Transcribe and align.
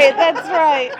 right. 0.00 0.16
That's 0.16 0.48
right. 0.48 0.92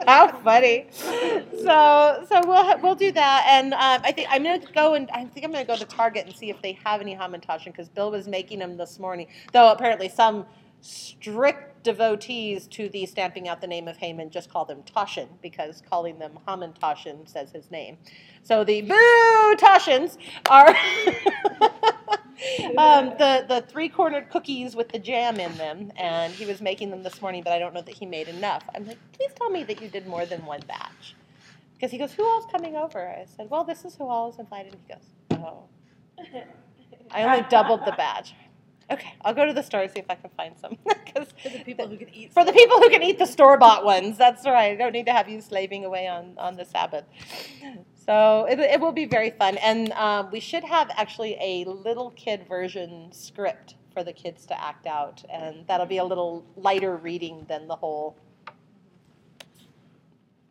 How 0.08 0.28
funny. 0.42 0.86
So 0.92 2.24
so 2.28 2.40
we'll 2.46 2.78
we'll 2.80 2.94
do 2.94 3.12
that, 3.12 3.46
and 3.48 3.74
um, 3.74 4.00
I 4.04 4.12
think 4.12 4.28
I'm 4.30 4.42
gonna 4.42 4.60
go 4.74 4.94
and 4.94 5.10
I 5.10 5.24
think 5.24 5.44
I'm 5.44 5.52
gonna 5.52 5.64
go 5.64 5.76
to 5.76 5.84
Target 5.84 6.26
and 6.26 6.34
see 6.34 6.50
if 6.50 6.60
they 6.62 6.78
have 6.84 7.00
any 7.00 7.14
Hamantaschen 7.14 7.66
because 7.66 7.88
Bill 7.88 8.10
was 8.10 8.28
making 8.28 8.58
them 8.60 8.76
this 8.76 8.98
morning. 8.98 9.28
Though 9.52 9.72
apparently 9.72 10.08
some 10.08 10.46
strict 10.80 11.75
devotees 11.86 12.66
to 12.66 12.88
the 12.88 13.06
stamping 13.06 13.48
out 13.48 13.60
the 13.60 13.66
name 13.68 13.86
of 13.86 13.96
Haman 13.96 14.28
just 14.28 14.50
call 14.50 14.64
them 14.64 14.82
Toshin 14.82 15.28
because 15.40 15.82
calling 15.88 16.18
them 16.18 16.36
Hamantaschen 16.46 17.28
says 17.28 17.52
his 17.52 17.70
name. 17.70 17.96
So 18.42 18.64
the 18.64 18.82
boo 18.82 19.54
Toshins 19.56 20.18
are 20.50 20.68
um, 22.76 23.14
the 23.18 23.46
the 23.48 23.64
three 23.68 23.88
cornered 23.88 24.28
cookies 24.30 24.74
with 24.74 24.88
the 24.88 24.98
jam 24.98 25.38
in 25.38 25.56
them, 25.56 25.92
and 25.96 26.32
he 26.32 26.44
was 26.44 26.60
making 26.60 26.90
them 26.90 27.04
this 27.04 27.22
morning, 27.22 27.44
but 27.44 27.52
I 27.52 27.60
don't 27.60 27.72
know 27.72 27.82
that 27.82 27.94
he 27.94 28.04
made 28.04 28.26
enough. 28.26 28.64
I'm 28.74 28.84
like, 28.84 28.98
please 29.12 29.30
tell 29.36 29.50
me 29.50 29.62
that 29.62 29.80
you 29.80 29.88
did 29.88 30.08
more 30.08 30.26
than 30.26 30.44
one 30.44 30.62
batch, 30.66 31.14
because 31.74 31.92
he 31.92 31.98
goes, 31.98 32.12
who 32.12 32.24
all's 32.24 32.46
coming 32.50 32.74
over? 32.74 33.08
I 33.08 33.26
said, 33.36 33.48
well, 33.48 33.62
this 33.62 33.84
is 33.84 33.94
who 33.94 34.08
all 34.08 34.28
is 34.30 34.40
invited. 34.40 34.74
He 34.74 34.92
goes, 34.92 35.40
oh, 35.40 35.64
I 37.12 37.22
only 37.22 37.46
doubled 37.48 37.84
the 37.86 37.92
batch. 37.92 38.34
Okay, 38.90 39.14
I'll 39.24 39.34
go 39.34 39.44
to 39.44 39.52
the 39.52 39.62
store 39.62 39.80
and 39.82 39.90
see 39.90 39.98
if 39.98 40.06
I 40.08 40.14
can 40.14 40.30
find 40.36 40.56
some. 40.58 40.78
Cause 41.14 41.28
For 41.42 41.48
the 41.48 41.64
people 41.64 41.88
who 41.88 41.96
can 41.96 42.08
eat. 42.14 42.32
for 42.32 42.44
the 42.44 42.52
people 42.52 42.78
who 42.78 42.88
can 42.88 43.02
eat 43.02 43.18
the 43.18 43.26
store 43.26 43.58
bought 43.58 43.84
ones, 43.84 44.16
that's 44.16 44.44
right. 44.46 44.72
I 44.72 44.76
don't 44.76 44.92
need 44.92 45.06
to 45.06 45.12
have 45.12 45.28
you 45.28 45.40
slaving 45.40 45.84
away 45.84 46.06
on, 46.06 46.34
on 46.38 46.56
the 46.56 46.64
Sabbath. 46.64 47.04
So 48.06 48.46
it, 48.48 48.60
it 48.60 48.80
will 48.80 48.92
be 48.92 49.04
very 49.06 49.30
fun. 49.30 49.56
And 49.58 49.92
um, 49.92 50.30
we 50.30 50.38
should 50.38 50.62
have 50.62 50.90
actually 50.96 51.36
a 51.40 51.64
little 51.64 52.12
kid 52.12 52.46
version 52.48 53.10
script 53.12 53.74
for 53.92 54.04
the 54.04 54.12
kids 54.12 54.46
to 54.46 54.62
act 54.62 54.86
out. 54.86 55.24
And 55.28 55.66
that'll 55.66 55.86
be 55.86 55.98
a 55.98 56.04
little 56.04 56.44
lighter 56.56 56.96
reading 56.96 57.44
than 57.48 57.66
the 57.66 57.74
whole 57.74 58.16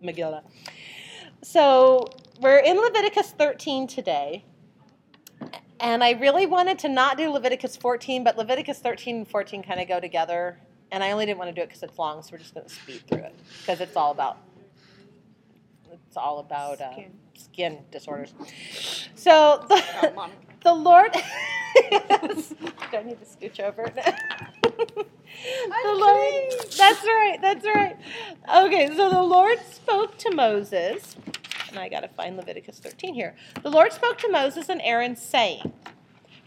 Megillah. 0.04 0.44
So 1.42 2.08
we're 2.42 2.60
in 2.60 2.78
Leviticus 2.78 3.32
13 3.32 3.88
today. 3.88 4.44
And 5.80 6.04
I 6.04 6.12
really 6.12 6.46
wanted 6.46 6.80
to 6.80 6.90
not 6.90 7.18
do 7.18 7.30
Leviticus 7.30 7.76
14, 7.76 8.24
but 8.24 8.38
Leviticus 8.38 8.80
13 8.80 9.16
and 9.18 9.28
14 9.28 9.64
kind 9.64 9.80
of 9.80 9.88
go 9.88 10.00
together. 10.00 10.58
And 10.92 11.04
I 11.04 11.12
only 11.12 11.26
didn't 11.26 11.40
want 11.40 11.50
to 11.50 11.56
do 11.56 11.62
it 11.62 11.68
because 11.68 11.84
it's 11.84 11.98
long, 11.98 12.22
so 12.22 12.30
we're 12.32 12.38
just 12.38 12.54
going 12.54 12.68
to 12.68 12.74
speed 12.74 13.02
through 13.08 13.20
it 13.20 13.36
because 13.62 13.82
it's 13.82 13.96
all 13.96 14.12
about 14.12 14.38
it's 15.92 16.18
all 16.18 16.40
about 16.40 16.80
uh, 16.82 16.94
Skin. 16.94 17.12
skin 17.34 17.80
disorders. 17.92 18.34
So 19.16 19.66
the, 19.68 20.30
the 20.64 20.74
Lord. 20.74 21.16
yes. 21.92 22.50
Do 22.92 22.98
I 22.98 23.04
need 23.04 23.20
to 23.20 23.26
scooch 23.26 23.60
over? 23.60 23.84
the 24.64 25.06
Lord. 25.86 26.54
That's 26.78 27.04
right. 27.04 27.38
That's 27.42 27.66
right. 27.66 27.98
Okay, 28.56 28.88
so 28.96 29.10
the 29.10 29.22
Lord 29.24 29.60
spoke 29.72 30.18
to 30.20 30.34
Moses, 30.34 31.18
and 31.76 31.84
I 31.84 31.90
got 31.90 32.02
to 32.02 32.08
find 32.08 32.38
Leviticus 32.38 32.80
13 32.80 33.14
here. 33.14 33.36
The 33.62 33.70
Lord 33.70 33.92
spoke 33.92 34.18
to 34.20 34.30
Moses 34.30 34.70
and 34.70 34.82
Aaron, 34.82 35.16
saying, 35.16 35.74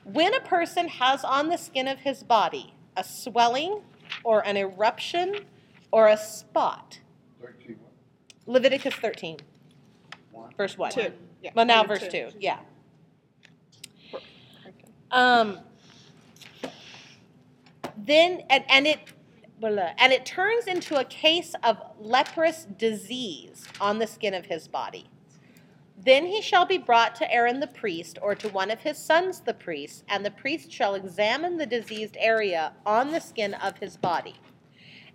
When 0.05 0.33
a 0.35 0.41
person 0.41 0.89
has 0.89 1.23
on 1.23 1.49
the 1.49 1.59
skin 1.59 1.87
of 1.87 1.99
his 1.99 2.23
body 2.23 2.75
a 2.97 3.05
swelling, 3.05 3.83
or 4.25 4.45
an 4.47 4.57
eruption, 4.57 5.45
or 5.93 6.09
a 6.09 6.17
spot, 6.17 6.99
Thirteen, 7.41 7.79
Leviticus 8.47 8.95
13, 8.95 9.37
one. 10.33 10.51
verse 10.57 10.79
1. 10.79 10.93
Two. 10.93 11.13
Yeah. 11.43 11.51
Well, 11.55 11.67
now 11.67 11.83
Two. 11.83 11.89
verse 11.89 12.09
2, 12.09 12.31
yeah. 12.41 12.59
Um, 15.11 15.61
then, 17.97 18.43
and, 18.51 18.65
and 18.69 18.87
it, 18.87 18.99
and 19.63 20.13
it 20.13 20.25
turns 20.25 20.67
into 20.67 20.99
a 20.99 21.05
case 21.05 21.55
of 21.63 21.79
leprous 22.01 22.67
disease 22.79 23.67
on 23.81 23.99
the 23.99 24.07
skin 24.07 24.33
of 24.35 24.47
his 24.47 24.69
body. 24.69 25.07
Then 26.05 26.27
he 26.27 26.41
shall 26.41 26.65
be 26.65 26.79
brought 26.79 27.17
to 27.17 27.33
Aaron 27.33 27.59
the 27.59 27.67
priest, 27.67 28.19
or 28.23 28.37
to 28.37 28.49
one 28.49 28.71
of 28.71 28.81
his 28.81 28.99
sons 28.99 29.41
the 29.41 29.53
priest, 29.53 30.05
and 30.09 30.25
the 30.25 30.31
priest 30.31 30.71
shall 30.71 30.95
examine 30.95 31.57
the 31.57 31.67
diseased 31.67 32.17
area 32.21 32.73
on 32.87 33.11
the 33.11 33.21
skin 33.21 33.55
of 33.55 33.79
his 33.79 33.97
body. 33.97 34.37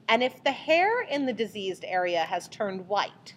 And 0.09 0.21
if 0.21 0.43
the 0.43 0.51
hair 0.51 1.01
in 1.01 1.25
the 1.25 1.31
diseased 1.33 1.85
area 1.87 2.23
has 2.23 2.49
turned 2.49 2.89
white, 2.89 3.33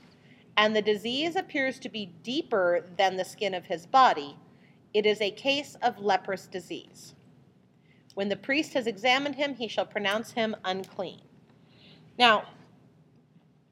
and 0.56 0.75
the 0.75 0.82
disease 0.82 1.37
appears 1.37 1.78
to 1.78 1.88
be 1.88 2.06
deeper 2.25 2.84
than 2.97 3.16
the 3.16 3.25
skin 3.25 3.54
of 3.54 3.66
his 3.66 3.87
body, 3.87 4.37
it 4.92 5.06
is 5.06 5.21
a 5.21 5.31
case 5.31 5.76
of 5.82 6.00
leprous 6.00 6.48
disease. 6.48 7.15
When 8.15 8.28
the 8.28 8.37
priest 8.37 8.72
has 8.72 8.87
examined 8.87 9.37
him, 9.37 9.54
he 9.54 9.69
shall 9.69 9.87
pronounce 9.87 10.32
him 10.32 10.56
unclean. 10.65 11.21
Now, 12.19 12.44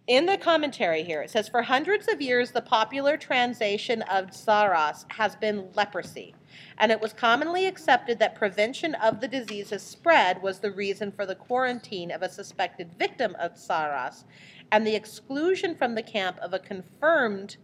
in 0.06 0.26
the 0.26 0.36
commentary 0.36 1.02
here, 1.02 1.22
it 1.22 1.30
says, 1.30 1.48
For 1.48 1.62
hundreds 1.62 2.08
of 2.08 2.20
years, 2.20 2.50
the 2.50 2.60
popular 2.60 3.16
translation 3.16 4.02
of 4.02 4.26
Tzaraas 4.26 5.06
has 5.12 5.34
been 5.34 5.70
leprosy, 5.74 6.34
and 6.76 6.92
it 6.92 7.00
was 7.00 7.14
commonly 7.14 7.66
accepted 7.66 8.18
that 8.18 8.34
prevention 8.34 8.94
of 8.96 9.20
the 9.20 9.28
disease's 9.28 9.82
spread 9.82 10.42
was 10.42 10.58
the 10.58 10.70
reason 10.70 11.10
for 11.10 11.24
the 11.24 11.34
quarantine 11.34 12.10
of 12.10 12.22
a 12.22 12.28
suspected 12.28 12.92
victim 12.98 13.34
of 13.38 13.54
Tzaraas 13.54 14.24
and 14.70 14.86
the 14.86 14.94
exclusion 14.94 15.74
from 15.74 15.94
the 15.94 16.02
camp 16.02 16.38
of 16.40 16.52
a 16.52 16.58
confirmed 16.58 17.56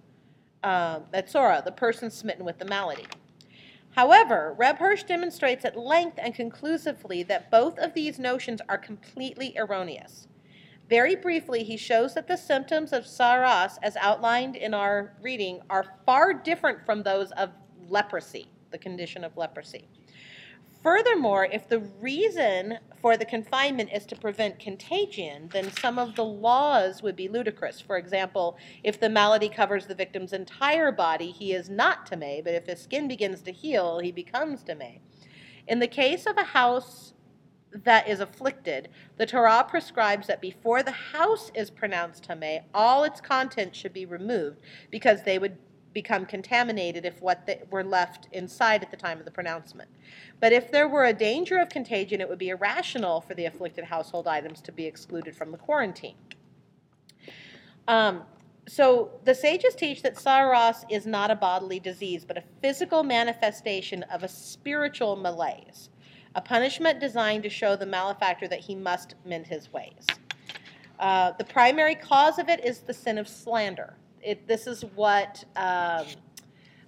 uh, 0.63 1.01
the 1.13 1.75
person 1.77 2.11
smitten 2.11 2.45
with 2.45 2.59
the 2.59 2.65
malady. 2.65 3.07
However, 3.97 4.55
Reb 4.57 4.79
Hirsch 4.79 5.03
demonstrates 5.03 5.65
at 5.65 5.77
length 5.77 6.19
and 6.23 6.35
conclusively 6.35 7.23
that 7.25 7.51
both 7.51 7.79
of 7.79 7.93
these 7.93 8.19
notions 8.19 8.61
are 8.69 8.79
completely 8.79 9.55
erroneous. 9.59 10.29
Very 10.91 11.15
briefly, 11.15 11.63
he 11.63 11.77
shows 11.77 12.15
that 12.15 12.27
the 12.27 12.37
symptoms 12.37 12.93
of 12.93 13.05
tzaraas, 13.05 13.79
as 13.81 13.97
outlined 13.97 14.57
in 14.57 14.75
our 14.75 15.15
reading, 15.23 15.61
are 15.71 15.95
far 16.05 16.35
different 16.35 16.85
from 16.85 17.05
those 17.05 17.31
of 17.33 17.51
leprosy, 17.89 18.49
the 18.73 18.79
condition 18.79 19.23
of 19.23 19.37
leprosy. 19.37 19.87
Furthermore, 20.83 21.45
if 21.45 21.69
the 21.69 21.79
reason 21.79 22.79
for 23.01 23.17
the 23.17 23.25
confinement 23.25 23.91
is 23.93 24.05
to 24.07 24.17
prevent 24.17 24.59
contagion, 24.59 25.49
then 25.53 25.71
some 25.71 25.97
of 25.97 26.17
the 26.17 26.25
laws 26.25 27.05
would 27.05 27.15
be 27.15 27.29
ludicrous. 27.29 27.81
For 27.81 27.97
example, 27.97 28.59
if 28.83 28.99
the 28.99 29.11
malady 29.11 29.49
covers 29.49 29.87
the 29.87 29.95
victim's 29.95 30.33
entire 30.33 30.91
body, 30.91 31.31
he 31.31 31.53
is 31.53 31.71
not 31.71 32.11
Tameh, 32.11 32.43
but 32.43 32.55
if 32.55 32.67
his 32.67 32.81
skin 32.83 33.07
begins 33.07 33.43
to 33.43 33.53
heal, 33.53 34.01
he 34.01 34.11
becomes 34.11 34.65
Tameh. 34.65 34.99
In 35.69 35.79
the 35.79 35.87
case 35.87 36.27
of 36.27 36.37
a 36.37 36.43
house 36.45 37.13
that 37.73 38.09
is 38.09 38.21
afflicted, 38.21 38.89
the 39.17 39.27
Torah 39.27 39.65
prescribes 39.69 40.27
that 40.27 40.41
before 40.41 40.83
the 40.83 40.91
house 40.91 41.51
is 41.55 41.71
pronounced 41.71 42.29
Tameh, 42.29 42.63
all 42.75 43.05
its 43.05 43.21
contents 43.21 43.79
should 43.79 43.93
be 43.93 44.07
removed 44.07 44.61
because 44.91 45.23
they 45.23 45.39
would 45.39 45.57
become 45.93 46.25
contaminated 46.25 47.05
if 47.05 47.21
what 47.21 47.47
they 47.47 47.61
were 47.71 47.83
left 47.83 48.29
inside 48.33 48.83
at 48.83 48.91
the 48.91 48.97
time 48.97 49.19
of 49.19 49.25
the 49.25 49.31
pronouncement. 49.31 49.91
But 50.39 50.53
if 50.53 50.71
there 50.71 50.89
were 50.89 51.05
a 51.05 51.13
danger 51.13 51.59
of 51.59 51.69
contagion, 51.69 52.21
it 52.21 52.29
would 52.29 52.39
be 52.39 52.51
irrational 52.51 53.21
for 53.21 53.35
the 53.35 53.47
afflicted 53.47 53.85
household 53.85 54.29
items 54.29 54.61
to 54.63 54.73
be 54.73 54.87
excluded 54.87 55.35
from 55.35 55.51
the 55.51 55.59
quarantine. 55.59 56.17
Um, 57.89 58.23
so 58.69 59.11
the 59.25 59.35
sages 59.35 59.75
teach 59.75 60.03
that 60.03 60.15
tzaraas 60.15 60.85
is 60.89 61.07
not 61.07 61.31
a 61.31 61.35
bodily 61.35 61.81
disease, 61.81 62.25
but 62.25 62.39
a 62.39 62.45
physical 62.63 63.03
manifestation 63.03 64.05
of 64.05 64.23
a 64.23 64.29
spiritual 64.29 65.17
malaise, 65.17 65.91
a 66.35 66.41
punishment 66.41 67.01
designed 67.01 67.43
to 67.43 67.49
show 67.49 67.77
the 67.77 67.87
malefactor 67.87 68.47
that 68.49 68.61
he 68.61 68.75
must 68.75 69.15
mend 69.25 69.47
his 69.47 69.73
ways. 69.73 70.07
Uh, 70.99 71.33
the 71.39 71.45
primary 71.45 71.95
cause 71.95 72.39
of 72.39 72.49
it 72.49 72.65
is 72.65 72.81
the 72.81 72.93
sin 72.93 73.19
of 73.19 73.27
slander. 73.27 73.95
It, 74.23 74.47
this 74.47 74.67
is 74.67 74.85
what 74.95 75.43
um, 75.57 76.07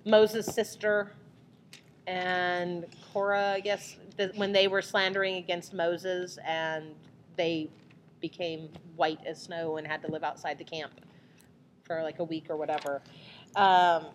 Moses' 0.05 0.47
sister 0.47 1.13
and 2.07 2.87
Korah, 3.13 3.53
I 3.53 3.61
guess, 3.61 3.97
the, 4.17 4.33
when 4.37 4.53
they 4.53 4.69
were 4.69 4.83
slandering 4.83 5.37
against 5.37 5.73
Moses 5.73 6.39
and 6.45 6.95
they 7.37 7.71
became 8.21 8.69
white 8.97 9.19
as 9.27 9.43
snow 9.43 9.79
and 9.79 9.87
had 9.87 10.03
to 10.03 10.11
live 10.11 10.23
outside 10.23 10.59
the 10.59 10.65
camp 10.65 10.93
for 11.85 12.03
like 12.03 12.19
a 12.19 12.25
week 12.25 12.47
or 12.49 12.57
whatever. 12.57 13.03
Um, 13.57 14.07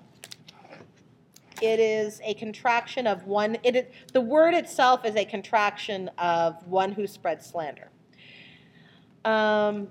it 1.62 1.80
is 1.80 2.22
a 2.24 2.34
contraction 2.36 3.08
of 3.08 3.26
one. 3.26 3.58
It 3.64 3.76
is, 3.76 3.86
the 4.14 4.22
word 4.22 4.54
itself 4.54 5.06
is 5.06 5.16
a 5.16 5.26
contraction 5.26 6.10
of 6.18 6.66
one 6.68 6.92
who 6.92 7.08
spreads 7.08 7.46
slander. 7.46 7.90
Um, 9.26 9.88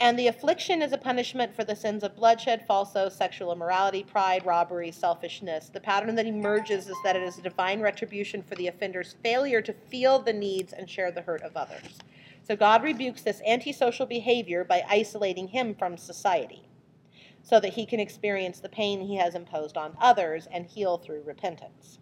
and 0.00 0.18
the 0.18 0.26
affliction 0.26 0.82
is 0.82 0.92
a 0.92 0.98
punishment 0.98 1.54
for 1.54 1.64
the 1.64 1.76
sins 1.76 2.02
of 2.02 2.16
bloodshed, 2.16 2.66
falsehood, 2.66 3.12
sexual 3.12 3.52
immorality, 3.52 4.02
pride, 4.02 4.44
robbery, 4.44 4.90
selfishness. 4.90 5.68
The 5.68 5.80
pattern 5.80 6.14
that 6.16 6.26
emerges 6.26 6.88
is 6.88 6.96
that 7.04 7.16
it 7.16 7.22
is 7.22 7.38
a 7.38 7.42
divine 7.42 7.80
retribution 7.80 8.42
for 8.42 8.54
the 8.56 8.66
offender's 8.66 9.14
failure 9.22 9.62
to 9.62 9.72
feel 9.72 10.18
the 10.18 10.32
needs 10.32 10.72
and 10.72 10.90
share 10.90 11.12
the 11.12 11.22
hurt 11.22 11.42
of 11.42 11.56
others. 11.56 11.98
So 12.42 12.56
God 12.56 12.82
rebukes 12.82 13.22
this 13.22 13.40
antisocial 13.46 14.06
behavior 14.06 14.64
by 14.64 14.84
isolating 14.88 15.48
him 15.48 15.74
from 15.74 15.96
society 15.96 16.68
so 17.44 17.60
that 17.60 17.74
he 17.74 17.86
can 17.86 18.00
experience 18.00 18.58
the 18.58 18.68
pain 18.68 19.00
he 19.00 19.16
has 19.16 19.36
imposed 19.36 19.76
on 19.76 19.96
others 20.00 20.48
and 20.50 20.66
heal 20.66 20.98
through 20.98 21.22
repentance. 21.22 21.98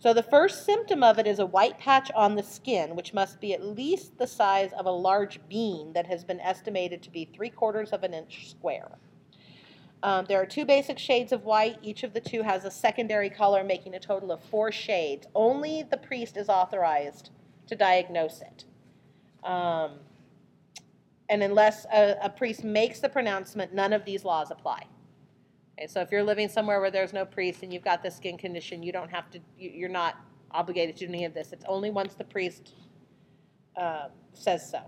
So 0.00 0.12
the 0.12 0.22
first 0.22 0.66
symptom 0.66 1.02
of 1.02 1.18
it 1.18 1.26
is 1.26 1.38
a 1.38 1.46
white 1.46 1.78
patch 1.78 2.10
on 2.14 2.34
the 2.34 2.42
skin, 2.42 2.96
which 2.96 3.14
must 3.14 3.40
be 3.40 3.54
at 3.54 3.64
least 3.64 4.18
the 4.18 4.26
size 4.26 4.72
of 4.72 4.86
a 4.86 4.90
large 4.90 5.38
bean 5.48 5.92
that 5.92 6.06
has 6.06 6.24
been 6.24 6.40
estimated 6.40 7.02
to 7.02 7.10
be 7.10 7.24
three 7.24 7.50
quarters 7.50 7.90
of 7.90 8.02
an 8.02 8.12
inch 8.12 8.50
square. 8.50 8.98
Um, 10.02 10.26
there 10.28 10.40
are 10.40 10.46
two 10.46 10.66
basic 10.66 10.98
shades 10.98 11.32
of 11.32 11.44
white. 11.44 11.78
Each 11.80 12.02
of 12.02 12.12
the 12.12 12.20
two 12.20 12.42
has 12.42 12.64
a 12.64 12.70
secondary 12.70 13.30
color, 13.30 13.64
making 13.64 13.94
a 13.94 14.00
total 14.00 14.32
of 14.32 14.42
four 14.44 14.70
shades. 14.70 15.26
Only 15.34 15.82
the 15.82 15.96
priest 15.96 16.36
is 16.36 16.50
authorized 16.50 17.30
to 17.68 17.74
diagnose 17.74 18.42
it. 18.42 18.64
Um, 19.48 19.92
and 21.28 21.42
unless 21.42 21.86
a, 21.92 22.16
a 22.22 22.30
priest 22.30 22.64
makes 22.64 23.00
the 23.00 23.08
pronouncement, 23.08 23.74
none 23.74 23.92
of 23.92 24.04
these 24.04 24.24
laws 24.24 24.50
apply. 24.50 24.84
Okay, 25.78 25.86
so 25.88 26.00
if 26.00 26.12
you're 26.12 26.24
living 26.24 26.48
somewhere 26.48 26.80
where 26.80 26.90
there's 26.90 27.12
no 27.12 27.24
priest 27.24 27.62
and 27.62 27.72
you've 27.72 27.84
got 27.84 28.02
this 28.02 28.16
skin 28.16 28.38
condition, 28.38 28.82
you 28.82 28.92
don't 28.92 29.10
have 29.10 29.30
to, 29.32 29.40
you- 29.58 29.72
you're 29.74 29.88
not 29.88 30.16
obligated 30.52 30.96
to 30.96 31.06
do 31.06 31.12
any 31.12 31.24
of 31.24 31.34
this. 31.34 31.52
It's 31.52 31.64
only 31.68 31.90
once 31.90 32.14
the 32.14 32.24
priest 32.24 32.74
uh, 33.76 34.08
says 34.32 34.70
so. 34.70 34.80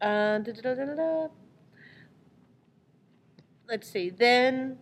Uh. 0.00 0.40
Let's 3.68 3.90
see. 3.90 4.10
Then, 4.10 4.78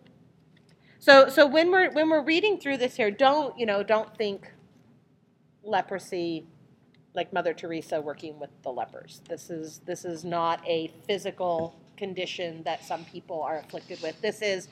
so 0.99 1.29
so 1.29 1.47
when 1.47 1.71
we're 1.71 1.91
when 1.93 2.11
we're 2.11 2.23
reading 2.25 2.59
through 2.59 2.79
this 2.79 2.97
here, 2.97 3.11
don't 3.11 3.59
you 3.59 3.67
know? 3.67 3.83
Don't 3.83 4.17
think 4.17 4.53
leprosy 5.65 6.47
like 7.15 7.33
Mother 7.33 7.55
Teresa 7.55 8.01
working 8.01 8.39
with 8.39 8.51
the 8.63 8.71
lepers. 8.71 9.23
This 9.29 9.51
is 9.51 9.81
this 9.87 10.05
is 10.05 10.25
not 10.25 10.61
a 10.67 10.91
physical 11.07 11.77
condition 11.97 12.63
that 12.65 12.85
some 12.85 13.05
people 13.05 13.41
are 13.43 13.59
afflicted 13.59 14.03
with. 14.03 14.21
This 14.21 14.43
is 14.43 14.69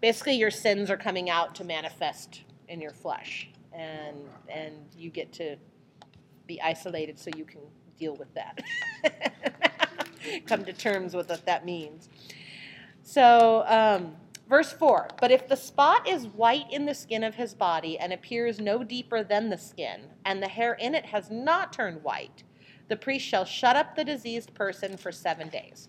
basically 0.00 0.34
your 0.34 0.50
sins 0.50 0.90
are 0.90 0.96
coming 0.96 1.30
out 1.30 1.54
to 1.56 1.64
manifest 1.64 2.42
in 2.68 2.80
your 2.80 2.92
flesh, 2.92 3.48
and 3.72 4.16
and 4.48 4.74
you 4.96 5.10
get 5.10 5.32
to 5.34 5.56
be 6.46 6.60
isolated 6.60 7.18
so 7.18 7.30
you 7.36 7.44
can 7.44 7.60
deal 7.98 8.14
with 8.16 8.32
that. 8.34 8.60
Come 10.46 10.64
to 10.64 10.72
terms 10.72 11.14
with 11.14 11.30
what 11.30 11.46
that 11.46 11.64
means. 11.64 12.08
So, 13.02 13.64
um, 13.68 14.16
verse 14.48 14.72
4 14.72 15.08
But 15.20 15.30
if 15.30 15.48
the 15.48 15.56
spot 15.56 16.08
is 16.08 16.26
white 16.26 16.70
in 16.70 16.86
the 16.86 16.94
skin 16.94 17.22
of 17.22 17.34
his 17.34 17.54
body 17.54 17.98
and 17.98 18.12
appears 18.12 18.60
no 18.60 18.82
deeper 18.82 19.22
than 19.22 19.50
the 19.50 19.58
skin, 19.58 20.02
and 20.24 20.42
the 20.42 20.48
hair 20.48 20.74
in 20.74 20.94
it 20.94 21.06
has 21.06 21.30
not 21.30 21.72
turned 21.72 22.02
white, 22.02 22.42
the 22.88 22.96
priest 22.96 23.26
shall 23.26 23.44
shut 23.44 23.76
up 23.76 23.94
the 23.96 24.04
diseased 24.04 24.54
person 24.54 24.96
for 24.96 25.10
seven 25.10 25.48
days. 25.48 25.88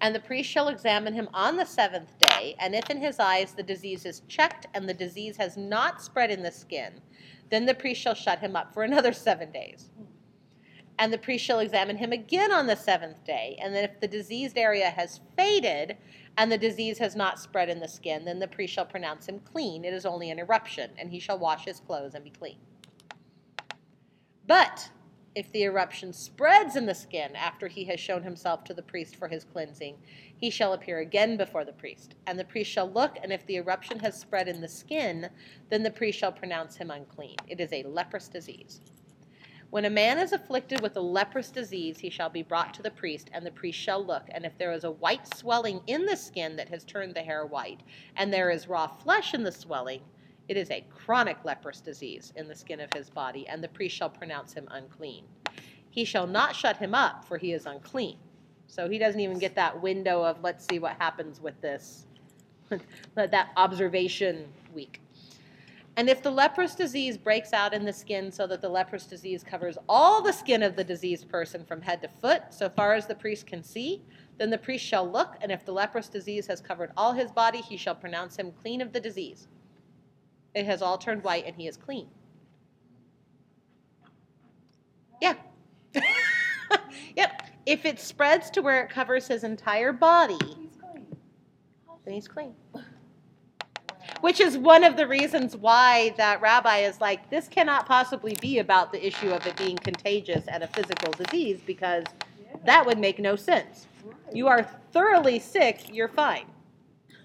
And 0.00 0.14
the 0.14 0.20
priest 0.20 0.50
shall 0.50 0.68
examine 0.68 1.14
him 1.14 1.28
on 1.32 1.56
the 1.56 1.64
seventh 1.64 2.18
day, 2.18 2.56
and 2.58 2.74
if 2.74 2.90
in 2.90 2.98
his 2.98 3.20
eyes 3.20 3.52
the 3.52 3.62
disease 3.62 4.04
is 4.04 4.22
checked 4.26 4.66
and 4.74 4.88
the 4.88 4.94
disease 4.94 5.36
has 5.36 5.56
not 5.56 6.02
spread 6.02 6.30
in 6.30 6.42
the 6.42 6.50
skin, 6.50 7.00
then 7.50 7.66
the 7.66 7.74
priest 7.74 8.00
shall 8.00 8.14
shut 8.14 8.40
him 8.40 8.56
up 8.56 8.74
for 8.74 8.82
another 8.82 9.12
seven 9.12 9.52
days. 9.52 9.90
And 10.98 11.12
the 11.12 11.18
priest 11.18 11.44
shall 11.44 11.60
examine 11.60 11.96
him 11.96 12.12
again 12.12 12.52
on 12.52 12.66
the 12.66 12.76
seventh 12.76 13.24
day. 13.24 13.58
And 13.60 13.74
then 13.74 13.84
if 13.84 14.00
the 14.00 14.08
diseased 14.08 14.58
area 14.58 14.90
has 14.90 15.20
faded 15.36 15.96
and 16.36 16.50
the 16.50 16.58
disease 16.58 16.98
has 16.98 17.14
not 17.14 17.38
spread 17.38 17.68
in 17.68 17.80
the 17.80 17.88
skin, 17.88 18.24
then 18.24 18.38
the 18.38 18.48
priest 18.48 18.72
shall 18.72 18.86
pronounce 18.86 19.26
him 19.26 19.40
clean. 19.40 19.84
It 19.84 19.92
is 19.92 20.06
only 20.06 20.30
an 20.30 20.38
eruption, 20.38 20.90
and 20.98 21.10
he 21.10 21.18
shall 21.18 21.38
wash 21.38 21.64
his 21.64 21.80
clothes 21.80 22.14
and 22.14 22.24
be 22.24 22.30
clean. 22.30 22.58
But 24.46 24.90
if 25.34 25.50
the 25.52 25.62
eruption 25.62 26.12
spreads 26.12 26.76
in 26.76 26.86
the 26.86 26.94
skin 26.94 27.34
after 27.34 27.68
he 27.68 27.84
has 27.84 27.98
shown 27.98 28.22
himself 28.22 28.64
to 28.64 28.74
the 28.74 28.82
priest 28.82 29.16
for 29.16 29.28
his 29.28 29.44
cleansing, 29.44 29.96
he 30.36 30.50
shall 30.50 30.72
appear 30.72 30.98
again 30.98 31.36
before 31.36 31.64
the 31.64 31.72
priest. 31.72 32.14
And 32.26 32.38
the 32.38 32.44
priest 32.44 32.70
shall 32.70 32.90
look, 32.90 33.16
and 33.22 33.32
if 33.32 33.46
the 33.46 33.56
eruption 33.56 33.98
has 34.00 34.18
spread 34.18 34.48
in 34.48 34.60
the 34.60 34.68
skin, 34.68 35.30
then 35.70 35.82
the 35.82 35.90
priest 35.90 36.18
shall 36.18 36.32
pronounce 36.32 36.76
him 36.76 36.90
unclean. 36.90 37.36
It 37.46 37.60
is 37.60 37.72
a 37.72 37.82
leprous 37.84 38.28
disease. 38.28 38.80
When 39.72 39.86
a 39.86 39.90
man 39.90 40.18
is 40.18 40.32
afflicted 40.32 40.82
with 40.82 40.98
a 40.98 41.00
leprous 41.00 41.50
disease, 41.50 41.98
he 41.98 42.10
shall 42.10 42.28
be 42.28 42.42
brought 42.42 42.74
to 42.74 42.82
the 42.82 42.90
priest, 42.90 43.30
and 43.32 43.46
the 43.46 43.50
priest 43.50 43.78
shall 43.78 44.04
look. 44.04 44.24
And 44.28 44.44
if 44.44 44.58
there 44.58 44.70
is 44.70 44.84
a 44.84 44.90
white 44.90 45.26
swelling 45.34 45.80
in 45.86 46.04
the 46.04 46.14
skin 46.14 46.56
that 46.56 46.68
has 46.68 46.84
turned 46.84 47.14
the 47.14 47.22
hair 47.22 47.46
white, 47.46 47.80
and 48.16 48.30
there 48.30 48.50
is 48.50 48.68
raw 48.68 48.86
flesh 48.86 49.32
in 49.32 49.42
the 49.42 49.50
swelling, 49.50 50.02
it 50.46 50.58
is 50.58 50.70
a 50.70 50.84
chronic 50.90 51.38
leprous 51.46 51.80
disease 51.80 52.34
in 52.36 52.48
the 52.48 52.54
skin 52.54 52.80
of 52.80 52.92
his 52.92 53.08
body, 53.08 53.48
and 53.48 53.64
the 53.64 53.68
priest 53.68 53.96
shall 53.96 54.10
pronounce 54.10 54.52
him 54.52 54.68
unclean. 54.72 55.24
He 55.88 56.04
shall 56.04 56.26
not 56.26 56.54
shut 56.54 56.76
him 56.76 56.94
up, 56.94 57.24
for 57.24 57.38
he 57.38 57.54
is 57.54 57.64
unclean. 57.64 58.18
So 58.66 58.90
he 58.90 58.98
doesn't 58.98 59.20
even 59.20 59.38
get 59.38 59.54
that 59.54 59.80
window 59.80 60.22
of, 60.22 60.42
let's 60.42 60.66
see 60.66 60.80
what 60.80 60.96
happens 60.98 61.40
with 61.40 61.58
this, 61.62 62.04
that 63.14 63.48
observation 63.56 64.48
week. 64.74 65.01
And 65.96 66.08
if 66.08 66.22
the 66.22 66.30
leprous 66.30 66.74
disease 66.74 67.18
breaks 67.18 67.52
out 67.52 67.74
in 67.74 67.84
the 67.84 67.92
skin 67.92 68.32
so 68.32 68.46
that 68.46 68.62
the 68.62 68.68
leprous 68.68 69.04
disease 69.04 69.44
covers 69.44 69.76
all 69.88 70.22
the 70.22 70.32
skin 70.32 70.62
of 70.62 70.74
the 70.74 70.84
diseased 70.84 71.28
person 71.28 71.64
from 71.66 71.82
head 71.82 72.00
to 72.00 72.08
foot, 72.08 72.44
so 72.50 72.70
far 72.70 72.94
as 72.94 73.06
the 73.06 73.14
priest 73.14 73.46
can 73.46 73.62
see, 73.62 74.02
then 74.38 74.48
the 74.48 74.56
priest 74.56 74.84
shall 74.84 75.08
look, 75.10 75.36
and 75.42 75.52
if 75.52 75.66
the 75.66 75.72
leprous 75.72 76.08
disease 76.08 76.46
has 76.46 76.62
covered 76.62 76.92
all 76.96 77.12
his 77.12 77.30
body, 77.30 77.60
he 77.60 77.76
shall 77.76 77.94
pronounce 77.94 78.36
him 78.36 78.52
clean 78.62 78.80
of 78.80 78.92
the 78.92 79.00
disease. 79.00 79.48
It 80.54 80.64
has 80.64 80.80
all 80.80 80.96
turned 80.96 81.22
white, 81.24 81.44
and 81.46 81.54
he 81.54 81.68
is 81.68 81.76
clean. 81.76 82.08
Yeah. 85.20 85.34
yep. 87.16 87.42
If 87.66 87.84
it 87.84 88.00
spreads 88.00 88.50
to 88.50 88.62
where 88.62 88.82
it 88.82 88.90
covers 88.90 89.28
his 89.28 89.44
entire 89.44 89.92
body, 89.92 90.38
He's 90.40 90.76
clean. 90.80 91.06
then 92.04 92.14
he's 92.14 92.28
clean. 92.28 92.54
Which 94.22 94.40
is 94.40 94.56
one 94.56 94.84
of 94.84 94.96
the 94.96 95.06
reasons 95.08 95.56
why 95.56 96.14
that 96.16 96.40
rabbi 96.40 96.78
is 96.78 97.00
like, 97.00 97.28
this 97.30 97.48
cannot 97.48 97.86
possibly 97.86 98.36
be 98.40 98.60
about 98.60 98.92
the 98.92 99.04
issue 99.06 99.30
of 99.30 99.46
it 99.46 99.56
being 99.56 99.76
contagious 99.76 100.46
and 100.48 100.62
a 100.62 100.68
physical 100.68 101.12
disease 101.12 101.60
because 101.66 102.04
Yeah. 102.40 102.56
that 102.66 102.86
would 102.86 102.98
make 102.98 103.18
no 103.18 103.36
sense. 103.36 103.88
Right. 104.04 104.16
You 104.34 104.48
are 104.48 104.62
thoroughly 104.92 105.40
sick, 105.40 105.92
you're 105.92 106.08
fine. 106.08 106.46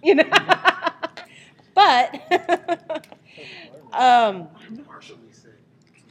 You 0.04 0.16
know? 0.16 0.24
but, 1.76 2.16
um, 3.94 4.48
partially 4.88 5.32
sick. 5.32 5.54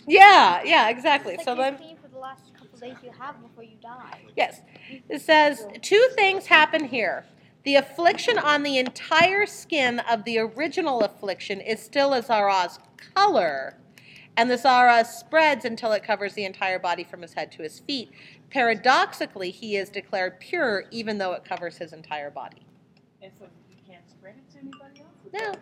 yeah, 0.06 0.62
yeah, 0.64 0.88
exactly. 0.88 1.38
So 1.44 1.54
like 1.54 1.80
you're 1.80 1.88
then. 1.88 1.96
the 2.74 2.80
days 2.80 2.96
you 3.04 3.10
have 3.18 3.40
before 3.42 3.64
you 3.64 3.76
die. 3.82 4.20
Yes. 4.36 4.60
It 5.08 5.20
says 5.22 5.66
two 5.82 6.08
things 6.14 6.46
happen 6.46 6.84
here. 6.84 7.24
The 7.66 7.74
affliction 7.74 8.38
on 8.38 8.62
the 8.62 8.78
entire 8.78 9.44
skin 9.44 9.98
of 9.98 10.22
the 10.22 10.38
original 10.38 11.00
affliction 11.00 11.60
is 11.60 11.82
still 11.82 12.14
a 12.14 12.22
tzaraas 12.22 12.78
color, 13.12 13.76
and 14.36 14.48
the 14.48 14.56
Zara 14.56 15.04
spreads 15.04 15.64
until 15.64 15.90
it 15.90 16.04
covers 16.04 16.34
the 16.34 16.44
entire 16.44 16.78
body 16.78 17.02
from 17.02 17.22
his 17.22 17.32
head 17.32 17.50
to 17.50 17.64
his 17.64 17.80
feet. 17.80 18.12
Paradoxically, 18.50 19.50
he 19.50 19.76
is 19.76 19.88
declared 19.88 20.38
pure 20.38 20.84
even 20.92 21.18
though 21.18 21.32
it 21.32 21.44
covers 21.44 21.76
his 21.76 21.92
entire 21.92 22.30
body. 22.30 22.64
And 23.20 23.32
so 23.36 23.46
you 23.68 23.76
can't 23.84 24.08
spread 24.08 24.36
it 24.36 24.52
to 24.52 24.58
anybody 24.60 25.00
else? 25.00 25.32
No. 25.32 25.52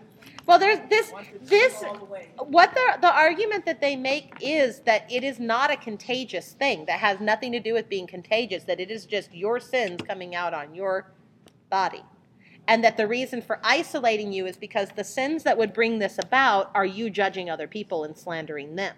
Well, 0.45 0.59
there's 0.59 0.81
this 0.91 1.11
this 1.41 1.83
all 1.85 1.97
the 1.97 2.05
way. 2.05 2.29
what 2.37 2.75
the 2.75 2.99
the 3.01 3.15
argument 3.15 3.65
that 3.65 3.81
they 3.81 3.97
make 3.97 4.31
is 4.43 4.81
that 4.81 5.11
it 5.11 5.25
is 5.25 5.41
not 5.41 5.71
a 5.71 5.77
contagious 5.79 6.53
thing 6.53 6.85
that 6.85 7.01
has 7.01 7.19
nothing 7.21 7.51
to 7.53 7.61
do 7.61 7.73
with 7.73 7.89
being 7.89 8.07
contagious 8.07 8.65
that 8.65 8.79
it 8.79 8.91
is 8.91 9.07
just 9.07 9.35
your 9.35 9.59
sins 9.59 10.03
coming 10.07 10.35
out 10.35 10.53
on 10.53 10.75
your 10.75 11.07
body 11.81 12.03
and 12.67 12.83
that 12.85 12.97
the 12.97 13.07
reason 13.07 13.43
for 13.43 13.61
isolating 13.63 14.33
you 14.33 14.47
is 14.47 14.57
because 14.57 14.89
the 14.91 15.05
sins 15.05 15.43
that 15.43 15.59
would 15.59 15.73
bring 15.73 15.99
this 15.99 16.19
about 16.19 16.71
are 16.75 16.87
you 16.87 17.11
judging 17.11 17.51
other 17.51 17.69
people 17.69 18.05
and 18.05 18.17
slandering 18.17 18.77
them 18.77 18.95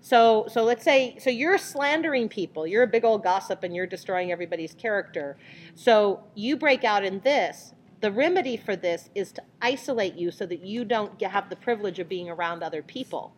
so 0.00 0.46
so 0.48 0.62
let's 0.64 0.84
say 0.84 1.16
so 1.18 1.30
you're 1.30 1.58
slandering 1.58 2.28
people 2.28 2.66
you're 2.66 2.84
a 2.84 2.92
big 2.96 3.04
old 3.04 3.22
gossip 3.22 3.62
and 3.64 3.74
you're 3.74 3.86
destroying 3.86 4.32
everybody's 4.32 4.74
character 4.74 5.36
so 5.74 6.22
you 6.34 6.56
break 6.56 6.84
out 6.84 7.04
in 7.04 7.20
this 7.20 7.74
the 8.02 8.10
remedy 8.10 8.56
for 8.56 8.74
this 8.74 9.08
is 9.14 9.30
to 9.30 9.42
isolate 9.62 10.16
you 10.16 10.32
so 10.32 10.44
that 10.46 10.66
you 10.66 10.84
don't 10.84 11.22
have 11.22 11.48
the 11.48 11.56
privilege 11.56 12.00
of 12.00 12.08
being 12.08 12.28
around 12.28 12.62
other 12.62 12.82
people. 12.82 13.32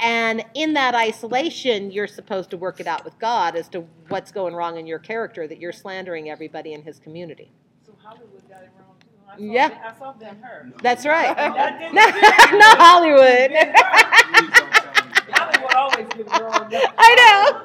And 0.00 0.44
in 0.54 0.74
that 0.74 0.94
isolation, 0.94 1.90
you're 1.90 2.06
supposed 2.06 2.50
to 2.50 2.56
work 2.56 2.80
it 2.80 2.86
out 2.86 3.04
with 3.04 3.18
God 3.18 3.56
as 3.56 3.68
to 3.70 3.80
what's 4.08 4.30
going 4.32 4.54
wrong 4.54 4.78
in 4.78 4.86
your 4.86 4.98
character, 4.98 5.46
that 5.48 5.58
you're 5.58 5.72
slandering 5.72 6.30
everybody 6.30 6.72
in 6.72 6.82
his 6.82 6.98
community. 6.98 7.50
So 7.84 7.92
Hollywood 8.02 8.48
got 8.48 8.62
it 8.62 8.70
wrong 8.78 8.94
too. 9.00 9.06
I 9.28 9.36
saw 9.36 9.42
Yeah. 9.42 9.68
Ben- 9.68 9.78
I 9.84 9.98
saw 9.98 10.12
Ben 10.12 10.36
Hur. 10.42 10.72
That's 10.82 11.04
right. 11.06 11.36
That 11.36 11.78
didn't- 11.78 11.94
Not 12.58 12.78
Hollywood. 12.78 13.50
Ben 13.50 13.74
Hur. 13.74 14.32
Please 14.32 14.50
don't 14.52 14.72
tell 14.72 15.04
me. 15.06 15.32
Hollywood 15.32 15.74
always 15.74 16.06
gets 16.08 16.32
it 16.32 16.42
wrong. 16.42 16.70
I 16.98 17.62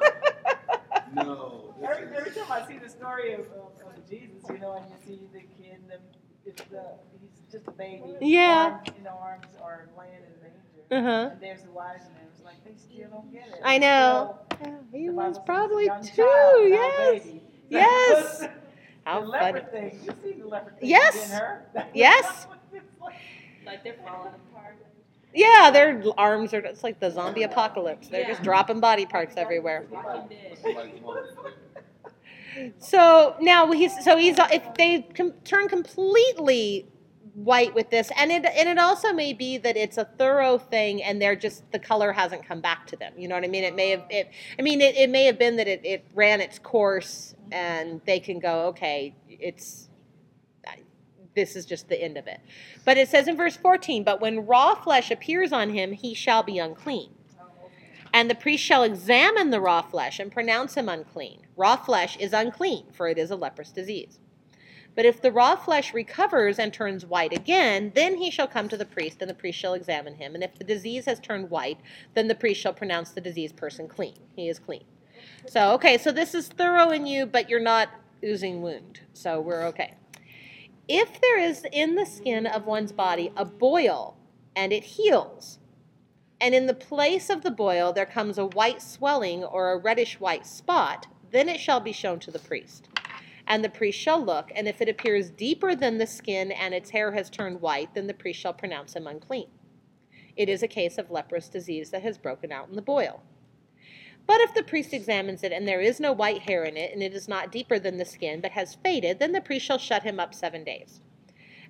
know. 1.14 1.22
No. 1.24 1.60
Every, 1.84 2.16
every 2.16 2.30
time 2.32 2.50
I 2.50 2.66
see 2.66 2.78
the 2.78 2.88
story 2.88 3.34
of, 3.34 3.40
of, 3.40 3.72
of 3.86 4.08
Jesus, 4.08 4.40
you 4.48 4.58
know, 4.58 4.72
and 4.72 4.86
you 4.88 4.96
see 5.06 5.20
the 5.34 5.40
kid, 5.62 5.76
the, 5.86 5.98
it's 6.48 6.62
the, 6.70 6.82
he's 7.20 7.52
just 7.52 7.68
a 7.68 7.72
baby. 7.72 8.16
Yeah. 8.22 8.78
Arms, 8.80 8.88
in 8.96 9.04
the 9.04 9.10
arms 9.10 9.44
or 9.60 9.86
laying 9.98 10.14
in 10.14 10.22
the 10.32 10.98
manger. 11.02 11.10
Uh-huh. 11.10 11.30
And 11.32 11.40
there's 11.42 11.60
the 11.62 11.70
still 12.94 13.08
don't 13.10 13.32
get 13.32 13.48
it. 13.48 13.60
I 13.64 13.78
know. 13.78 14.38
Still, 14.54 14.68
Yeah, 14.92 14.98
he 14.98 15.10
was 15.10 15.38
probably 15.44 15.86
young 15.86 16.02
two. 16.02 16.16
child, 16.22 16.68
Yes. 16.68 17.22
baby. 17.24 17.42
Yes. 17.68 18.48
How 19.04 19.20
the 19.20 19.26
funny. 19.26 19.52
leopard 19.52 19.70
thing. 19.72 20.00
You 20.04 20.12
see 20.22 20.32
the 20.40 20.46
leopard 20.46 20.80
thing 20.80 20.88
Yes. 20.88 21.30
in 21.30 21.36
her? 21.36 21.66
Yes. 21.94 22.46
Like- 23.00 23.14
Like 23.66 23.84
they're 23.84 23.94
falling 24.04 24.32
apart. 24.52 24.76
Yeah, 25.34 25.70
their 25.72 26.02
arms 26.16 26.54
are. 26.54 26.58
It's 26.60 26.84
like 26.84 27.00
the 27.00 27.10
zombie 27.10 27.42
apocalypse. 27.42 28.08
They're 28.08 28.24
just 28.26 28.42
dropping 28.42 28.78
body 28.80 29.04
parts 29.06 29.34
everywhere. 29.36 29.84
Walking 29.90 30.28
Dead. 30.28 30.58
Somebody's 30.62 31.00
mother. 31.02 31.26
So 32.78 33.34
now 33.40 33.72
he's 33.72 33.92
so 34.04 34.16
he's 34.16 34.36
if 34.38 34.74
they 34.74 35.02
com- 35.14 35.32
turn 35.44 35.66
completely 35.68 36.86
white 37.34 37.74
with 37.74 37.90
this, 37.90 38.10
and 38.16 38.30
it 38.30 38.44
and 38.44 38.68
it 38.68 38.78
also 38.78 39.12
may 39.12 39.32
be 39.32 39.58
that 39.58 39.76
it's 39.76 39.98
a 39.98 40.04
thorough 40.04 40.58
thing, 40.58 41.02
and 41.02 41.20
they're 41.20 41.36
just 41.36 41.70
the 41.72 41.78
color 41.78 42.12
hasn't 42.12 42.46
come 42.46 42.60
back 42.60 42.86
to 42.88 42.96
them. 42.96 43.12
You 43.16 43.28
know 43.28 43.34
what 43.34 43.44
I 43.44 43.48
mean? 43.48 43.64
It 43.64 43.74
may 43.74 43.90
have 43.90 44.04
it. 44.10 44.30
I 44.58 44.62
mean, 44.62 44.80
it, 44.80 44.96
it 44.96 45.10
may 45.10 45.24
have 45.24 45.38
been 45.38 45.56
that 45.56 45.68
it, 45.68 45.84
it 45.84 46.06
ran 46.14 46.40
its 46.40 46.58
course, 46.58 47.34
and 47.52 48.00
they 48.06 48.20
can 48.20 48.38
go, 48.38 48.66
okay, 48.68 49.14
it's 49.28 49.88
this 51.34 51.56
is 51.56 51.66
just 51.66 51.88
the 51.88 52.00
end 52.00 52.16
of 52.16 52.26
it. 52.26 52.40
But 52.84 52.96
it 52.96 53.08
says 53.08 53.28
in 53.28 53.36
verse 53.36 53.56
14, 53.56 54.04
but 54.04 54.20
when 54.20 54.46
raw 54.46 54.74
flesh 54.74 55.10
appears 55.10 55.52
on 55.52 55.70
him, 55.70 55.92
he 55.92 56.14
shall 56.14 56.42
be 56.42 56.58
unclean. 56.58 57.10
And 58.12 58.30
the 58.30 58.34
priest 58.34 58.62
shall 58.62 58.84
examine 58.84 59.50
the 59.50 59.60
raw 59.60 59.82
flesh 59.82 60.20
and 60.20 60.30
pronounce 60.30 60.74
him 60.74 60.88
unclean. 60.88 61.46
Raw 61.56 61.76
flesh 61.76 62.16
is 62.16 62.32
unclean, 62.32 62.86
for 62.92 63.08
it 63.08 63.18
is 63.18 63.30
a 63.30 63.36
leprous 63.36 63.72
disease. 63.72 64.20
But 64.94 65.04
if 65.04 65.20
the 65.20 65.32
raw 65.32 65.56
flesh 65.56 65.92
recovers 65.92 66.58
and 66.58 66.72
turns 66.72 67.04
white 67.04 67.32
again, 67.32 67.92
then 67.94 68.16
he 68.16 68.30
shall 68.30 68.46
come 68.46 68.68
to 68.68 68.76
the 68.76 68.84
priest, 68.84 69.18
and 69.20 69.28
the 69.28 69.34
priest 69.34 69.58
shall 69.58 69.74
examine 69.74 70.14
him. 70.14 70.34
And 70.34 70.44
if 70.44 70.56
the 70.56 70.64
disease 70.64 71.06
has 71.06 71.18
turned 71.18 71.50
white, 71.50 71.78
then 72.14 72.28
the 72.28 72.34
priest 72.34 72.60
shall 72.60 72.74
pronounce 72.74 73.10
the 73.10 73.20
diseased 73.20 73.56
person 73.56 73.88
clean. 73.88 74.18
He 74.36 74.48
is 74.48 74.58
clean. 74.58 74.84
So, 75.46 75.72
okay, 75.72 75.98
so 75.98 76.12
this 76.12 76.34
is 76.34 76.48
thorough 76.48 76.90
in 76.90 77.06
you, 77.06 77.26
but 77.26 77.50
you're 77.50 77.60
not 77.60 77.88
oozing 78.24 78.62
wound. 78.62 79.00
So 79.12 79.40
we're 79.40 79.64
okay. 79.64 79.94
If 80.88 81.20
there 81.20 81.38
is 81.38 81.66
in 81.72 81.94
the 81.94 82.06
skin 82.06 82.46
of 82.46 82.66
one's 82.66 82.92
body 82.92 83.32
a 83.36 83.44
boil 83.44 84.16
and 84.54 84.72
it 84.72 84.84
heals, 84.84 85.58
and 86.40 86.54
in 86.54 86.66
the 86.66 86.74
place 86.74 87.30
of 87.30 87.42
the 87.42 87.50
boil 87.50 87.92
there 87.92 88.06
comes 88.06 88.38
a 88.38 88.46
white 88.46 88.82
swelling 88.82 89.42
or 89.42 89.72
a 89.72 89.78
reddish 89.78 90.20
white 90.20 90.46
spot, 90.46 91.06
then 91.30 91.48
it 91.48 91.58
shall 91.58 91.80
be 91.80 91.92
shown 91.92 92.20
to 92.20 92.30
the 92.30 92.38
priest. 92.38 92.88
And 93.46 93.62
the 93.62 93.68
priest 93.68 93.98
shall 93.98 94.24
look, 94.24 94.50
and 94.54 94.66
if 94.66 94.80
it 94.80 94.88
appears 94.88 95.30
deeper 95.30 95.74
than 95.74 95.98
the 95.98 96.06
skin 96.06 96.50
and 96.50 96.72
its 96.72 96.90
hair 96.90 97.12
has 97.12 97.28
turned 97.28 97.60
white, 97.60 97.94
then 97.94 98.06
the 98.06 98.14
priest 98.14 98.40
shall 98.40 98.54
pronounce 98.54 98.94
him 98.94 99.06
unclean. 99.06 99.48
It 100.36 100.48
is 100.48 100.62
a 100.62 100.68
case 100.68 100.98
of 100.98 101.10
leprous 101.10 101.48
disease 101.48 101.90
that 101.90 102.02
has 102.02 102.18
broken 102.18 102.50
out 102.50 102.68
in 102.68 102.74
the 102.74 102.82
boil. 102.82 103.22
But 104.26 104.40
if 104.40 104.54
the 104.54 104.62
priest 104.62 104.94
examines 104.94 105.42
it 105.42 105.52
and 105.52 105.68
there 105.68 105.82
is 105.82 106.00
no 106.00 106.12
white 106.12 106.42
hair 106.42 106.64
in 106.64 106.76
it, 106.76 106.92
and 106.92 107.02
it 107.02 107.14
is 107.14 107.28
not 107.28 107.52
deeper 107.52 107.78
than 107.78 107.98
the 107.98 108.04
skin 108.06 108.40
but 108.40 108.52
has 108.52 108.76
faded, 108.76 109.18
then 109.18 109.32
the 109.32 109.40
priest 109.40 109.66
shall 109.66 109.78
shut 109.78 110.02
him 110.02 110.18
up 110.18 110.34
seven 110.34 110.64
days. 110.64 111.00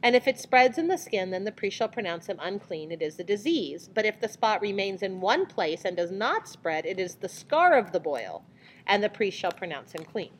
And 0.02 0.14
if 0.14 0.28
it 0.28 0.38
spreads 0.38 0.78
in 0.78 0.88
the 0.88 0.98
skin, 0.98 1.30
then 1.30 1.44
the 1.44 1.50
priest 1.50 1.78
shall 1.78 1.88
pronounce 1.88 2.26
him 2.26 2.38
unclean. 2.40 2.92
It 2.92 3.02
is 3.02 3.18
a 3.18 3.24
disease. 3.24 3.88
But 3.92 4.04
if 4.04 4.20
the 4.20 4.28
spot 4.28 4.60
remains 4.60 5.02
in 5.02 5.20
one 5.20 5.46
place 5.46 5.84
and 5.84 5.96
does 5.96 6.10
not 6.10 6.46
spread, 6.46 6.84
it 6.84 7.00
is 7.00 7.16
the 7.16 7.28
scar 7.28 7.72
of 7.72 7.90
the 7.90 8.00
boil, 8.00 8.44
and 8.86 9.02
the 9.02 9.08
priest 9.08 9.38
shall 9.38 9.52
pronounce 9.52 9.92
him 9.92 10.04
clean. 10.04 10.32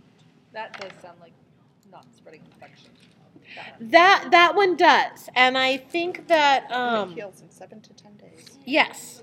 That 0.55 0.81
does 0.81 0.93
sound 1.03 1.19
like 1.21 1.33
not 1.91 2.07
spreading 2.17 2.41
infection. 2.53 2.91
That 3.91 4.23
one. 4.23 4.31
That 4.31 4.55
one 4.55 4.77
does, 4.77 5.29
and 5.35 5.59
I 5.59 5.77
think 5.77 6.29
that 6.29 6.71
um, 6.73 7.11
it 7.11 7.15
heals 7.17 7.43
in 7.43 7.51
seven 7.51 7.81
to 7.83 7.93
ten 7.93 8.17
days. 8.17 8.59
Yes. 8.65 9.23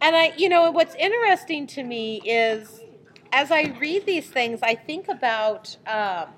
And 0.00 0.16
I, 0.16 0.32
you 0.36 0.48
know, 0.48 0.70
what's 0.70 0.94
interesting 0.94 1.66
to 1.68 1.82
me 1.82 2.20
is 2.24 2.80
as 3.32 3.50
I 3.50 3.74
read 3.80 4.06
these 4.06 4.26
things, 4.26 4.60
I 4.62 4.74
think 4.74 5.08
about, 5.08 5.76
um, 5.86 6.28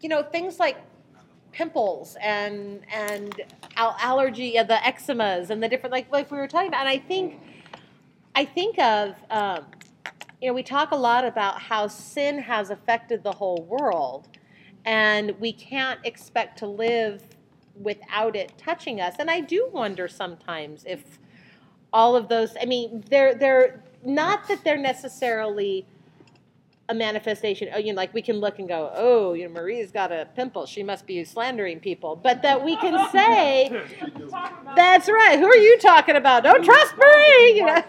you 0.00 0.08
know, 0.08 0.22
things 0.22 0.58
like 0.58 0.76
pimples 1.52 2.16
and 2.20 2.82
and 2.92 3.40
al- 3.76 3.96
allergy, 4.00 4.58
uh, 4.58 4.64
the 4.64 4.74
eczemas 4.74 5.50
and 5.50 5.62
the 5.62 5.68
different, 5.68 5.92
like 5.92 6.10
like 6.12 6.30
we 6.30 6.38
were 6.38 6.48
talking 6.48 6.68
about. 6.68 6.80
And 6.80 6.88
I 6.88 6.98
think, 6.98 7.40
I 8.34 8.44
think 8.44 8.78
of, 8.78 9.14
um, 9.30 9.64
you 10.42 10.48
know, 10.48 10.54
we 10.54 10.64
talk 10.64 10.90
a 10.90 10.96
lot 10.96 11.24
about 11.24 11.62
how 11.62 11.86
sin 11.86 12.40
has 12.40 12.70
affected 12.70 13.22
the 13.22 13.30
whole 13.30 13.64
world, 13.68 14.26
and 14.84 15.30
we 15.38 15.52
can't 15.52 16.00
expect 16.04 16.58
to 16.58 16.66
live 16.66 17.22
without 17.80 18.34
it 18.34 18.52
touching 18.58 19.00
us. 19.00 19.14
And 19.20 19.30
I 19.30 19.38
do 19.40 19.70
wonder 19.72 20.08
sometimes 20.08 20.84
if 20.84 21.20
all 21.92 22.16
of 22.16 22.28
those 22.28 22.56
I 22.60 22.64
mean 22.64 23.04
they're 23.08 23.34
they're 23.34 23.84
not 24.04 24.48
that 24.48 24.64
they're 24.64 24.76
necessarily 24.76 25.86
a 26.92 26.94
manifestation 26.94 27.68
oh 27.74 27.78
you 27.78 27.92
know 27.92 27.96
like 27.96 28.12
we 28.14 28.22
can 28.22 28.36
look 28.36 28.58
and 28.58 28.68
go 28.68 28.92
oh 28.94 29.32
you 29.32 29.48
know 29.48 29.52
Marie's 29.52 29.90
got 29.90 30.12
a 30.12 30.28
pimple. 30.36 30.66
She 30.66 30.82
must 30.82 31.06
be 31.06 31.24
slandering 31.24 31.80
people. 31.80 32.14
But 32.14 32.42
that 32.42 32.62
we 32.62 32.76
can 32.76 33.10
say 33.12 33.70
that's 34.76 35.08
right. 35.08 35.38
Who 35.38 35.46
are 35.46 35.56
you 35.56 35.78
talking 35.78 36.16
about? 36.16 36.44
Don't 36.44 36.64
trust 36.64 36.94
Marie. 36.96 37.54
You 37.56 37.66
know? 37.66 37.82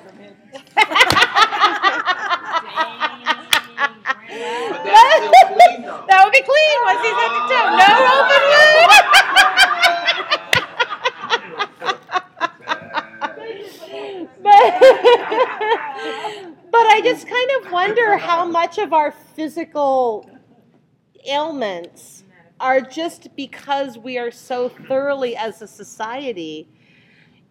But 4.33 4.83
Dang, 4.83 4.93
that's 4.95 5.25
still 5.27 5.48
clean 5.48 5.81
though. 5.83 6.05
that 6.10 6.24
would 6.24 6.33
be 6.33 6.41
clean 6.41 6.77
once 6.83 7.01
he's 7.03 7.17
at 7.24 7.31
the 7.33 7.41
toe 7.50 7.69
no 7.79 7.89
open 8.17 8.41
wound 8.50 8.91
but, 16.43 16.52
but 16.74 16.88
I 16.88 17.01
just 17.01 17.27
kind 17.27 17.50
of 17.62 17.72
wonder 17.72 18.18
how 18.18 18.46
much 18.46 18.80
of 18.80 18.94
our 18.94 19.12
physical 19.12 20.27
ailments 21.27 22.24
are 22.60 22.82
just 22.82 23.36
because 23.36 24.00
we 24.00 24.18
are 24.18 24.32
so 24.32 24.70
thoroughly 24.70 25.36
as 25.36 25.62
a 25.62 25.68
society. 25.68 26.68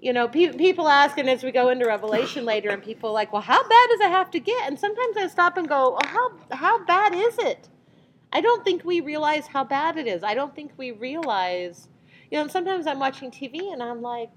You 0.01 0.13
know, 0.13 0.27
pe- 0.27 0.55
people 0.55 0.89
ask, 0.89 1.19
and 1.19 1.31
as 1.31 1.45
we 1.45 1.53
go 1.53 1.69
into 1.69 1.87
Revelation 1.87 2.45
later, 2.45 2.71
and 2.71 2.83
people 2.83 3.11
are 3.11 3.13
like, 3.13 3.33
well, 3.33 3.43
how 3.43 3.63
bad 3.63 3.89
does 3.91 4.01
it 4.01 4.11
have 4.11 4.29
to 4.33 4.41
get? 4.41 4.67
And 4.67 4.77
sometimes 4.77 5.17
I 5.17 5.29
stop 5.29 5.57
and 5.57 5.69
go, 5.69 5.91
well, 5.91 6.01
how, 6.05 6.57
how 6.57 6.85
bad 6.85 7.15
is 7.15 7.39
it? 7.39 7.69
I 8.33 8.41
don't 8.41 8.65
think 8.65 8.85
we 8.85 9.01
realize 9.01 9.47
how 9.47 9.63
bad 9.63 9.99
it 9.99 10.09
is. 10.09 10.25
I 10.25 10.35
don't 10.35 10.53
think 10.53 10.73
we 10.77 10.91
realize, 10.91 11.87
you 12.29 12.41
know, 12.41 12.49
sometimes 12.49 12.89
I'm 12.89 12.99
watching 12.99 13.31
TV 13.31 13.73
and 13.73 13.81
I'm 13.81 14.03
like, 14.03 14.31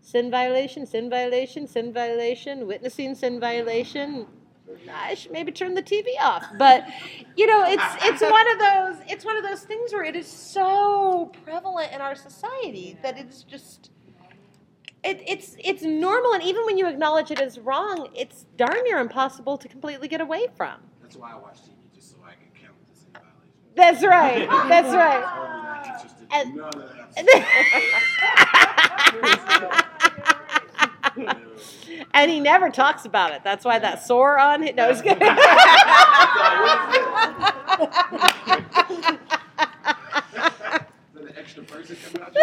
sin 0.00 0.30
violation, 0.30 0.86
sin 0.86 1.10
violation, 1.10 1.66
sin 1.66 1.92
violation, 1.92 2.66
witnessing 2.66 3.14
sin 3.14 3.40
violation. 3.40 4.26
I 4.92 5.14
should 5.14 5.32
maybe 5.32 5.50
turn 5.50 5.74
the 5.74 5.82
TV 5.82 6.06
off. 6.20 6.44
But 6.58 6.86
you 7.36 7.46
know, 7.46 7.64
it's 7.66 7.82
it's 8.02 8.20
one 8.38 8.50
of 8.52 8.58
those 8.58 8.96
it's 9.08 9.24
one 9.24 9.36
of 9.36 9.42
those 9.44 9.60
things 9.62 9.92
where 9.92 10.04
it 10.04 10.16
is 10.16 10.26
so 10.26 11.32
prevalent 11.44 11.92
in 11.92 12.00
our 12.00 12.14
society 12.14 12.98
that 13.02 13.18
it's 13.18 13.42
just 13.42 13.90
it, 15.04 15.22
it's 15.26 15.56
it's 15.58 15.82
normal 15.82 16.32
and 16.34 16.42
even 16.42 16.64
when 16.66 16.76
you 16.76 16.86
acknowledge 16.86 17.30
it 17.30 17.40
as 17.40 17.58
wrong, 17.58 18.08
it's 18.14 18.44
darn 18.56 18.82
near 18.84 18.98
impossible 18.98 19.56
to 19.58 19.68
completely 19.68 20.08
get 20.08 20.20
away 20.20 20.46
from. 20.56 20.74
That's 21.02 21.16
why 21.16 21.32
I 21.32 21.36
watch 21.36 21.58
TV, 21.58 21.94
just 21.94 22.10
so 22.10 22.16
I 22.26 22.32
can 22.32 22.48
count 22.60 22.74
the 22.92 22.98
sin 22.98 23.10
violations. 23.14 23.74
That's 23.74 24.04
right. 24.04 24.68
That's 24.68 24.94
right. 24.94 25.24
Harvey 25.24 25.62
not 25.62 25.86
interested 25.86 26.22
in 26.22 26.28
And- 26.48 26.56
none 26.56 26.66
of 26.68 26.74
that. 26.96 26.97
and 32.14 32.30
he 32.30 32.40
never 32.40 32.70
talks 32.70 33.04
about 33.04 33.32
it. 33.32 33.42
That's 33.44 33.64
why 33.64 33.78
that 33.78 34.04
sore 34.04 34.38
on 34.38 34.62
it. 34.62 34.76
No, 34.76 34.84
I 34.84 34.88
was 34.88 35.02
kidding. 35.02 35.18
Then 35.18 35.36
the 41.24 41.38
extra 41.38 41.62
person 41.64 41.96
coming 41.96 42.22
out. 42.22 42.34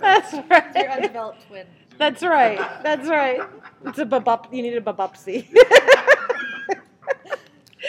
That's 0.00 0.32
Your 0.32 0.44
right. 0.48 0.76
undeveloped 0.90 1.46
twin. 1.48 1.66
That's 1.98 2.22
right. 2.22 2.58
That's 2.82 3.08
right. 3.08 3.40
It's 3.86 3.98
a 3.98 4.06
babup. 4.06 4.52
You 4.52 4.62
need 4.62 4.76
a 4.76 4.80
babupsy. 4.80 5.46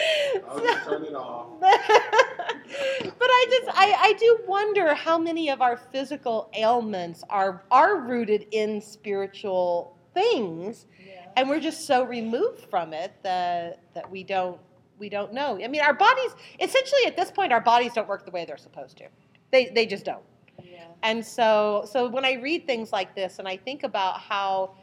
I'll 0.48 0.60
turn 0.84 1.04
it 1.04 1.14
off. 1.14 1.48
But 2.70 3.28
I 3.28 3.46
just 3.50 3.78
I, 3.78 3.94
I 4.00 4.12
do 4.18 4.38
wonder 4.46 4.94
how 4.94 5.18
many 5.18 5.50
of 5.50 5.60
our 5.60 5.76
physical 5.76 6.50
ailments 6.54 7.24
are 7.30 7.64
are 7.70 7.96
rooted 8.00 8.46
in 8.52 8.80
spiritual 8.80 9.96
things 10.14 10.86
Yeah. 11.04 11.26
and 11.36 11.48
we're 11.48 11.60
just 11.60 11.86
so 11.86 12.02
removed 12.04 12.60
from 12.70 12.92
it 12.92 13.12
that 13.22 13.80
that 13.94 14.10
we 14.10 14.22
don't 14.24 14.58
we 14.98 15.08
don't 15.08 15.32
know. 15.32 15.58
I 15.62 15.68
mean 15.68 15.80
our 15.80 15.94
bodies 15.94 16.32
essentially 16.60 17.06
at 17.06 17.16
this 17.16 17.30
point 17.30 17.52
our 17.52 17.60
bodies 17.60 17.92
don't 17.94 18.08
work 18.08 18.24
the 18.24 18.30
way 18.32 18.44
they're 18.44 18.56
supposed 18.56 18.96
to. 18.98 19.04
They 19.50 19.66
they 19.74 19.86
just 19.86 20.04
don't. 20.04 20.22
Yeah. 20.62 20.84
And 21.02 21.24
so 21.24 21.84
so 21.90 22.08
when 22.08 22.24
I 22.24 22.34
read 22.34 22.66
things 22.66 22.92
like 22.92 23.14
this 23.14 23.38
and 23.38 23.48
I 23.48 23.56
think 23.56 23.82
about 23.82 24.20
how 24.20 24.74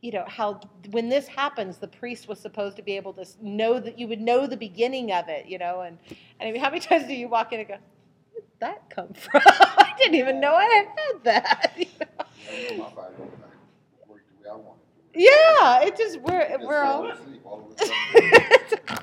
you 0.00 0.12
know 0.12 0.24
how 0.26 0.60
when 0.90 1.08
this 1.08 1.26
happens 1.26 1.78
the 1.78 1.88
priest 1.88 2.28
was 2.28 2.38
supposed 2.38 2.76
to 2.76 2.82
be 2.82 2.92
able 2.96 3.12
to 3.12 3.24
know 3.42 3.80
that 3.80 3.98
you 3.98 4.06
would 4.08 4.20
know 4.20 4.46
the 4.46 4.56
beginning 4.56 5.12
of 5.12 5.28
it 5.28 5.46
you 5.46 5.58
know 5.58 5.80
and, 5.82 5.98
and 6.40 6.48
I 6.48 6.52
mean 6.52 6.60
how 6.60 6.68
many 6.70 6.80
times 6.88 7.06
do 7.06 7.14
you 7.14 7.28
walk 7.28 7.52
in 7.52 7.60
and 7.60 7.68
go 7.68 7.74
where 7.74 8.42
did 8.42 8.60
that 8.60 8.90
come 8.90 9.12
from 9.14 9.42
I 9.44 9.92
didn't 9.98 10.16
even 10.16 10.40
know 10.40 10.54
I 10.54 10.64
had 10.64 11.24
that 11.24 11.72
you 11.78 11.86
know? 12.00 12.06
I 12.18 12.76
know 12.76 12.84
my 12.84 12.90
body 12.90 13.14
don't 13.18 13.30
like 13.40 14.08
work 14.08 14.22
the 14.38 14.44
way 14.44 14.50
I 14.50 14.56
want 14.56 14.78
it. 15.14 15.20
yeah 15.20 15.86
it 15.86 15.96
just 15.96 16.20
we're 16.20 16.58
we're 16.66 16.82
all 16.82 17.10
all 17.44 17.70
of 17.70 17.80
a 17.80 17.86
sudden. 17.86 19.00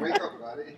Wake 0.00 0.20
up, 0.20 0.40
buddy. 0.40 0.76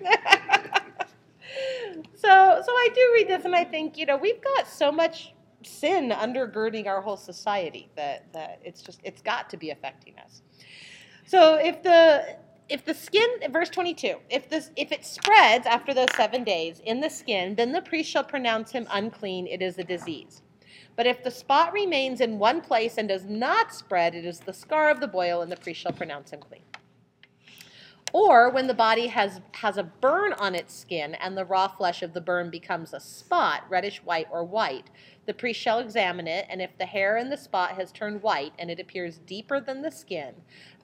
so 2.14 2.62
so 2.64 2.72
I 2.72 2.88
do 2.94 3.10
read 3.14 3.28
this 3.28 3.44
and 3.44 3.54
I 3.54 3.64
think, 3.64 3.96
you 3.98 4.06
know, 4.06 4.16
we've 4.16 4.42
got 4.42 4.66
so 4.66 4.90
much 4.90 5.34
sin 5.66 6.10
undergirding 6.10 6.86
our 6.86 7.00
whole 7.00 7.16
society 7.16 7.88
that 7.96 8.32
that 8.32 8.60
it's 8.64 8.82
just 8.82 9.00
it's 9.04 9.22
got 9.22 9.50
to 9.50 9.56
be 9.56 9.70
affecting 9.70 10.14
us. 10.18 10.42
So 11.26 11.54
if 11.54 11.82
the 11.82 12.36
if 12.68 12.84
the 12.84 12.94
skin 12.94 13.28
verse 13.50 13.68
22 13.70 14.16
if 14.30 14.48
this 14.48 14.70
if 14.76 14.92
it 14.92 15.04
spreads 15.04 15.66
after 15.66 15.92
those 15.92 16.12
7 16.16 16.44
days 16.44 16.80
in 16.84 17.00
the 17.00 17.10
skin 17.10 17.54
then 17.54 17.72
the 17.72 17.82
priest 17.82 18.10
shall 18.10 18.24
pronounce 18.24 18.70
him 18.70 18.86
unclean. 18.90 19.46
It 19.46 19.62
is 19.62 19.78
a 19.78 19.84
disease. 19.84 20.42
But 20.94 21.06
if 21.06 21.24
the 21.24 21.30
spot 21.30 21.72
remains 21.72 22.20
in 22.20 22.38
one 22.38 22.60
place 22.60 22.98
and 22.98 23.08
does 23.08 23.24
not 23.24 23.74
spread 23.74 24.14
it 24.14 24.24
is 24.24 24.40
the 24.40 24.52
scar 24.52 24.90
of 24.90 25.00
the 25.00 25.08
boil 25.08 25.42
and 25.42 25.50
the 25.50 25.56
priest 25.56 25.80
shall 25.80 25.92
pronounce 25.92 26.30
him 26.30 26.40
clean 26.40 26.62
or 28.12 28.50
when 28.50 28.66
the 28.66 28.74
body 28.74 29.06
has 29.08 29.40
has 29.52 29.76
a 29.76 29.82
burn 29.82 30.32
on 30.34 30.54
its 30.54 30.74
skin 30.74 31.14
and 31.16 31.36
the 31.36 31.44
raw 31.44 31.68
flesh 31.68 32.02
of 32.02 32.12
the 32.12 32.20
burn 32.20 32.50
becomes 32.50 32.92
a 32.92 33.00
spot 33.00 33.64
reddish 33.68 33.98
white 34.04 34.26
or 34.30 34.44
white 34.44 34.90
the 35.26 35.34
priest 35.34 35.60
shall 35.60 35.78
examine 35.78 36.26
it 36.26 36.46
and 36.50 36.60
if 36.60 36.76
the 36.78 36.86
hair 36.86 37.16
in 37.16 37.30
the 37.30 37.36
spot 37.36 37.72
has 37.72 37.90
turned 37.92 38.22
white 38.22 38.52
and 38.58 38.70
it 38.70 38.78
appears 38.80 39.18
deeper 39.26 39.60
than 39.60 39.82
the 39.82 39.90
skin 39.90 40.34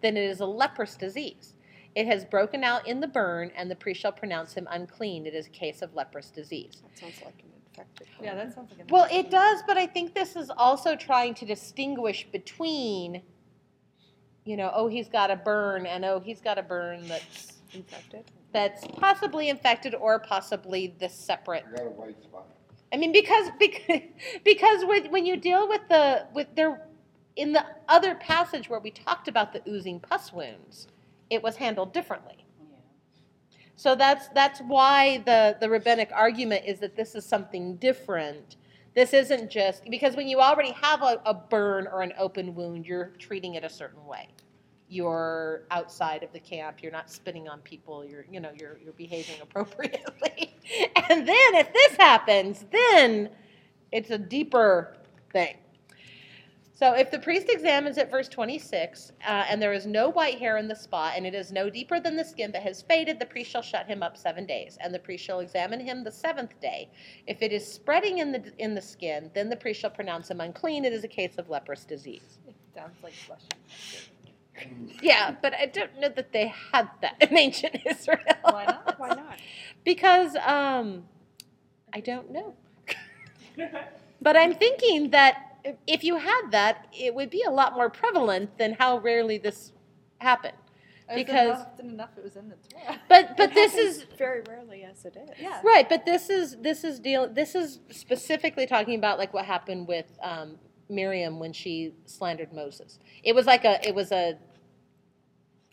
then 0.02 0.16
it 0.16 0.24
is 0.24 0.40
a 0.40 0.46
leprous 0.46 0.96
disease 0.96 1.54
it 1.94 2.06
has 2.06 2.24
broken 2.24 2.62
out 2.62 2.86
in 2.86 3.00
the 3.00 3.08
burn, 3.08 3.50
and 3.56 3.68
the 3.68 3.74
priest 3.74 4.00
shall 4.02 4.12
pronounce 4.12 4.52
him 4.54 4.68
unclean. 4.70 5.26
It 5.26 5.34
is 5.34 5.46
a 5.46 5.50
case 5.50 5.82
of 5.82 5.94
leprous 5.96 6.30
disease. 6.30 6.82
That 6.84 6.98
sounds 6.98 7.22
like 7.24 7.34
an 7.42 7.50
infected. 7.66 8.06
Yeah, 8.22 8.34
that 8.36 8.54
sounds 8.54 8.70
like. 8.70 8.88
a- 8.88 8.92
Well, 8.92 9.08
it 9.10 9.30
does, 9.32 9.64
but 9.66 9.76
I 9.78 9.86
think 9.86 10.14
this 10.14 10.36
is 10.36 10.48
also 10.50 10.94
trying 10.94 11.34
to 11.36 11.44
distinguish 11.46 12.28
between, 12.30 13.22
you 14.48 14.56
know, 14.56 14.72
oh, 14.74 14.88
he's 14.88 15.08
got 15.08 15.30
a 15.30 15.36
burn, 15.36 15.84
and 15.84 16.06
oh, 16.06 16.20
he's 16.20 16.40
got 16.40 16.56
a 16.56 16.62
burn 16.62 17.06
that's 17.06 17.52
Infected? 17.74 18.24
that's 18.50 18.86
possibly 18.96 19.50
infected 19.50 19.94
or 19.94 20.18
possibly 20.18 20.94
this 20.98 21.12
separate. 21.12 21.64
I 21.68 21.76
got 21.76 21.86
a 21.86 21.90
white 21.90 22.22
spot. 22.22 22.46
I 22.90 22.96
mean, 22.96 23.12
because 23.12 23.50
because 23.58 24.00
because 24.44 24.86
with, 24.86 25.10
when 25.10 25.26
you 25.26 25.36
deal 25.36 25.68
with 25.68 25.82
the 25.90 26.26
with 26.34 26.46
there 26.56 26.86
in 27.36 27.52
the 27.52 27.62
other 27.90 28.14
passage 28.14 28.70
where 28.70 28.80
we 28.80 28.90
talked 28.90 29.28
about 29.28 29.52
the 29.52 29.60
oozing 29.68 30.00
pus 30.00 30.32
wounds, 30.32 30.88
it 31.28 31.42
was 31.42 31.56
handled 31.56 31.92
differently. 31.92 32.46
Yeah. 32.58 32.76
So 33.76 33.94
that's 33.94 34.28
that's 34.28 34.60
why 34.60 35.18
the 35.26 35.58
the 35.60 35.68
rabbinic 35.68 36.10
argument 36.14 36.64
is 36.66 36.80
that 36.80 36.96
this 36.96 37.14
is 37.14 37.26
something 37.26 37.76
different. 37.76 38.56
This 38.94 39.12
isn't 39.12 39.50
just 39.50 39.84
because 39.90 40.16
when 40.16 40.28
you 40.28 40.40
already 40.40 40.72
have 40.72 41.02
a, 41.02 41.20
a 41.24 41.34
burn 41.34 41.86
or 41.86 42.02
an 42.02 42.12
open 42.18 42.54
wound, 42.54 42.86
you're 42.86 43.12
treating 43.18 43.54
it 43.54 43.64
a 43.64 43.68
certain 43.68 44.04
way. 44.06 44.28
You're 44.88 45.64
outside 45.70 46.22
of 46.22 46.32
the 46.32 46.40
camp. 46.40 46.82
You're 46.82 46.92
not 46.92 47.10
spitting 47.10 47.48
on 47.48 47.60
people. 47.60 48.04
You're 48.04 48.24
you 48.30 48.40
know 48.40 48.50
you're 48.58 48.78
you're 48.82 48.94
behaving 48.94 49.40
appropriately. 49.42 50.56
and 51.10 51.28
then 51.28 51.54
if 51.54 51.72
this 51.72 51.96
happens, 51.96 52.64
then 52.72 53.30
it's 53.92 54.10
a 54.10 54.18
deeper 54.18 54.96
thing. 55.32 55.56
So 56.78 56.92
if 56.92 57.10
the 57.10 57.18
priest 57.18 57.48
examines 57.48 57.98
it, 57.98 58.08
verse 58.08 58.28
26, 58.28 59.10
uh, 59.26 59.46
and 59.50 59.60
there 59.60 59.72
is 59.72 59.84
no 59.84 60.10
white 60.10 60.38
hair 60.38 60.58
in 60.58 60.68
the 60.68 60.76
spot, 60.76 61.14
and 61.16 61.26
it 61.26 61.34
is 61.34 61.50
no 61.50 61.68
deeper 61.68 61.98
than 61.98 62.14
the 62.14 62.22
skin 62.24 62.52
but 62.52 62.62
has 62.62 62.82
faded, 62.82 63.18
the 63.18 63.26
priest 63.26 63.50
shall 63.50 63.62
shut 63.62 63.88
him 63.88 64.00
up 64.00 64.16
seven 64.16 64.46
days, 64.46 64.78
and 64.80 64.94
the 64.94 64.98
priest 65.00 65.24
shall 65.24 65.40
examine 65.40 65.80
him 65.80 66.04
the 66.04 66.12
seventh 66.12 66.60
day. 66.60 66.88
If 67.26 67.42
it 67.42 67.52
is 67.52 67.66
spreading 67.66 68.18
in 68.18 68.30
the 68.30 68.52
in 68.58 68.76
the 68.76 68.80
skin, 68.80 69.28
then 69.34 69.48
the 69.48 69.56
priest 69.56 69.80
shall 69.80 69.90
pronounce 69.90 70.30
him 70.30 70.40
unclean. 70.40 70.84
It 70.84 70.92
is 70.92 71.02
a 71.02 71.08
case 71.08 71.34
of 71.36 71.50
leprous 71.50 71.84
disease. 71.84 72.38
It 72.46 72.54
sounds 72.72 72.94
like 73.02 73.12
flesh. 73.12 73.40
Yeah, 75.02 75.34
but 75.42 75.54
I 75.54 75.66
don't 75.66 75.98
know 75.98 76.10
that 76.10 76.32
they 76.32 76.54
had 76.72 76.88
that 77.02 77.16
in 77.20 77.36
ancient 77.36 77.76
Israel. 77.86 78.20
Why 78.42 78.66
not? 78.66 79.00
Why 79.00 79.08
not? 79.08 79.40
Because 79.82 80.36
um, 80.36 81.02
I 81.92 81.98
don't 81.98 82.30
know. 82.30 82.54
But 84.20 84.36
I'm 84.36 84.52
thinking 84.52 85.10
that 85.10 85.47
if 85.86 86.04
you 86.04 86.16
had 86.16 86.50
that, 86.50 86.86
it 86.92 87.14
would 87.14 87.30
be 87.30 87.42
a 87.42 87.50
lot 87.50 87.74
more 87.74 87.90
prevalent 87.90 88.58
than 88.58 88.74
how 88.74 88.98
rarely 88.98 89.38
this 89.38 89.72
happened. 90.18 90.56
Because- 91.14 91.62
often 91.62 91.88
enough 91.90 92.10
it 92.18 92.22
was 92.24 92.36
in 92.36 92.50
the 92.50 92.56
Torah. 92.56 93.00
But 93.08 93.36
but 93.36 93.50
It 93.50 93.54
this 93.54 93.74
is 93.74 94.04
very 94.18 94.42
rarely 94.48 94.84
as 94.84 95.04
it 95.06 95.16
is. 95.16 95.30
Yeah. 95.40 95.60
right. 95.64 95.88
But 95.88 96.04
this 96.04 96.28
is 96.28 96.56
this 96.58 96.84
is 96.84 96.98
deal. 97.00 97.26
This 97.32 97.54
is 97.54 97.80
specifically 97.90 98.66
talking 98.66 98.98
about 98.98 99.18
like 99.18 99.32
what 99.32 99.46
happened 99.46 99.88
with 99.88 100.06
um, 100.22 100.58
Miriam 100.90 101.38
when 101.38 101.52
she 101.54 101.94
slandered 102.04 102.52
Moses. 102.52 102.98
It 103.22 103.34
was 103.34 103.46
like 103.46 103.64
a 103.64 103.86
it 103.88 103.94
was 103.94 104.12
a 104.12 104.36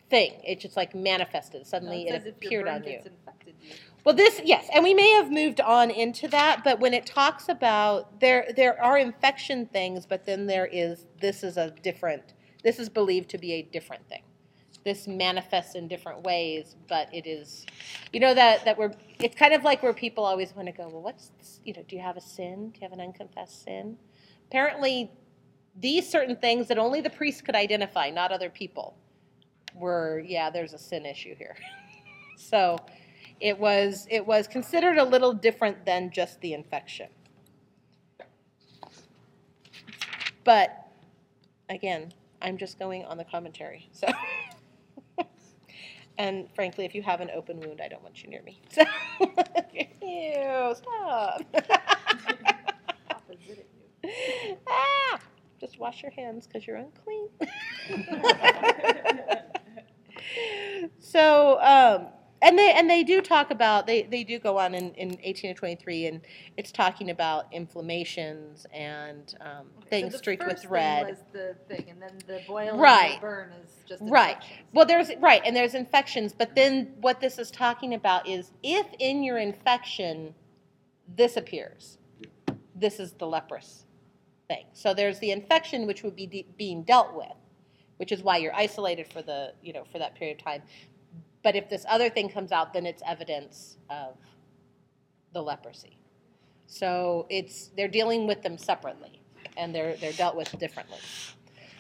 thing. 0.10 0.40
It 0.46 0.60
just 0.62 0.78
like 0.78 0.96
manifested 0.96 1.68
suddenly. 1.68 2.06
No, 2.06 2.16
it 2.16 2.24
your 2.24 2.34
appeared 2.34 2.68
on 2.70 2.84
you. 2.86 3.00
infected, 3.06 3.56
you. 3.62 3.74
Well, 4.06 4.14
this 4.14 4.40
yes, 4.46 4.70
and 4.72 4.84
we 4.84 4.94
may 4.94 5.10
have 5.14 5.32
moved 5.32 5.60
on 5.60 5.90
into 5.90 6.28
that, 6.28 6.64
but 6.64 6.80
when 6.80 6.94
it 6.94 7.08
talks 7.08 7.50
about 7.50 8.20
there 8.20 8.48
there 8.56 8.82
are 8.82 9.00
infection 9.00 9.66
things, 9.66 10.06
but 10.06 10.28
then 10.28 10.46
there 10.46 10.68
is 10.68 11.08
this 11.20 11.44
is 11.44 11.58
a 11.58 11.72
different. 11.82 12.36
This 12.64 12.78
is 12.78 12.88
believed 12.88 13.30
to 13.32 13.40
be 13.40 13.54
a 13.54 13.62
different 13.64 14.08
thing. 14.08 14.22
This 14.84 15.08
manifests 15.08 15.74
in 15.74 15.88
different 15.88 16.22
ways, 16.22 16.76
but 16.88 17.12
it 17.12 17.26
is, 17.26 17.66
you 18.14 18.20
know 18.20 18.36
that 18.36 18.64
that 18.66 18.78
we're. 18.78 18.92
It's 19.20 19.36
kind 19.36 19.56
of 19.56 19.64
like 19.64 19.82
where 19.82 19.94
people 19.94 20.24
always 20.24 20.56
want 20.56 20.68
to 20.68 20.72
go. 20.72 20.88
Well, 20.88 21.02
what's 21.02 21.32
this, 21.40 21.60
you 21.64 21.74
know? 21.74 21.82
Do 21.88 21.96
you 21.96 22.04
have 22.04 22.16
a 22.16 22.22
sin? 22.22 22.70
Do 22.70 22.82
you 22.82 22.88
have 22.88 22.94
an 22.94 23.02
unconfessed 23.02 23.64
sin? 23.64 23.98
Apparently, 24.50 25.10
these 25.80 26.08
certain 26.08 26.36
things 26.36 26.68
that 26.68 26.78
only 26.78 27.02
the 27.02 27.10
priest 27.10 27.44
could 27.44 27.56
identify, 27.56 28.12
not 28.12 28.32
other 28.32 28.52
people, 28.52 28.96
were 29.74 30.20
yeah. 30.20 30.52
There's 30.52 30.74
a 30.74 30.78
sin 30.78 31.08
issue 31.08 31.34
here. 31.36 31.58
so 32.38 32.78
it 33.40 33.60
was 33.60 34.08
it 34.10 34.26
was 34.26 34.48
considered 34.48 34.98
a 34.98 35.04
little 35.04 35.34
different 35.34 35.86
than 35.86 36.12
just 36.12 36.42
the 36.42 36.54
infection. 36.54 37.08
But 40.44 40.88
again, 41.70 42.14
I'm 42.42 42.58
just 42.58 42.78
going 42.80 43.06
on 43.06 43.18
the 43.18 43.24
commentary. 43.24 43.90
So 43.92 44.08
and 46.18 46.48
frankly, 46.54 46.86
if 46.86 46.96
you 46.96 47.02
have 47.04 47.22
an 47.22 47.30
open 47.34 47.60
wound, 47.60 47.82
I 47.82 47.88
don't 47.88 48.04
want 48.04 48.24
you 48.24 48.30
near 48.30 48.44
me. 48.44 48.62
So 48.70 48.84
ew, 50.02 50.76
stop. 50.76 51.42
Ah, 54.68 55.20
just 55.60 55.80
wash 55.80 56.04
your 56.04 56.12
hands 56.12 56.46
because 56.46 56.68
you're 56.68 56.78
unclean. 56.78 57.28
so 61.00 61.60
um, 61.62 62.08
and 62.46 62.58
they 62.60 62.72
and 62.72 62.90
they 62.90 63.04
do 63.04 63.22
talk 63.22 63.52
about 63.52 63.88
they, 63.88 64.04
they 64.04 64.24
do 64.24 64.40
go 64.40 64.58
on 64.58 64.74
in, 64.76 64.92
in 64.94 65.18
18 65.24 65.54
to 65.54 65.60
23 65.60 66.08
and 66.08 66.22
it's 66.58 66.72
talking 66.72 67.10
about 67.10 67.48
inflammations 67.52 68.66
and 68.74 69.36
um, 69.42 69.66
Okay, 69.80 69.90
things 70.02 70.14
so 70.14 70.18
streaked 70.20 70.46
with 70.46 70.60
thing 70.62 70.70
red 70.72 71.08
was 71.08 71.24
the 71.34 71.56
thing, 71.68 71.86
and 71.90 72.02
then 72.02 72.18
the 72.28 72.42
boil 72.48 72.78
Right. 72.78 73.14
and 73.14 73.18
the 73.18 73.22
burn 73.22 73.52
is 73.66 73.72
just 73.88 74.04
Right. 74.06 74.38
well 74.74 74.86
there's 74.86 75.10
right 75.20 75.42
and 75.46 75.56
there's 75.56 75.74
infections 75.74 76.34
but 76.34 76.56
then 76.56 76.94
what 77.02 77.20
this 77.20 77.40
is 77.40 77.50
talking 77.52 77.94
about 77.96 78.28
is 78.28 78.52
if 78.64 78.86
in 79.00 79.24
your 79.24 79.38
infection 79.40 80.34
this 81.16 81.38
appears 81.38 81.98
this 82.76 83.00
is 83.00 83.14
the 83.14 83.28
leprous 83.28 83.86
thing 84.48 84.66
so 84.74 84.94
there's 84.94 85.20
the 85.20 85.32
infection 85.32 85.88
which 85.88 86.04
would 86.04 86.16
be 86.16 86.28
de- 86.28 86.48
being 86.58 86.84
dealt 86.84 87.16
with 87.16 87.28
which 87.98 88.12
is 88.12 88.22
why 88.22 88.38
you're 88.38 88.54
isolated 88.56 89.08
for 89.08 89.22
the 89.22 89.54
you 89.64 89.74
know 89.74 89.84
for 89.92 89.98
that 90.00 90.14
period 90.16 90.38
of 90.40 90.44
time 90.46 90.62
but 91.46 91.56
if 91.56 91.70
this 91.70 91.86
other 91.88 92.10
thing 92.10 92.28
comes 92.28 92.52
out 92.52 92.74
then 92.74 92.86
it's 92.88 93.04
evidence 93.08 93.78
of 93.90 94.16
the 95.34 95.42
leprosy 95.42 95.98
so 96.66 97.28
it's 97.30 97.70
they're 97.78 97.88
dealing 98.00 98.26
with 98.28 98.42
them 98.42 98.58
separately 98.58 99.22
and 99.58 99.74
they're 99.76 99.96
they're 99.98 100.14
dealt 100.24 100.36
with 100.36 100.50
differently 100.60 100.98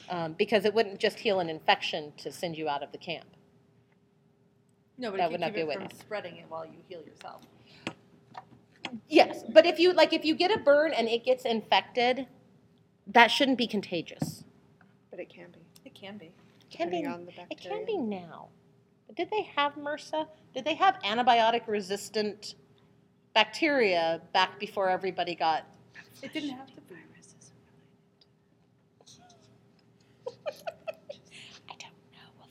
um, 0.10 0.34
because 0.34 0.66
it 0.66 0.74
wouldn't 0.74 1.00
just 1.00 1.18
heal 1.20 1.40
an 1.40 1.50
infection 1.50 2.14
to 2.18 2.32
send 2.32 2.56
you 2.58 2.70
out 2.70 2.84
of 2.84 2.92
the 2.92 2.98
camp 3.00 3.26
No, 5.00 5.10
but 5.12 5.18
That 5.18 5.26
if 5.26 5.32
would 5.32 5.42
not 5.42 5.48
keep 5.48 5.56
be 5.56 5.62
it 5.62 5.64
a 5.70 5.74
from 5.74 5.82
witness. 5.84 6.00
spreading 6.00 6.36
it 6.38 6.46
while 6.48 6.66
you 6.66 6.80
heal 6.88 7.02
yourself. 7.10 7.42
yes 9.10 9.44
but 9.52 9.66
if 9.66 9.80
you 9.80 9.94
like 9.94 10.14
if 10.14 10.24
you 10.24 10.36
get 10.36 10.52
a 10.52 10.60
burn 10.60 10.94
and 10.94 11.08
it 11.08 11.26
gets 11.26 11.44
infected 11.44 12.28
that 13.08 13.28
shouldn't 13.28 13.58
be 13.58 13.68
contagious 13.68 14.44
But 15.12 15.20
it 15.20 15.30
can 15.30 15.50
be. 15.52 15.60
It 15.86 15.94
can 15.96 16.18
be. 16.18 16.26
it 16.28 16.70
can 16.78 16.90
be 16.90 17.06
on 17.06 17.26
the 17.26 17.32
it 17.50 17.60
can 17.62 17.86
be 17.86 17.98
now 17.98 18.50
but 19.08 19.16
did 19.16 19.30
they 19.32 19.44
have 19.56 19.74
MRSA 19.76 20.28
did 20.54 20.66
they 20.66 20.76
have 20.76 20.96
antibiotic 21.04 21.68
resistant 21.68 22.56
bacteria 23.34 24.22
back 24.34 24.60
before 24.60 24.90
everybody 24.90 25.36
got 25.36 25.66
It 26.22 26.34
didn't 26.34 26.52
have 26.52 26.74
to 26.74 26.82
be. 26.82 26.96
I 30.48 31.74
don't 31.80 31.94
know. 32.12 32.28
Well, 32.38 32.50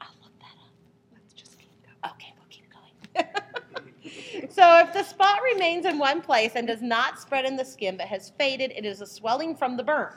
I'll 0.00 0.14
look 0.22 0.38
that 0.38 0.56
up. 0.60 0.72
Let's 1.12 1.32
just 1.32 1.58
keep 1.58 1.70
going. 1.82 2.14
Okay, 2.14 2.34
we'll 2.36 2.48
keep 2.50 2.68
going. 2.70 4.50
so 4.50 4.78
if 4.80 4.92
the 4.92 5.02
spot 5.02 5.40
remains 5.42 5.86
in 5.86 5.98
one 5.98 6.20
place 6.20 6.52
and 6.54 6.66
does 6.66 6.82
not 6.82 7.20
spread 7.20 7.44
in 7.44 7.56
the 7.56 7.64
skin 7.64 7.96
but 7.96 8.06
has 8.06 8.30
faded, 8.38 8.72
it 8.72 8.84
is 8.84 9.00
a 9.00 9.06
swelling 9.06 9.54
from 9.56 9.76
the 9.76 9.84
burn. 9.84 10.14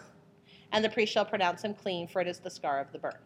And 0.71 0.83
the 0.83 0.89
priest 0.89 1.13
shall 1.13 1.25
pronounce 1.25 1.63
him 1.63 1.73
clean, 1.73 2.07
for 2.07 2.21
it 2.21 2.27
is 2.27 2.39
the 2.39 2.49
scar 2.49 2.79
of 2.79 2.91
the 2.91 2.99
burn. 2.99 3.17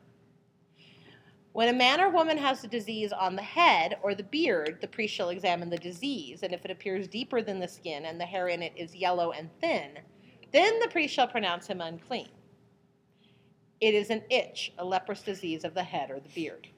When 1.59 1.67
a 1.67 1.73
man 1.73 1.99
or 1.99 2.09
woman 2.09 2.37
has 2.37 2.63
a 2.63 2.69
disease 2.69 3.11
on 3.11 3.35
the 3.35 3.41
head 3.41 3.97
or 4.01 4.15
the 4.15 4.23
beard, 4.23 4.77
the 4.79 4.87
priest 4.87 5.13
shall 5.13 5.27
examine 5.27 5.69
the 5.69 5.75
disease, 5.77 6.41
and 6.41 6.53
if 6.53 6.63
it 6.63 6.71
appears 6.71 7.05
deeper 7.05 7.41
than 7.41 7.59
the 7.59 7.67
skin 7.67 8.05
and 8.05 8.17
the 8.17 8.25
hair 8.25 8.47
in 8.47 8.63
it 8.63 8.71
is 8.77 8.95
yellow 8.95 9.31
and 9.31 9.49
thin, 9.59 9.99
then 10.53 10.79
the 10.79 10.87
priest 10.87 11.13
shall 11.13 11.27
pronounce 11.27 11.67
him 11.67 11.81
unclean. 11.81 12.29
It 13.81 13.93
is 13.93 14.09
an 14.09 14.23
itch, 14.29 14.71
a 14.77 14.85
leprous 14.85 15.21
disease 15.21 15.65
of 15.65 15.73
the 15.73 15.83
head 15.83 16.09
or 16.11 16.21
the 16.21 16.29
beard. 16.29 16.69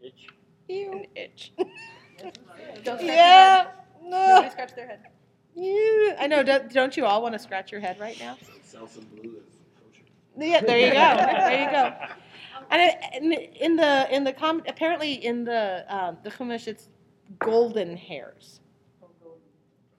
Itch. 0.00 0.28
Ew. 0.68 0.92
An 0.92 1.06
itch. 1.16 1.52
Don't 2.84 3.02
Yeah. 3.02 3.56
your 3.56 3.64
head. 3.64 3.68
Nobody 4.04 4.50
scratch 4.50 4.76
their 4.76 4.86
head. 4.86 5.00
Yeah. 5.56 6.16
I 6.20 6.28
know. 6.28 6.44
Don't, 6.44 6.72
don't 6.72 6.96
you 6.96 7.04
all 7.04 7.22
want 7.22 7.32
to 7.32 7.40
scratch 7.40 7.72
your 7.72 7.80
head 7.80 7.98
right 7.98 8.20
now? 8.20 8.38
Sell 8.62 8.86
some 8.86 9.04
blue. 9.06 9.42
Yeah, 10.38 10.60
there 10.60 10.78
you 10.78 10.92
go. 10.92 11.16
There 11.16 11.64
you 11.64 11.70
go. 11.72 11.92
And 12.70 12.82
it, 12.82 12.94
and 13.14 13.32
in 13.32 13.76
the 13.76 14.14
in 14.14 14.24
the 14.24 14.32
com 14.32 14.62
apparently 14.66 15.14
in 15.24 15.44
the 15.44 15.84
um, 15.88 16.18
the 16.22 16.30
Chumash 16.30 16.66
it's 16.66 16.88
golden 17.38 17.96
hairs. 17.96 18.60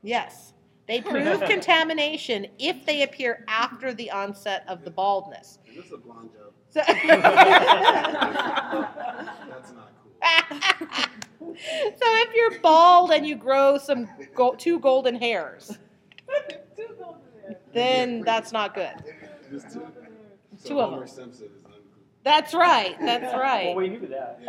Yes, 0.04 0.54
they 0.88 1.02
prove 1.02 1.42
contamination 1.48 2.48
if 2.60 2.86
they 2.86 3.04
appear 3.04 3.44
after 3.48 3.94
the 3.94 4.12
onset 4.12 4.64
of 4.68 4.84
the 4.84 4.92
baldness. 4.92 5.60
And 5.68 5.78
this 5.78 5.86
is 5.88 5.92
a 5.94 5.98
blonde 5.98 6.30
joke. 6.34 6.54
So, 6.70 6.82
That's 6.86 7.04
not 9.74 11.10
cool. 11.40 11.56
so 11.56 11.58
if 12.02 12.36
you're 12.36 12.60
bald 12.60 13.12
and 13.12 13.26
you 13.26 13.36
grow 13.36 13.78
some 13.78 14.10
go- 14.36 14.56
two 14.56 14.80
golden 14.80 15.16
hairs, 15.16 15.78
Two 16.76 16.88
golden 17.00 17.22
hairs. 17.42 17.56
then 17.74 18.22
that's 18.22 18.52
not 18.52 18.76
good. 18.76 18.94
Two. 19.50 19.60
So 19.60 19.88
Two 20.66 20.82
of 20.82 20.92
them. 20.92 21.08
Simpson 21.08 21.48
is 21.48 21.52
uncool. 21.64 21.67
That's 22.28 22.54
right. 22.54 22.98
That's 23.00 23.34
right. 23.34 23.68
Well, 23.68 23.76
right. 23.78 23.78
we 23.78 23.88
knew 23.88 24.08
that. 24.08 24.42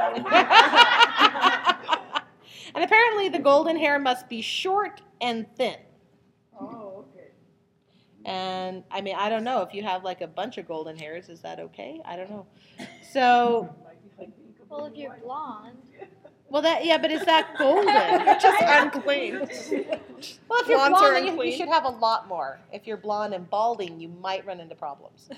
and 2.74 2.82
apparently, 2.82 3.28
the 3.28 3.38
golden 3.38 3.76
hair 3.76 4.00
must 4.00 4.28
be 4.28 4.42
short 4.42 5.00
and 5.20 5.46
thin. 5.54 5.76
Oh, 6.60 7.04
okay. 7.14 7.28
And 8.24 8.82
I 8.90 9.00
mean, 9.00 9.14
I 9.16 9.28
don't 9.28 9.44
know 9.44 9.62
if 9.62 9.72
you 9.74 9.84
have 9.84 10.02
like 10.02 10.22
a 10.22 10.26
bunch 10.26 10.58
of 10.58 10.66
golden 10.66 10.98
hairs, 10.98 11.28
is 11.28 11.40
that 11.42 11.60
okay? 11.60 12.00
I 12.04 12.16
don't 12.16 12.30
know. 12.30 12.46
So, 13.12 13.74
Might 13.84 14.02
be 14.02 14.10
like 14.18 14.36
being 14.36 14.54
Well, 14.68 14.84
if 14.86 14.96
you're 14.96 15.16
blonde, 15.22 15.78
well, 16.50 16.62
that 16.62 16.84
yeah, 16.84 16.98
but 16.98 17.10
is 17.10 17.24
that 17.26 17.54
golden? 17.58 17.88
It's 17.88 18.42
just 18.42 18.62
unclean. 18.66 19.38
Well, 20.48 20.60
if 20.60 20.68
you're 20.68 20.88
blonde, 20.88 21.16
then 21.16 21.26
you, 21.26 21.42
you 21.42 21.56
should 21.56 21.68
have 21.68 21.84
a 21.84 21.90
lot 21.90 22.26
more. 22.28 22.58
If 22.72 22.86
you're 22.86 22.98
blonde 22.98 23.34
and 23.34 23.48
balding, 23.48 24.00
you 24.00 24.08
might 24.08 24.44
run 24.44 24.60
into 24.60 24.74
problems. 24.74 25.30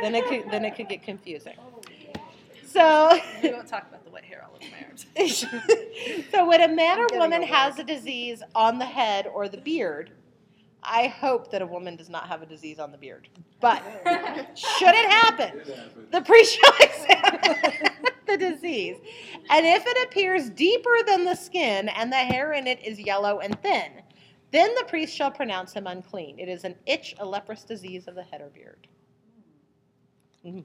Then 0.00 0.14
it 0.14 0.26
could 0.26 0.50
then 0.50 0.64
it 0.64 0.76
could 0.76 0.88
get 0.88 1.02
confusing. 1.02 1.56
So. 2.66 3.18
We 3.42 3.50
won't 3.50 3.66
talk 3.66 3.88
about 3.88 4.04
the 4.04 4.10
white 4.10 4.24
hair 4.24 4.44
all 4.44 4.54
over 4.54 4.64
my 4.70 4.86
arms. 4.86 5.06
so 6.30 6.46
when 6.46 6.60
a 6.62 6.68
man 6.68 7.00
or 7.00 7.06
woman 7.18 7.42
has 7.42 7.78
a 7.78 7.84
disease 7.84 8.42
on 8.54 8.78
the 8.78 8.84
head 8.84 9.26
or 9.26 9.48
the 9.48 9.58
beard, 9.58 10.12
I 10.82 11.08
hope 11.08 11.50
that 11.50 11.62
a 11.62 11.66
woman 11.66 11.96
does 11.96 12.08
not 12.08 12.28
have 12.28 12.42
a 12.42 12.46
disease 12.46 12.78
on 12.78 12.92
the 12.92 12.98
beard. 12.98 13.28
But 13.60 13.82
should 14.54 14.94
it 14.94 15.10
happen, 15.10 15.62
the 16.10 16.22
priest 16.22 16.58
shall 16.58 16.74
examine 16.80 17.90
the 18.26 18.36
disease. 18.38 18.96
And 19.50 19.66
if 19.66 19.84
it 19.86 20.08
appears 20.08 20.48
deeper 20.50 20.96
than 21.06 21.24
the 21.24 21.34
skin 21.34 21.88
and 21.88 22.10
the 22.10 22.16
hair 22.16 22.52
in 22.52 22.66
it 22.66 22.84
is 22.84 22.98
yellow 22.98 23.40
and 23.40 23.60
thin, 23.62 23.90
then 24.52 24.74
the 24.76 24.84
priest 24.84 25.14
shall 25.14 25.30
pronounce 25.30 25.72
him 25.72 25.86
unclean. 25.86 26.38
It 26.38 26.48
is 26.48 26.64
an 26.64 26.76
itch, 26.86 27.14
a 27.18 27.26
leprous 27.26 27.64
disease 27.64 28.08
of 28.08 28.14
the 28.14 28.22
head 28.22 28.40
or 28.40 28.48
beard. 28.48 28.86
Mhm. 30.44 30.64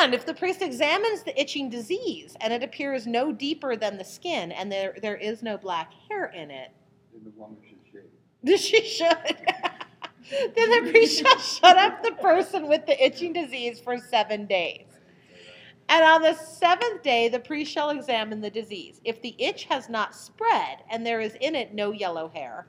And 0.00 0.14
if 0.14 0.24
the 0.24 0.34
priest 0.34 0.62
examines 0.62 1.22
the 1.22 1.38
itching 1.40 1.68
disease 1.68 2.36
and 2.40 2.52
it 2.52 2.62
appears 2.62 3.06
no 3.06 3.32
deeper 3.32 3.76
than 3.76 3.96
the 3.98 4.04
skin 4.04 4.52
and 4.52 4.70
there, 4.70 4.96
there 5.02 5.16
is 5.16 5.42
no 5.42 5.58
black 5.58 5.92
hair 6.08 6.26
in 6.26 6.50
it, 6.50 6.70
Then 7.12 7.24
the 7.24 7.30
woman 7.30 7.58
should 7.66 7.80
shave. 7.90 8.60
she 8.60 8.82
should. 8.86 9.36
then 10.54 10.70
the 10.70 10.90
priest 10.90 11.20
shall 11.20 11.38
shut 11.38 11.76
up 11.76 12.02
the 12.02 12.12
person 12.12 12.68
with 12.68 12.86
the 12.86 13.04
itching 13.04 13.32
disease 13.32 13.80
for 13.80 13.98
seven 13.98 14.46
days. 14.46 14.86
And 15.88 16.02
on 16.02 16.22
the 16.22 16.34
seventh 16.34 17.02
day, 17.02 17.28
the 17.28 17.40
priest 17.40 17.70
shall 17.70 17.90
examine 17.90 18.40
the 18.40 18.50
disease. 18.50 19.00
If 19.04 19.20
the 19.20 19.34
itch 19.38 19.64
has 19.64 19.88
not 19.88 20.14
spread 20.14 20.78
and 20.90 21.04
there 21.04 21.20
is 21.20 21.34
in 21.40 21.54
it 21.54 21.74
no 21.74 21.92
yellow 21.92 22.28
hair, 22.28 22.68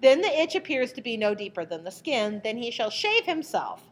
then 0.00 0.20
the 0.20 0.40
itch 0.40 0.56
appears 0.56 0.92
to 0.94 1.02
be 1.02 1.16
no 1.16 1.34
deeper 1.34 1.64
than 1.64 1.84
the 1.84 1.90
skin, 1.90 2.40
then 2.42 2.56
he 2.56 2.70
shall 2.72 2.90
shave 2.90 3.24
himself. 3.24 3.82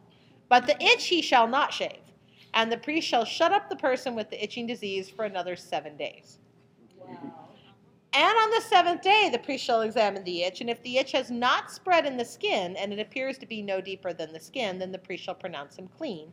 But 0.49 0.67
the 0.67 0.81
itch 0.83 1.07
he 1.07 1.21
shall 1.21 1.47
not 1.47 1.73
shave. 1.73 1.99
And 2.53 2.71
the 2.71 2.77
priest 2.77 3.07
shall 3.07 3.25
shut 3.25 3.51
up 3.51 3.69
the 3.69 3.75
person 3.75 4.15
with 4.15 4.29
the 4.29 4.41
itching 4.43 4.65
disease 4.65 5.09
for 5.09 5.25
another 5.25 5.55
seven 5.55 5.97
days. 5.97 6.39
And 8.13 8.37
on 8.37 8.49
the 8.49 8.61
seventh 8.61 9.01
day, 9.01 9.29
the 9.31 9.37
priest 9.37 9.63
shall 9.63 9.81
examine 9.81 10.23
the 10.23 10.43
itch, 10.43 10.61
and 10.61 10.69
if 10.69 10.81
the 10.81 10.97
itch 10.97 11.11
has 11.11 11.29
not 11.29 11.69
spread 11.69 12.05
in 12.05 12.17
the 12.17 12.25
skin, 12.25 12.75
and 12.77 12.91
it 12.91 12.99
appears 12.99 13.37
to 13.37 13.45
be 13.45 13.61
no 13.61 13.79
deeper 13.79 14.11
than 14.11 14.33
the 14.33 14.39
skin, 14.39 14.79
then 14.79 14.91
the 14.91 14.97
priest 14.97 15.23
shall 15.25 15.35
pronounce 15.35 15.75
him 15.75 15.87
clean, 15.97 16.31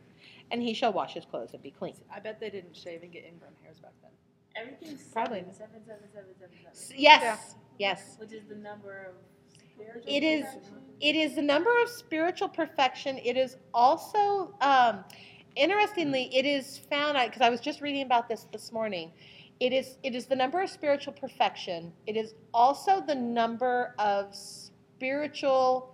and 0.49 0.63
he 0.63 0.73
shall 0.73 0.91
wash 0.93 1.13
his 1.13 1.25
clothes 1.25 1.53
and 1.53 1.61
be 1.61 1.69
clean. 1.69 1.93
I 2.11 2.19
bet 2.21 2.39
they 2.39 2.49
didn't 2.49 2.75
shave 2.75 3.03
and 3.03 3.11
get 3.11 3.25
ingrown 3.25 3.51
hairs 3.61 3.79
back 3.79 3.91
then. 4.01 4.11
Everything's 4.55 5.03
Probably. 5.13 5.39
seven, 5.39 5.53
seven, 5.53 5.85
seven, 5.85 6.09
seven, 6.11 6.33
seven, 6.39 6.57
S- 6.71 6.79
seven. 6.79 7.01
Yes, 7.01 7.55
yes. 7.77 8.15
Which 8.19 8.31
is 8.31 8.45
the 8.47 8.55
number 8.55 9.09
of 9.09 9.15
spiritual 9.15 9.34
It 10.07 10.23
is-. 10.23 10.45
It 11.01 11.15
is 11.15 11.35
the 11.35 11.41
number 11.41 11.69
of 11.83 11.89
spiritual 11.89 12.47
perfection. 12.47 13.19
It 13.23 13.35
is 13.35 13.57
also, 13.73 14.55
um, 14.61 15.03
interestingly, 15.55 16.33
it 16.35 16.45
is 16.45 16.77
found 16.89 17.17
because 17.25 17.41
I 17.41 17.49
was 17.49 17.59
just 17.59 17.81
reading 17.81 18.03
about 18.03 18.29
this 18.29 18.47
this 18.51 18.71
morning. 18.71 19.11
It 19.59 19.73
is 19.73 19.97
it 20.03 20.15
is 20.15 20.25
the 20.25 20.35
number 20.35 20.61
of 20.61 20.69
spiritual 20.69 21.13
perfection. 21.13 21.91
It 22.07 22.17
is 22.17 22.33
also 22.53 23.01
the 23.05 23.15
number 23.15 23.93
of 23.99 24.33
spiritual. 24.33 25.93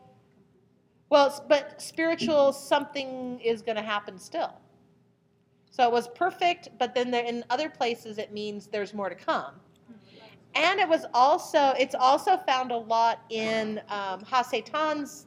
Well, 1.10 1.46
but 1.50 1.82
spiritual 1.82 2.54
something 2.54 3.40
is 3.42 3.62
going 3.62 3.76
to 3.76 3.84
happen 3.84 4.18
still. 4.18 4.54
So 5.72 5.84
it 5.84 5.92
was 5.92 6.08
perfect, 6.10 6.70
but 6.80 6.94
then 6.94 7.12
there, 7.12 7.24
in 7.24 7.44
other 7.50 7.70
places 7.70 8.18
it 8.18 8.32
means 8.32 8.68
there's 8.68 8.94
more 8.94 9.10
to 9.10 9.16
come. 9.16 9.56
And 10.56 10.80
it 10.80 10.88
was 10.90 11.06
also 11.14 11.74
it's 11.80 11.96
also 11.96 12.38
found 12.38 12.72
a 12.72 12.78
lot 12.78 13.20
in 13.30 13.80
um, 13.90 14.24
Hasatan's 14.26 15.26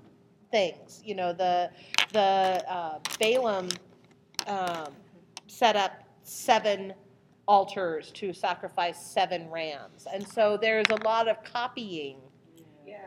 things. 0.50 1.00
You 1.04 1.14
know, 1.14 1.32
the 1.32 1.70
the 2.12 2.62
uh, 2.68 2.98
Balaam 3.18 3.68
um, 4.46 4.88
set 5.46 5.76
up 5.76 6.04
seven 6.22 6.92
altars 7.46 8.10
to 8.12 8.32
sacrifice 8.32 8.98
seven 9.00 9.50
rams, 9.50 10.06
and 10.12 10.26
so 10.26 10.56
there's 10.60 10.86
a 10.90 11.02
lot 11.04 11.28
of 11.28 11.42
copying 11.44 12.16
Yeah. 12.86 12.98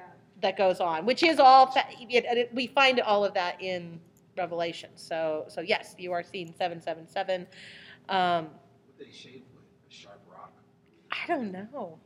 that 0.41 0.57
goes 0.57 0.79
on, 0.79 1.05
which 1.05 1.23
is 1.23 1.39
all 1.39 1.67
fa- 1.71 1.85
it, 1.99 2.25
it, 2.25 2.53
we 2.53 2.67
find 2.67 2.99
all 2.99 3.23
of 3.25 3.33
that 3.35 3.61
in 3.61 3.99
Revelation. 4.37 4.89
So 4.95 5.45
so 5.47 5.61
yes, 5.61 5.95
you 5.99 6.11
are 6.13 6.23
seeing 6.23 6.53
seven 6.57 6.81
seven 6.81 7.07
seven. 7.07 7.47
Um, 8.09 8.45
What 8.95 9.05
they 9.05 9.11
shave 9.11 9.43
with? 9.53 9.63
A 9.89 9.93
sharp 9.93 10.21
rock? 10.31 10.51
I 11.11 11.27
don't 11.27 11.51
know. 11.51 11.99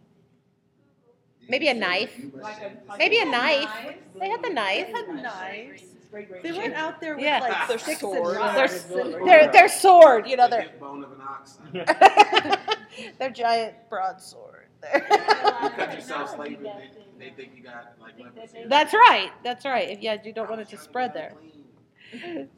Maybe 1.51 1.67
a 1.67 1.73
knife. 1.73 2.17
You 2.17 2.31
must 2.31 2.43
Like 2.43 2.55
shave 2.59 2.71
a- 2.71 2.75
this 2.75 2.87
like 2.89 2.97
Maybe 2.99 3.17
a 3.17 3.23
a 3.23 3.25
knife. 3.25 3.63
knife. 3.83 3.95
They 4.19 4.29
had 4.29 4.41
the 4.41 4.49
knife. 4.49 4.87
They 4.87 4.93
had 4.93 5.07
knives. 5.09 5.83
Great, 6.11 6.29
great, 6.29 6.43
They 6.43 6.51
went 6.53 6.73
out 6.75 6.99
there 7.01 7.15
with 7.15 7.23
Yeah. 7.25 7.39
like 7.39 7.67
Their 7.67 7.77
sticks 7.77 7.99
sword. 8.01 8.37
and 8.37 8.55
Their, 8.57 8.67
knives. 8.67 8.83
their, 9.25 9.51
their 9.51 9.67
sword, 9.69 10.27
you 10.27 10.37
know, 10.37 10.47
The 10.49 10.55
their 10.57 10.69
bone 10.79 11.03
of 11.03 11.11
an 11.11 11.21
ox. 11.21 11.59
their 13.19 13.29
giant 13.29 13.75
broadsword. 13.89 14.67
You 14.93 15.01
cut 15.01 15.93
yourself 15.93 16.29
slaving, 16.35 16.63
they, 16.63 16.89
they 17.19 17.29
think 17.35 17.51
you 17.55 17.63
got 17.63 17.93
like 18.01 18.17
leprosy. 18.19 18.63
That's 18.67 18.93
right. 18.93 19.31
That's 19.43 19.63
right. 19.65 19.89
If 19.89 19.99
yeah, 20.01 20.17
you 20.23 20.33
don't 20.33 20.49
want 20.49 20.61
it 20.61 20.69
to 20.69 20.77
spread 20.77 21.13
there. 21.13 21.33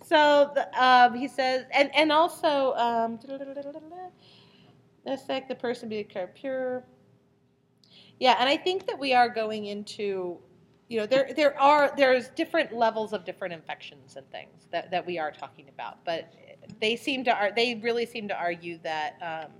So 0.05 0.51
the, 0.55 0.83
um, 0.83 1.13
he 1.15 1.27
says, 1.27 1.65
and 1.71 1.93
and 1.95 2.11
also, 2.11 2.73
um, 2.73 3.19
affect 5.05 5.49
the 5.49 5.55
person 5.55 5.89
be 5.89 5.97
declared 6.03 6.33
pure. 6.33 6.83
Yeah, 8.19 8.35
and 8.39 8.47
I 8.47 8.57
think 8.57 8.87
that 8.87 8.97
we 8.99 9.13
are 9.13 9.29
going 9.29 9.65
into, 9.65 10.37
you 10.87 10.99
know, 10.99 11.05
there 11.05 11.29
there 11.35 11.59
are 11.59 11.93
there's 11.97 12.29
different 12.29 12.73
levels 12.73 13.13
of 13.13 13.25
different 13.25 13.53
infections 13.53 14.15
and 14.15 14.29
things 14.31 14.67
that, 14.71 14.91
that 14.91 15.05
we 15.05 15.17
are 15.19 15.31
talking 15.31 15.67
about, 15.69 16.03
but 16.05 16.33
they 16.79 16.95
seem 16.95 17.23
to 17.25 17.31
ar- 17.35 17.51
they 17.55 17.75
really 17.83 18.05
seem 18.05 18.27
to 18.27 18.35
argue 18.35 18.77
that. 18.83 19.17
Um, 19.21 19.51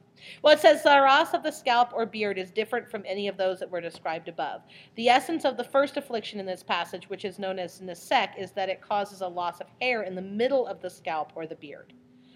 well, 0.41 0.53
it 0.53 0.59
says 0.61 0.83
the 0.83 0.89
ras 0.89 1.33
of 1.33 1.43
the 1.43 1.51
scalp 1.51 1.91
or 1.93 2.05
beard 2.05 2.37
is 2.37 2.49
different 2.51 2.89
from 2.89 3.03
any 3.05 3.27
of 3.27 3.35
those 3.35 3.59
that 3.59 3.69
were 3.69 3.81
described 3.81 4.29
above. 4.29 4.61
The 4.95 5.09
essence 5.09 5.43
of 5.43 5.57
the 5.57 5.65
first 5.65 5.97
affliction 5.97 6.39
in 6.39 6.45
this 6.45 6.63
passage, 6.63 7.09
which 7.09 7.25
is 7.25 7.39
known 7.39 7.59
as 7.59 7.81
nesek, 7.81 8.37
is 8.37 8.51
that 8.51 8.69
it 8.69 8.81
causes 8.81 9.19
a 9.19 9.27
loss 9.27 9.59
of 9.59 9.67
hair 9.81 10.03
in 10.03 10.15
the 10.15 10.21
middle 10.21 10.65
of 10.65 10.81
the 10.81 10.89
scalp 10.89 11.33
or 11.35 11.45
the 11.45 11.55
beard. 11.55 11.91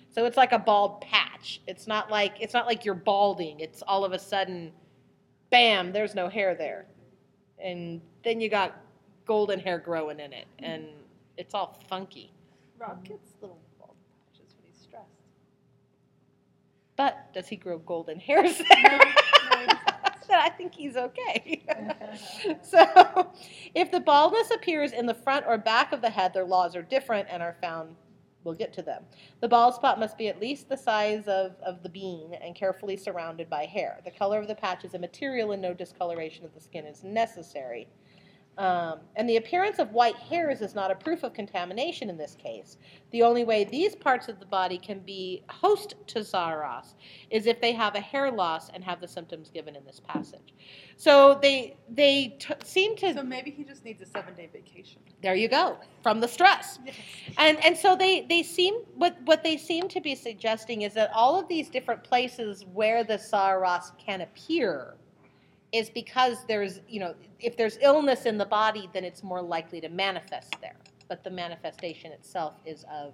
So 0.10 0.26
it's 0.26 0.36
like 0.36 0.52
a 0.52 0.60
bald 0.60 1.02
patch. 1.02 1.62
It's 1.68 1.88
not 1.88 2.10
like 2.10 2.34
it's 2.40 2.54
not 2.54 2.66
like 2.66 2.84
you're 2.84 2.96
balding. 2.96 3.60
It's 3.60 3.84
all 3.84 4.04
of 4.04 4.14
a 4.14 4.20
sudden, 4.20 4.72
bam, 5.50 5.92
there's 5.92 6.16
no 6.16 6.30
hair 6.30 6.56
there, 6.56 6.86
and 7.60 8.02
then 8.24 8.40
you 8.42 8.50
got 8.50 8.80
golden 9.26 9.60
hair 9.60 9.80
growing 9.80 10.20
in 10.20 10.34
it, 10.34 10.48
and 10.60 10.86
it's 11.38 11.54
all 11.54 11.80
funky. 11.90 12.32
Rob 12.80 13.04
gets 13.04 13.34
little 13.42 13.60
bald 13.80 13.96
patches 14.26 14.56
when 14.56 14.72
he's 14.72 14.82
stressed. 14.82 15.06
But 16.96 17.34
does 17.34 17.48
he 17.48 17.56
grow 17.56 17.80
golden 17.80 18.20
hairs 18.20 18.58
there? 18.58 19.00
then 20.28 20.40
I 20.40 20.50
think 20.50 20.74
he's 20.74 20.96
okay. 20.96 21.64
so, 22.62 23.32
if 23.74 23.92
the 23.92 24.00
baldness 24.00 24.52
appears 24.52 24.92
in 24.92 25.06
the 25.06 25.14
front 25.14 25.46
or 25.48 25.58
back 25.58 25.92
of 25.92 26.02
the 26.02 26.10
head, 26.10 26.34
their 26.34 26.46
laws 26.46 26.76
are 26.76 26.82
different 26.82 27.28
and 27.32 27.42
are 27.42 27.56
found. 27.62 27.96
We'll 28.48 28.56
get 28.56 28.72
to 28.76 28.82
them. 28.82 29.04
The 29.42 29.50
bald 29.50 29.74
spot 29.74 30.00
must 30.00 30.18
be 30.18 30.30
at 30.30 30.40
least 30.40 30.70
the 30.70 30.78
size 30.78 31.28
of, 31.28 31.58
of 31.62 31.84
the 31.84 31.90
bean 31.90 32.34
and 32.34 32.56
carefully 32.56 32.96
surrounded 32.96 33.50
by 33.50 33.66
hair. 33.66 34.00
The 34.06 34.12
color 34.12 34.40
of 34.40 34.48
the 34.48 34.56
patch 34.56 34.86
is 34.86 34.94
immaterial 34.94 35.52
and 35.52 35.62
no 35.62 35.74
discoloration 35.74 36.46
of 36.46 36.54
the 36.54 36.62
skin 36.62 36.86
is 36.86 37.04
necessary. 37.04 37.90
Um, 38.58 39.02
and 39.16 39.30
the 39.30 39.38
appearance 39.38 39.78
of 39.78 39.92
white 39.92 40.16
hairs 40.16 40.62
is 40.62 40.74
not 40.74 40.90
a 40.90 40.96
proof 40.96 41.24
of 41.24 41.34
contamination 41.34 42.10
in 42.10 42.18
this 42.18 42.36
case. 42.36 42.78
The 43.12 43.22
only 43.22 43.44
way 43.44 43.64
these 43.66 43.96
parts 43.96 44.30
of 44.30 44.40
the 44.40 44.48
body 44.48 44.80
can 44.80 45.00
be 45.00 45.44
host 45.50 45.94
to 46.08 46.20
tzaraas 46.22 46.96
is 47.30 47.46
if 47.46 47.62
they 47.62 47.72
have 47.74 47.96
a 47.96 48.00
hair 48.00 48.32
loss 48.32 48.70
and 48.70 48.84
have 48.84 49.00
the 49.00 49.08
symptoms 49.08 49.52
given 49.52 49.76
in 49.76 49.86
this 49.86 50.02
passage. 50.08 50.54
So 50.96 51.38
they 51.42 51.78
they 51.88 52.36
t- 52.40 52.54
seem 52.64 52.96
to 52.98 53.14
So 53.14 53.24
maybe 53.24 53.52
he 53.52 53.64
just 53.64 53.86
needs 53.86 54.02
a 54.02 54.06
seven 54.08 54.34
day 54.34 54.50
vacation. 54.52 55.02
there 55.22 55.36
you 55.36 55.48
go 55.48 55.78
from 56.02 56.20
the 56.20 56.28
stress 56.28 56.80
and 57.38 57.64
and 57.64 57.78
so 57.78 57.96
they 57.96 58.22
they 58.22 58.42
seem 58.42 58.74
what 58.96 59.18
what 59.26 59.44
they 59.44 59.58
seem 59.58 59.88
to 59.90 60.02
be 60.02 60.16
suggesting 60.16 60.82
is 60.82 60.94
that 60.96 61.12
all 61.14 61.40
of 61.40 61.48
these 61.48 61.70
different 61.70 62.04
places 62.04 62.66
where 62.74 63.04
the 63.04 63.16
tzaraas 63.18 63.92
can 64.00 64.22
appear 64.22 64.96
is 65.72 65.90
because 65.90 66.38
there's 66.48 66.80
you 66.88 67.00
know 67.00 67.14
if 67.40 67.58
there's 67.58 67.78
illness 67.82 68.26
in 68.26 68.38
the 68.38 68.46
body 68.46 68.90
then 68.94 69.04
it's 69.04 69.24
more 69.24 69.42
likely 69.42 69.82
to 69.82 69.90
manifest 69.90 70.56
there 70.62 70.78
but 71.08 71.24
the 71.24 71.30
manifestation 71.30 72.12
itself 72.12 72.54
is 72.66 72.86
of 72.92 73.14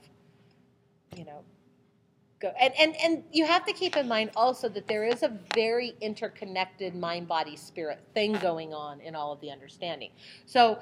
you 1.18 1.26
know 1.26 1.44
go 2.40 2.52
and 2.60 2.74
and 2.80 2.96
and 2.98 3.24
you 3.32 3.46
have 3.46 3.66
to 3.66 3.74
keep 3.74 3.98
in 3.98 4.08
mind 4.08 4.30
also 4.36 4.70
that 4.70 4.88
there 4.88 5.04
is 5.04 5.24
a 5.24 5.38
very 5.56 5.94
interconnected 6.02 6.96
mind 6.96 7.28
body 7.28 7.56
spirit 7.56 8.00
thing 8.14 8.34
going 8.34 8.74
on 8.74 9.02
in 9.02 9.16
all 9.16 9.32
of 9.32 9.42
the 9.42 9.50
understanding 9.50 10.12
so 10.46 10.80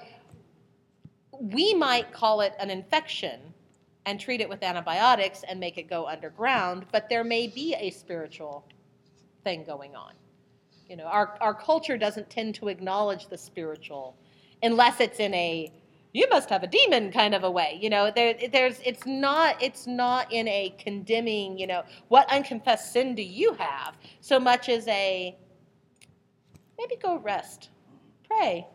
we 1.39 1.73
might 1.73 2.11
call 2.13 2.41
it 2.41 2.53
an 2.59 2.69
infection 2.69 3.39
and 4.05 4.19
treat 4.19 4.41
it 4.41 4.49
with 4.49 4.63
antibiotics 4.63 5.43
and 5.47 5.59
make 5.59 5.77
it 5.77 5.89
go 5.89 6.07
underground, 6.07 6.85
but 6.91 7.09
there 7.09 7.23
may 7.23 7.47
be 7.47 7.75
a 7.75 7.89
spiritual 7.91 8.65
thing 9.43 9.63
going 9.63 9.95
on. 9.95 10.13
You 10.91 10.97
know, 10.97 11.05
our, 11.05 11.37
our 11.39 11.53
culture 11.53 11.97
doesn't 11.97 12.29
tend 12.29 12.53
to 12.55 12.67
acknowledge 12.67 13.27
the 13.27 13.37
spiritual 13.37 14.17
unless 14.61 14.99
it's 14.99 15.21
in 15.21 15.33
a 15.33 15.71
you 16.11 16.27
must 16.29 16.49
have 16.49 16.63
a 16.63 16.67
demon 16.67 17.13
kind 17.13 17.33
of 17.33 17.45
a 17.45 17.49
way. 17.49 17.79
You 17.81 17.89
know, 17.89 18.11
there 18.13 18.35
there's 18.51 18.81
it's 18.83 19.05
not 19.05 19.63
it's 19.63 19.87
not 19.87 20.29
in 20.33 20.49
a 20.49 20.75
condemning, 20.77 21.57
you 21.57 21.65
know, 21.65 21.83
what 22.09 22.29
unconfessed 22.29 22.91
sin 22.91 23.15
do 23.15 23.21
you 23.21 23.53
have 23.53 23.95
so 24.19 24.37
much 24.37 24.67
as 24.67 24.85
a 24.89 25.33
maybe 26.77 26.97
go 26.97 27.19
rest. 27.19 27.69
Pray 28.27 28.67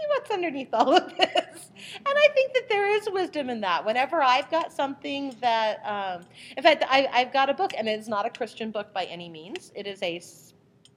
see 0.00 0.06
what's 0.08 0.30
underneath 0.30 0.68
all 0.72 0.96
of 0.96 1.16
this. 1.16 1.70
And 1.96 2.06
I 2.06 2.28
think 2.34 2.52
that 2.54 2.68
there 2.68 2.88
is 2.88 3.08
wisdom 3.10 3.50
in 3.50 3.60
that. 3.62 3.84
Whenever 3.84 4.22
I've 4.22 4.50
got 4.50 4.72
something 4.72 5.34
that, 5.40 5.80
um, 5.84 6.26
in 6.56 6.62
fact, 6.62 6.84
I, 6.88 7.08
I've 7.12 7.32
got 7.32 7.48
a 7.48 7.54
book, 7.54 7.72
and 7.76 7.88
it's 7.88 8.08
not 8.08 8.26
a 8.26 8.30
Christian 8.30 8.70
book 8.70 8.92
by 8.92 9.04
any 9.04 9.28
means. 9.28 9.72
It 9.74 9.86
is 9.86 10.02
a 10.02 10.20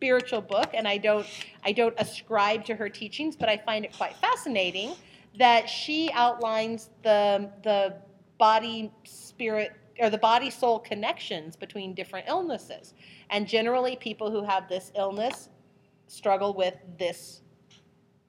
spiritual 0.04 0.42
book, 0.42 0.72
and 0.74 0.86
I 0.86 0.98
don't, 0.98 1.26
I 1.64 1.72
don't 1.72 1.94
ascribe 1.98 2.66
to 2.66 2.76
her 2.76 2.90
teachings, 2.90 3.38
but 3.38 3.48
I 3.48 3.56
find 3.56 3.86
it 3.86 3.96
quite 3.96 4.18
fascinating 4.18 4.96
that 5.40 5.70
she 5.70 6.12
outlines 6.12 6.90
the 7.04 7.50
the 7.64 7.96
body 8.38 8.92
spirit 9.06 9.72
or 10.00 10.10
the 10.10 10.18
body 10.18 10.50
soul 10.50 10.80
connections 10.80 11.56
between 11.56 11.94
different 11.94 12.28
illnesses. 12.28 12.96
And 13.30 13.48
generally, 13.48 13.96
people 13.96 14.30
who 14.30 14.44
have 14.44 14.68
this 14.68 14.92
illness 14.98 15.48
struggle 16.08 16.54
with 16.54 16.76
this 17.00 17.42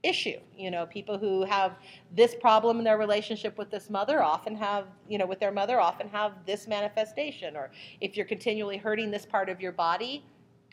issue. 0.05 0.39
You 0.57 0.71
know, 0.71 0.87
people 0.87 1.19
who 1.19 1.45
have 1.45 1.73
this 2.15 2.37
problem 2.37 2.79
in 2.79 2.85
their 2.85 2.99
relationship 2.99 3.59
with 3.59 3.71
this 3.71 3.91
mother 3.91 4.23
often 4.23 4.55
have, 4.55 4.87
you 5.09 5.19
know, 5.19 5.27
with 5.27 5.41
their 5.41 5.51
mother 5.51 5.81
often 5.81 6.09
have 6.11 6.35
this 6.47 6.69
manifestation. 6.69 7.57
Or 7.57 7.73
if 8.01 8.17
you're 8.17 8.27
continually 8.27 8.77
hurting 8.77 9.11
this 9.11 9.27
part 9.27 9.49
of 9.49 9.61
your 9.61 9.73
body, 9.73 10.25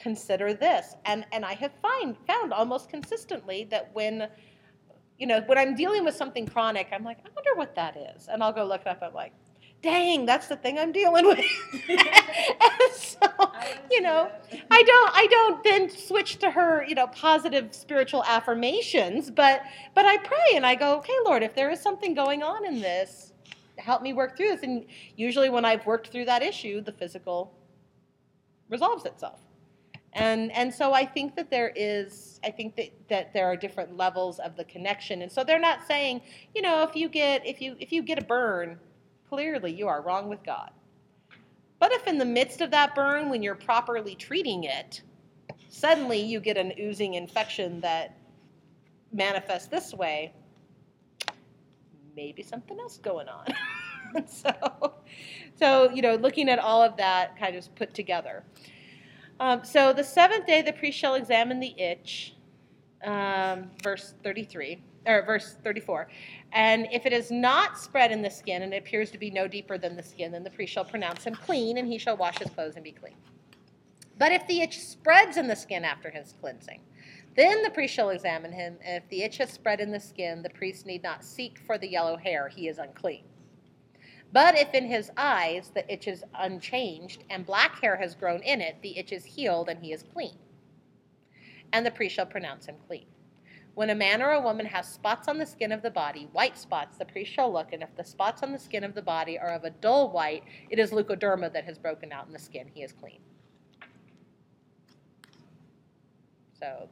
consider 0.02 0.54
this. 0.54 0.96
And 1.06 1.26
and 1.32 1.46
I 1.46 1.54
have 1.54 1.72
find 1.82 2.16
found 2.28 2.54
almost 2.54 2.90
consistently 2.90 3.68
that 3.72 3.92
when 3.94 4.28
you 5.22 5.28
know, 5.28 5.42
when 5.42 5.58
I'm 5.58 5.76
dealing 5.76 6.04
with 6.04 6.16
something 6.16 6.48
chronic, 6.48 6.88
I'm 6.92 7.04
like, 7.04 7.20
I 7.20 7.30
wonder 7.36 7.52
what 7.54 7.76
that 7.76 7.96
is. 7.96 8.28
And 8.28 8.42
I'll 8.42 8.52
go 8.52 8.66
look 8.66 8.82
it 8.82 8.88
up. 8.88 9.04
I'm 9.04 9.14
like, 9.14 9.34
dang, 9.84 10.26
that's 10.26 10.48
the 10.48 10.56
thing 10.56 10.80
I'm 10.80 10.92
dealing 10.92 11.28
with. 11.28 11.38
and 11.90 12.94
so, 12.96 13.20
you 13.92 14.02
know, 14.02 14.32
I 14.72 14.84
don't 14.84 15.12
I 15.14 15.28
don't 15.30 15.64
then 15.64 15.90
switch 15.90 16.38
to 16.40 16.50
her, 16.50 16.84
you 16.88 16.96
know, 16.96 17.08
positive 17.08 17.74
spiritual 17.74 18.24
affirmations, 18.24 19.30
but 19.30 19.62
but 19.94 20.06
I 20.06 20.18
pray 20.18 20.56
and 20.56 20.66
I 20.66 20.74
go, 20.76 20.98
okay, 20.98 21.14
Lord, 21.24 21.44
if 21.44 21.54
there 21.54 21.70
is 21.70 21.80
something 21.80 22.16
going 22.16 22.42
on 22.42 22.66
in 22.66 22.82
this, 22.82 23.34
help 23.78 24.02
me 24.02 24.14
work 24.14 24.36
through 24.36 24.50
this. 24.50 24.64
And 24.64 24.86
usually 25.16 25.50
when 25.50 25.66
I've 25.66 25.86
worked 25.86 26.08
through 26.08 26.26
that 26.26 26.42
issue, 26.42 26.82
the 26.82 26.92
physical 26.92 27.54
resolves 28.70 29.06
itself. 29.06 29.40
And 30.14 30.52
and 30.52 30.74
so 30.74 30.94
I 30.94 31.06
think 31.06 31.36
that 31.36 31.50
there 31.50 31.72
is 31.76 32.40
I 32.44 32.52
think 32.52 32.76
that, 32.76 32.92
that 33.08 33.34
there 33.34 33.46
are 33.46 33.56
different 33.56 33.96
levels 33.96 34.40
of 34.40 34.56
the 34.58 34.66
connection. 34.66 35.22
And 35.22 35.32
so 35.32 35.44
they're 35.44 35.60
not 35.60 35.88
saying, 35.88 36.22
you 36.54 36.62
know, 36.62 36.84
if 36.84 36.96
you 36.96 37.08
get 37.08 37.46
if 37.46 37.62
you 37.62 37.76
if 37.80 37.92
you 37.92 38.04
get 38.04 38.20
a 38.20 38.26
burn, 38.26 38.78
clearly 39.30 39.72
you 39.72 39.88
are 39.88 40.02
wrong 40.02 40.28
with 40.28 40.44
God. 40.44 40.72
But 41.80 41.92
if 41.94 42.06
in 42.08 42.18
the 42.18 42.26
midst 42.26 42.62
of 42.62 42.72
that 42.72 42.94
burn, 42.94 43.30
when 43.30 43.42
you're 43.42 43.56
properly 43.56 44.16
treating 44.16 44.66
it, 44.66 45.02
suddenly 45.70 46.20
you 46.20 46.40
get 46.40 46.58
an 46.58 46.74
oozing 46.80 47.16
infection 47.16 47.80
that 47.82 48.18
manifests 49.12 49.68
this 49.68 49.94
way, 49.94 50.34
maybe 52.16 52.44
something 52.44 52.80
else 52.80 52.98
going 52.98 53.28
on. 53.28 53.46
so, 54.28 54.94
so 55.58 55.90
you 55.92 56.02
know, 56.02 56.16
looking 56.16 56.50
at 56.50 56.60
all 56.60 56.84
of 56.84 56.98
that 56.98 57.38
kind 57.40 57.56
of 57.56 57.74
put 57.76 57.94
together. 57.94 58.44
Um, 59.42 59.64
so 59.64 59.92
the 59.92 60.04
seventh 60.04 60.46
day, 60.46 60.62
the 60.62 60.72
priest 60.72 61.00
shall 61.00 61.16
examine 61.16 61.60
the 61.60 61.74
itch, 61.76 62.36
um, 63.04 63.72
verse 63.82 64.14
33 64.24 64.80
or 65.08 65.24
verse 65.26 65.58
34. 65.64 66.08
And 66.52 66.88
if 66.92 67.08
it 67.08 67.12
is 67.12 67.32
not 67.32 67.80
spread 67.80 68.12
in 68.12 68.22
the 68.22 68.30
skin 68.30 68.62
and 68.62 68.72
it 68.72 68.78
appears 68.78 69.10
to 69.10 69.18
be 69.18 69.32
no 69.32 69.48
deeper 69.48 69.80
than 69.80 69.96
the 69.96 70.04
skin, 70.04 70.32
then 70.32 70.44
the 70.44 70.52
priest 70.52 70.72
shall 70.72 70.86
pronounce 70.86 71.24
him 71.24 71.34
clean, 71.34 71.80
and 71.80 71.88
he 71.88 71.98
shall 71.98 72.16
wash 72.16 72.38
his 72.38 72.52
clothes 72.52 72.76
and 72.76 72.84
be 72.84 72.92
clean. 72.92 73.16
But 74.20 74.32
if 74.32 74.46
the 74.46 74.62
itch 74.62 74.78
spreads 74.78 75.38
in 75.38 75.48
the 75.48 75.56
skin 75.56 75.84
after 75.84 76.12
his 76.12 76.36
cleansing, 76.40 76.82
then 77.36 77.64
the 77.64 77.72
priest 77.72 77.96
shall 77.96 78.12
examine 78.12 78.52
him, 78.52 78.78
and 78.86 79.02
if 79.02 79.10
the 79.10 79.24
itch 79.24 79.38
has 79.38 79.50
spread 79.50 79.80
in 79.80 79.90
the 79.90 80.00
skin, 80.00 80.44
the 80.44 80.52
priest 80.52 80.86
need 80.86 81.02
not 81.02 81.24
seek 81.24 81.58
for 81.66 81.80
the 81.80 81.90
yellow 81.90 82.16
hair, 82.16 82.48
he 82.48 82.68
is 82.68 82.78
unclean. 82.78 83.24
But 84.34 84.56
if 84.56 84.74
in 84.74 84.86
his 84.86 85.12
eyes 85.18 85.72
the 85.74 85.92
itch 85.92 86.08
is 86.08 86.24
unchanged, 86.36 87.24
and 87.30 87.46
black 87.46 87.82
hair 87.82 87.98
has 87.98 88.16
grown 88.16 88.42
in 88.44 88.62
it, 88.62 88.78
the 88.82 88.98
itch 88.98 89.12
is 89.12 89.26
healed, 89.26 89.70
and 89.70 89.84
he 89.84 89.92
is 89.92 90.04
clean. 90.04 90.38
And 91.74 91.86
the 91.86 91.92
priest 91.92 92.16
shall 92.16 92.26
pronounce 92.26 92.66
him 92.66 92.76
clean. 92.88 93.06
When 93.74 93.90
a 93.90 93.96
man 93.96 94.22
or 94.22 94.32
a 94.32 94.42
woman 94.42 94.66
has 94.66 94.88
spots 94.88 95.28
on 95.28 95.38
the 95.38 95.46
skin 95.46 95.72
of 95.72 95.82
the 95.82 95.92
body, 95.92 96.28
white 96.34 96.58
spots, 96.58 96.98
the 96.98 97.06
priest 97.06 97.32
shall 97.32 97.52
look, 97.52 97.72
and 97.72 97.82
if 97.82 97.96
the 97.96 98.04
spots 98.04 98.44
on 98.44 98.52
the 98.52 98.60
skin 98.60 98.84
of 98.84 98.94
the 98.94 99.02
body 99.02 99.40
are 99.40 99.54
of 99.54 99.64
a 99.64 99.70
dull 99.70 100.12
white, 100.12 100.44
it 100.70 100.78
is 100.78 100.92
leukoderma 100.92 101.52
that 101.54 101.64
has 101.64 101.78
broken 101.78 102.12
out 102.12 102.28
in 102.28 102.34
the 102.34 102.40
skin. 102.40 102.70
He 102.74 102.84
is 102.84 102.92
clean. 102.92 103.20
So 106.60 106.90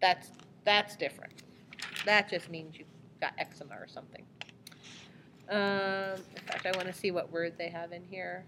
that's 0.00 0.32
that's 0.64 0.96
different. 0.96 1.32
That 2.04 2.28
just 2.28 2.50
means 2.50 2.76
you've 2.76 2.88
got 3.20 3.32
eczema 3.38 3.74
or 3.74 3.86
something. 3.88 4.24
Um, 5.52 6.20
in 6.36 6.42
fact, 6.46 6.66
I 6.66 6.72
want 6.76 6.88
to 6.88 6.94
see 6.94 7.12
what 7.12 7.32
word 7.32 7.54
they 7.58 7.70
have 7.70 7.92
in 7.92 8.02
here 8.10 8.46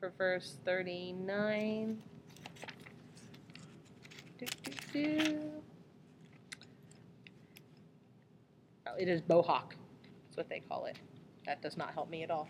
for 0.00 0.12
verse 0.16 0.58
39. 0.64 1.98
Do, 4.38 4.46
do, 4.64 4.72
do. 4.92 5.40
Oh, 8.86 8.92
it 8.98 9.08
is 9.08 9.22
bohak. 9.22 9.70
That's 10.26 10.36
what 10.36 10.48
they 10.48 10.60
call 10.60 10.86
it. 10.86 10.98
That 11.46 11.62
does 11.62 11.76
not 11.76 11.94
help 11.94 12.10
me 12.10 12.22
at 12.24 12.30
all. 12.30 12.48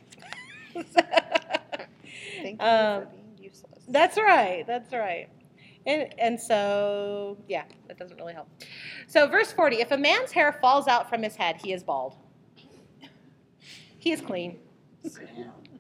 Thank 0.75 0.87
you 2.63 2.67
Um, 2.67 3.03
for 3.03 3.09
being 3.13 3.39
useless. 3.39 3.85
That's 3.89 4.19
right. 4.19 4.65
That's 4.67 4.93
right. 4.93 5.29
And, 5.87 6.15
and 6.19 6.41
so, 6.41 7.39
yeah, 7.49 7.65
that 7.89 7.99
doesn't 7.99 8.19
really 8.19 8.35
help. 8.35 8.49
So, 9.09 9.27
verse 9.29 9.53
40 9.53 9.77
if 9.81 9.93
a 9.93 9.99
man's 9.99 10.33
hair 10.33 10.53
falls 10.53 10.89
out 10.89 11.09
from 11.11 11.23
his 11.23 11.37
head, 11.37 11.57
he 11.63 11.73
is 11.73 11.83
bald. 11.85 12.17
He 14.05 14.13
is 14.13 14.21
clean. 14.21 14.59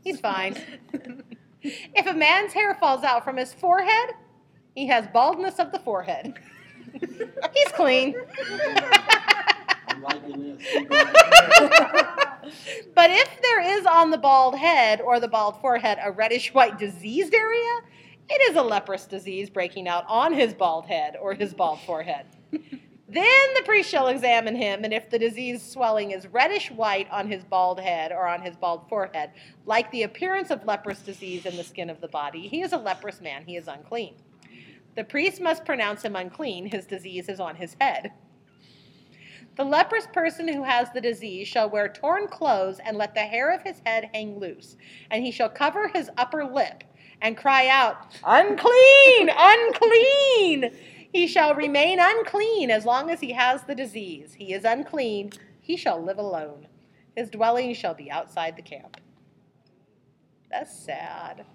He's 0.03 0.19
fine. 0.19 0.57
if 1.63 2.07
a 2.07 2.15
man's 2.15 2.55
hair 2.55 2.75
falls 2.75 3.05
out 3.05 3.23
from 3.23 3.37
his 3.37 3.53
forehead, 3.53 4.15
he 4.75 4.87
has 4.87 5.07
baldness 5.13 5.59
of 5.59 5.73
the 5.73 5.79
forehead. 5.79 6.33
He's 7.53 7.73
clean. 7.73 8.15
I'm 9.89 10.03
liking 10.03 10.57
this. 10.57 10.67
Keep 10.73 10.89
going. 10.89 11.13
but 12.95 13.11
if 13.11 13.43
there 13.43 13.79
is 13.79 13.85
on 13.85 14.11
the 14.11 14.17
bald 14.19 14.57
head 14.57 15.03
or 15.03 15.21
the 15.21 15.29
bald 15.29 15.61
forehead 15.61 15.99
a 16.03 16.11
reddish 16.11 16.55
white 16.55 16.79
diseased 16.79 17.35
area, 17.35 17.81
it 18.31 18.51
is 18.51 18.57
a 18.57 18.63
leprous 18.63 19.07
disease 19.07 19.51
breaking 19.51 19.87
out 19.87 20.05
on 20.09 20.33
his 20.33 20.55
bald 20.55 20.87
head 20.87 21.17
or 21.21 21.35
his 21.35 21.53
bald 21.53 21.81
forehead. 21.81 22.25
Then 23.15 23.55
the 23.55 23.63
priest 23.65 23.89
shall 23.89 24.09
examine 24.09 24.57
him, 24.57 24.85
and 24.85 24.93
if 24.93 25.11
the 25.11 25.19
disease 25.19 25.63
swelling 25.63 26.11
is 26.11 26.27
reddish 26.27 26.71
white 26.71 27.09
on 27.11 27.29
his 27.29 27.45
bald 27.45 27.81
head 27.81 28.13
or 28.13 28.27
on 28.27 28.43
his 28.43 28.57
bald 28.57 28.89
forehead, 28.89 29.31
like 29.67 29.91
the 29.91 30.03
appearance 30.03 30.51
of 30.51 30.65
leprous 30.65 31.01
disease 31.01 31.47
in 31.47 31.57
the 31.57 31.65
skin 31.65 31.91
of 31.91 32.01
the 32.01 32.09
body, 32.09 32.49
he 32.49 32.63
is 32.63 32.73
a 32.73 32.79
leprous 32.79 33.21
man, 33.21 33.45
he 33.47 33.57
is 33.57 33.69
unclean. 33.69 34.15
The 34.97 35.05
priest 35.05 35.41
must 35.41 35.65
pronounce 35.65 36.03
him 36.03 36.17
unclean, 36.17 36.67
his 36.67 36.87
disease 36.87 37.29
is 37.29 37.41
on 37.41 37.57
his 37.57 37.77
head. 37.81 38.13
The 39.57 39.65
leprous 39.65 40.09
person 40.13 40.49
who 40.49 40.65
has 40.65 40.91
the 40.91 41.01
disease 41.01 41.47
shall 41.47 41.71
wear 41.71 41.89
torn 41.89 42.27
clothes 42.27 42.81
and 42.85 42.97
let 42.97 43.15
the 43.15 43.21
hair 43.21 43.53
of 43.55 43.63
his 43.63 43.81
head 43.87 44.11
hang 44.13 44.39
loose, 44.39 44.77
and 45.11 45.25
he 45.25 45.31
shall 45.31 45.49
cover 45.49 45.89
his 45.89 46.11
upper 46.17 46.45
lip 46.45 46.83
and 47.23 47.37
cry 47.37 47.69
out, 47.69 47.97
Unclean, 48.25 49.31
unclean! 49.37 50.73
He 51.15 51.29
shall 51.29 51.55
remain 51.55 52.01
unclean 52.01 52.73
as 52.73 52.85
long 52.85 53.09
as 53.09 53.21
he 53.21 53.31
has 53.35 53.63
the 53.63 53.75
disease. 53.77 54.35
He 54.35 54.53
is 54.53 54.65
unclean, 54.65 55.31
he 55.61 55.77
shall 55.77 56.03
live 56.03 56.19
alone. 56.19 56.67
His 57.17 57.31
dwelling 57.31 57.73
shall 57.73 57.95
be 57.95 58.11
outside 58.11 58.57
the 58.57 58.63
camp. 58.63 58.97
That's 60.51 60.77
sad. 60.77 61.47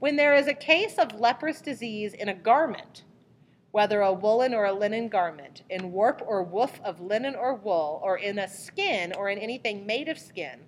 When 0.00 0.16
there 0.16 0.34
is 0.34 0.48
a 0.48 0.52
case 0.52 0.98
of 0.98 1.20
leprous 1.20 1.60
disease 1.60 2.12
in 2.12 2.28
a 2.28 2.34
garment, 2.34 3.04
whether 3.70 4.00
a 4.00 4.12
woolen 4.12 4.52
or 4.52 4.64
a 4.64 4.72
linen 4.72 5.08
garment, 5.08 5.62
in 5.70 5.92
warp 5.92 6.20
or 6.26 6.42
woof 6.42 6.80
of 6.84 7.00
linen 7.00 7.36
or 7.36 7.54
wool, 7.54 8.00
or 8.02 8.18
in 8.18 8.40
a 8.40 8.48
skin 8.48 9.12
or 9.16 9.28
in 9.28 9.38
anything 9.38 9.86
made 9.86 10.08
of 10.08 10.18
skin, 10.18 10.58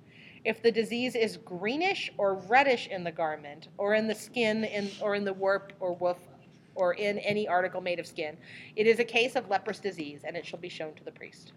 if 0.45 0.63
the 0.63 0.71
disease 0.71 1.17
is 1.17 1.37
greenish 1.37 2.13
or 2.17 2.35
reddish 2.35 2.87
in 2.87 3.03
the 3.03 3.11
garment, 3.11 3.67
or 3.77 3.95
in 3.95 4.07
the 4.07 4.15
skin, 4.15 4.63
in, 4.63 4.89
or 5.03 5.17
in 5.17 5.25
the 5.25 5.33
warp 5.33 5.73
or 5.81 5.95
woof, 5.95 6.19
or 6.79 6.95
in 6.95 7.19
any 7.19 7.49
article 7.49 7.81
made 7.81 7.99
of 7.99 8.07
skin, 8.07 8.37
it 8.77 8.87
is 8.87 9.01
a 9.01 9.05
case 9.05 9.35
of 9.35 9.51
leprous 9.51 9.81
disease, 9.81 10.23
and 10.25 10.37
it 10.37 10.47
shall 10.47 10.61
be 10.61 10.69
shown 10.69 10.95
to 10.95 11.05
the 11.05 11.11
priest. 11.11 11.53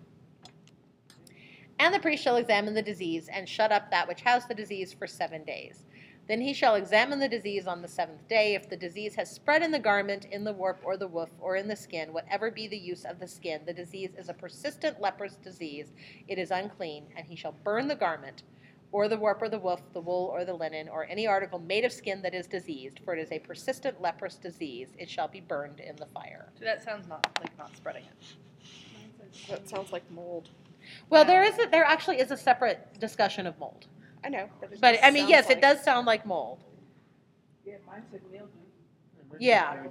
And 1.79 1.93
the 1.93 1.99
priest 1.99 2.23
shall 2.23 2.38
examine 2.38 2.73
the 2.73 2.81
disease 2.81 3.29
and 3.31 3.47
shut 3.47 3.71
up 3.71 3.91
that 3.91 4.07
which 4.07 4.21
has 4.21 4.45
the 4.47 4.55
disease 4.55 4.93
for 4.93 5.07
seven 5.07 5.43
days. 5.43 5.86
Then 6.27 6.41
he 6.41 6.53
shall 6.53 6.75
examine 6.75 7.19
the 7.19 7.27
disease 7.27 7.67
on 7.67 7.81
the 7.81 7.88
seventh 7.88 8.27
day. 8.27 8.55
If 8.55 8.69
the 8.69 8.77
disease 8.77 9.15
has 9.15 9.29
spread 9.29 9.62
in 9.62 9.71
the 9.71 9.79
garment, 9.79 10.25
in 10.31 10.43
the 10.43 10.53
warp, 10.53 10.79
or 10.84 10.97
the 10.97 11.07
woof, 11.07 11.29
or 11.39 11.55
in 11.55 11.67
the 11.67 11.75
skin, 11.75 12.13
whatever 12.13 12.49
be 12.49 12.67
the 12.67 12.77
use 12.77 13.05
of 13.05 13.19
the 13.19 13.27
skin, 13.27 13.62
the 13.65 13.73
disease 13.73 14.12
is 14.17 14.29
a 14.29 14.34
persistent 14.34 15.01
leprous 15.01 15.36
disease. 15.36 15.91
It 16.27 16.38
is 16.39 16.51
unclean, 16.51 17.05
and 17.15 17.25
he 17.25 17.36
shall 17.36 17.55
burn 17.63 17.88
the 17.88 17.95
garment, 17.95 18.43
or 18.91 19.08
the 19.08 19.17
warp, 19.17 19.41
or 19.41 19.49
the 19.49 19.60
woof, 19.60 19.80
the 19.93 20.01
wool, 20.01 20.30
or 20.34 20.43
the 20.43 20.54
linen, 20.54 20.89
or 20.89 21.06
any 21.06 21.25
article 21.25 21.60
made 21.60 21.86
of 21.86 21.93
skin 21.93 22.21
that 22.21 22.34
is 22.34 22.45
diseased, 22.47 22.99
for 23.06 23.15
it 23.15 23.21
is 23.21 23.32
a 23.32 23.39
persistent 23.39 24.01
leprous 24.01 24.36
disease. 24.36 24.89
It 24.97 25.10
shall 25.10 25.27
be 25.27 25.39
burned 25.39 25.80
in 25.80 25.95
the 25.95 26.08
fire. 26.08 26.49
So 26.60 26.65
that 26.65 26.84
sounds 26.84 27.08
not 27.08 27.25
like 27.39 27.58
not 27.58 27.75
spreading 27.75 28.04
it. 28.04 29.47
That 29.49 29.67
sounds 29.69 29.91
like 29.93 30.10
mold. 30.12 30.49
Well, 31.10 31.23
there 31.23 31.43
is 31.43 31.58
a, 31.58 31.67
there 31.69 31.86
actually 31.86 32.19
is 32.19 32.32
a 32.32 32.38
separate 32.38 32.99
discussion 32.99 33.47
of 33.47 33.58
mold, 33.60 33.86
I 34.25 34.30
know. 34.30 34.49
But, 34.60 34.82
but 34.82 34.99
I 35.04 35.12
mean, 35.12 35.30
yes, 35.30 35.47
like- 35.47 35.58
it 35.58 35.62
does 35.62 35.82
sound 35.84 36.06
like 36.06 36.25
mold. 36.25 36.63
Yeah, 37.65 37.75
mine 37.88 38.04
said 38.12 38.21
mildew. 38.32 38.47
Yeah. 39.39 39.84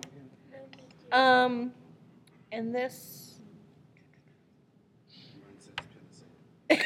Um, 1.12 1.72
and 2.52 2.74
this. 2.74 3.40
Mine 5.08 5.54
says 5.58 5.72
penicillin. 5.76 6.26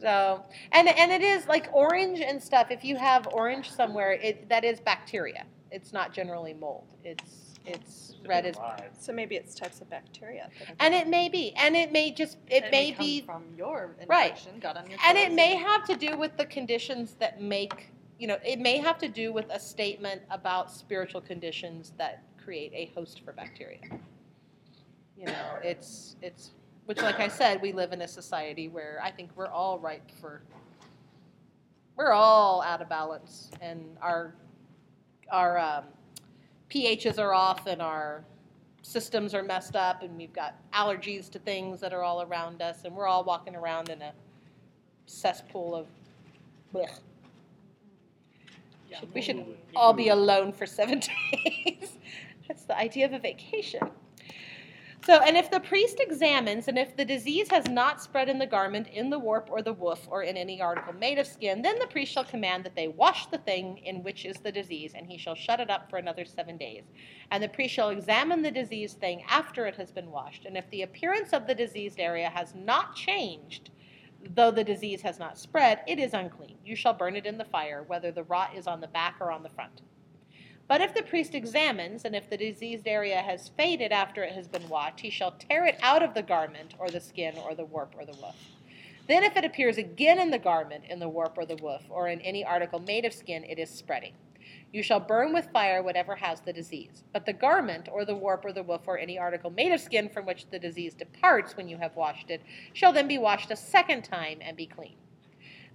So, 0.00 0.42
and 0.72 0.88
and 0.88 1.12
it 1.12 1.22
is 1.22 1.46
like 1.48 1.68
orange 1.72 2.20
and 2.20 2.42
stuff. 2.42 2.70
If 2.70 2.84
you 2.84 2.96
have 2.96 3.28
orange 3.32 3.70
somewhere, 3.70 4.12
it 4.12 4.48
that 4.48 4.64
is 4.64 4.80
bacteria. 4.80 5.44
It's 5.70 5.92
not 5.92 6.12
generally 6.12 6.54
mold. 6.54 6.94
It's 7.04 7.54
it's 7.66 8.16
red 8.26 8.46
as 8.46 8.56
So 8.98 9.12
maybe 9.12 9.36
it's 9.36 9.54
types 9.54 9.80
of 9.80 9.90
bacteria. 9.90 10.48
that 10.58 10.70
are- 10.70 10.76
and 10.80 10.94
it 10.94 11.08
may 11.08 11.28
be, 11.28 11.54
and 11.56 11.76
it 11.76 11.92
may 11.92 12.10
just 12.12 12.38
it 12.48 12.64
And 12.64 12.70
may 12.72 12.92
come 12.92 12.98
be, 13.06 13.20
from 13.22 13.44
your 13.56 13.96
Right. 14.08 14.32
infection, 14.32 14.58
got 14.60 14.76
on 14.76 14.88
your 14.90 14.98
and 15.06 15.18
it 15.18 15.26
clothes 15.26 15.36
may 15.36 15.54
have 15.56 15.84
to 15.86 15.96
do 15.96 16.16
with 16.16 16.36
the 16.36 16.46
conditions 16.46 17.14
that 17.14 17.40
make 17.40 17.88
you 18.18 18.26
know 18.26 18.38
it 18.44 18.58
may 18.58 18.78
have 18.78 18.98
to 18.98 19.08
do 19.08 19.32
with 19.32 19.46
a 19.50 19.60
statement 19.60 20.22
about 20.30 20.70
spiritual 20.72 21.20
conditions 21.20 21.92
that 21.98 22.22
create 22.44 22.72
a 22.74 22.92
host 22.98 23.22
for 23.24 23.32
bacteria. 23.32 23.80
You 25.16 25.26
know, 25.26 25.58
it's 25.62 26.16
it's 26.22 26.50
which, 26.86 27.02
like 27.02 27.20
I 27.20 27.28
said, 27.28 27.60
we 27.62 27.72
live 27.72 27.92
in 27.92 28.02
a 28.02 28.08
society 28.08 28.68
where 28.68 28.98
I 29.02 29.10
think 29.10 29.30
we're 29.36 29.46
all 29.48 29.78
ripe 29.78 30.10
for. 30.20 30.42
We're 31.96 32.12
all 32.12 32.62
out 32.62 32.80
of 32.80 32.88
balance, 32.88 33.50
and 33.60 33.96
our 34.00 34.34
our 35.30 35.58
um, 35.58 35.84
pHs 36.70 37.18
are 37.18 37.34
off, 37.34 37.66
and 37.66 37.82
our 37.82 38.24
systems 38.82 39.34
are 39.34 39.42
messed 39.42 39.76
up, 39.76 40.02
and 40.02 40.16
we've 40.16 40.32
got 40.32 40.54
allergies 40.72 41.30
to 41.30 41.38
things 41.38 41.80
that 41.80 41.92
are 41.92 42.02
all 42.02 42.22
around 42.22 42.62
us, 42.62 42.84
and 42.84 42.94
we're 42.94 43.06
all 43.06 43.22
walking 43.24 43.54
around 43.54 43.90
in 43.90 44.00
a 44.02 44.12
cesspool 45.06 45.74
of. 45.74 45.86
Blech. 46.74 46.88
Should- 48.98 49.14
we 49.14 49.22
should 49.22 49.44
all 49.76 49.92
be 49.92 50.08
alone 50.08 50.52
for 50.52 50.66
seven 50.66 51.00
days. 51.44 51.98
That's 52.50 52.64
the 52.64 52.76
idea 52.76 53.06
of 53.06 53.12
a 53.12 53.20
vacation. 53.20 53.78
So, 55.06 55.20
and 55.20 55.36
if 55.36 55.52
the 55.52 55.60
priest 55.60 56.00
examines, 56.00 56.66
and 56.66 56.76
if 56.76 56.96
the 56.96 57.04
disease 57.04 57.48
has 57.48 57.68
not 57.68 58.02
spread 58.02 58.28
in 58.28 58.40
the 58.40 58.46
garment, 58.46 58.88
in 58.88 59.08
the 59.08 59.20
warp 59.20 59.48
or 59.52 59.62
the 59.62 59.72
woof, 59.72 60.08
or 60.10 60.24
in 60.24 60.36
any 60.36 60.60
article 60.60 60.92
made 60.92 61.20
of 61.20 61.28
skin, 61.28 61.62
then 61.62 61.78
the 61.78 61.86
priest 61.86 62.10
shall 62.10 62.24
command 62.24 62.64
that 62.64 62.74
they 62.74 62.88
wash 62.88 63.26
the 63.26 63.38
thing 63.38 63.78
in 63.84 64.02
which 64.02 64.24
is 64.24 64.38
the 64.38 64.50
disease, 64.50 64.94
and 64.96 65.06
he 65.06 65.16
shall 65.16 65.36
shut 65.36 65.60
it 65.60 65.70
up 65.70 65.88
for 65.88 65.98
another 65.98 66.24
seven 66.24 66.56
days. 66.56 66.82
And 67.30 67.40
the 67.40 67.48
priest 67.48 67.72
shall 67.72 67.90
examine 67.90 68.42
the 68.42 68.50
diseased 68.50 68.98
thing 68.98 69.22
after 69.28 69.66
it 69.66 69.76
has 69.76 69.92
been 69.92 70.10
washed. 70.10 70.44
And 70.44 70.56
if 70.56 70.68
the 70.70 70.82
appearance 70.82 71.32
of 71.32 71.46
the 71.46 71.54
diseased 71.54 72.00
area 72.00 72.30
has 72.30 72.56
not 72.56 72.96
changed, 72.96 73.70
though 74.34 74.50
the 74.50 74.64
disease 74.64 75.02
has 75.02 75.20
not 75.20 75.38
spread, 75.38 75.82
it 75.86 76.00
is 76.00 76.14
unclean. 76.14 76.56
You 76.64 76.74
shall 76.74 76.94
burn 76.94 77.14
it 77.14 77.26
in 77.26 77.38
the 77.38 77.44
fire, 77.44 77.84
whether 77.86 78.10
the 78.10 78.24
rot 78.24 78.56
is 78.56 78.66
on 78.66 78.80
the 78.80 78.88
back 78.88 79.18
or 79.20 79.30
on 79.30 79.44
the 79.44 79.50
front. 79.50 79.82
But 80.70 80.80
if 80.80 80.94
the 80.94 81.02
priest 81.02 81.34
examines, 81.34 82.04
and 82.04 82.14
if 82.14 82.30
the 82.30 82.36
diseased 82.36 82.86
area 82.86 83.20
has 83.20 83.48
faded 83.48 83.90
after 83.90 84.22
it 84.22 84.34
has 84.34 84.46
been 84.46 84.68
washed, 84.68 85.00
he 85.00 85.10
shall 85.10 85.32
tear 85.32 85.66
it 85.66 85.76
out 85.82 86.00
of 86.00 86.14
the 86.14 86.22
garment, 86.22 86.74
or 86.78 86.88
the 86.88 87.00
skin, 87.00 87.34
or 87.38 87.56
the 87.56 87.64
warp, 87.64 87.92
or 87.98 88.04
the 88.04 88.12
woof. 88.12 88.36
Then, 89.08 89.24
if 89.24 89.36
it 89.36 89.44
appears 89.44 89.78
again 89.78 90.20
in 90.20 90.30
the 90.30 90.38
garment, 90.38 90.84
in 90.88 91.00
the 91.00 91.08
warp, 91.08 91.36
or 91.36 91.44
the 91.44 91.56
woof, 91.56 91.82
or 91.90 92.06
in 92.06 92.20
any 92.20 92.44
article 92.44 92.78
made 92.78 93.04
of 93.04 93.12
skin, 93.12 93.42
it 93.42 93.58
is 93.58 93.68
spreading. 93.68 94.12
You 94.72 94.84
shall 94.84 95.00
burn 95.00 95.32
with 95.32 95.50
fire 95.52 95.82
whatever 95.82 96.14
has 96.14 96.40
the 96.40 96.52
disease. 96.52 97.02
But 97.12 97.26
the 97.26 97.32
garment, 97.32 97.88
or 97.90 98.04
the 98.04 98.14
warp, 98.14 98.44
or 98.44 98.52
the 98.52 98.62
woof, 98.62 98.82
or 98.86 98.96
any 98.96 99.18
article 99.18 99.50
made 99.50 99.72
of 99.72 99.80
skin 99.80 100.08
from 100.08 100.24
which 100.24 100.46
the 100.50 100.60
disease 100.60 100.94
departs 100.94 101.56
when 101.56 101.68
you 101.68 101.78
have 101.78 101.96
washed 101.96 102.30
it, 102.30 102.42
shall 102.74 102.92
then 102.92 103.08
be 103.08 103.18
washed 103.18 103.50
a 103.50 103.56
second 103.56 104.02
time 104.02 104.38
and 104.40 104.56
be 104.56 104.66
clean. 104.66 104.94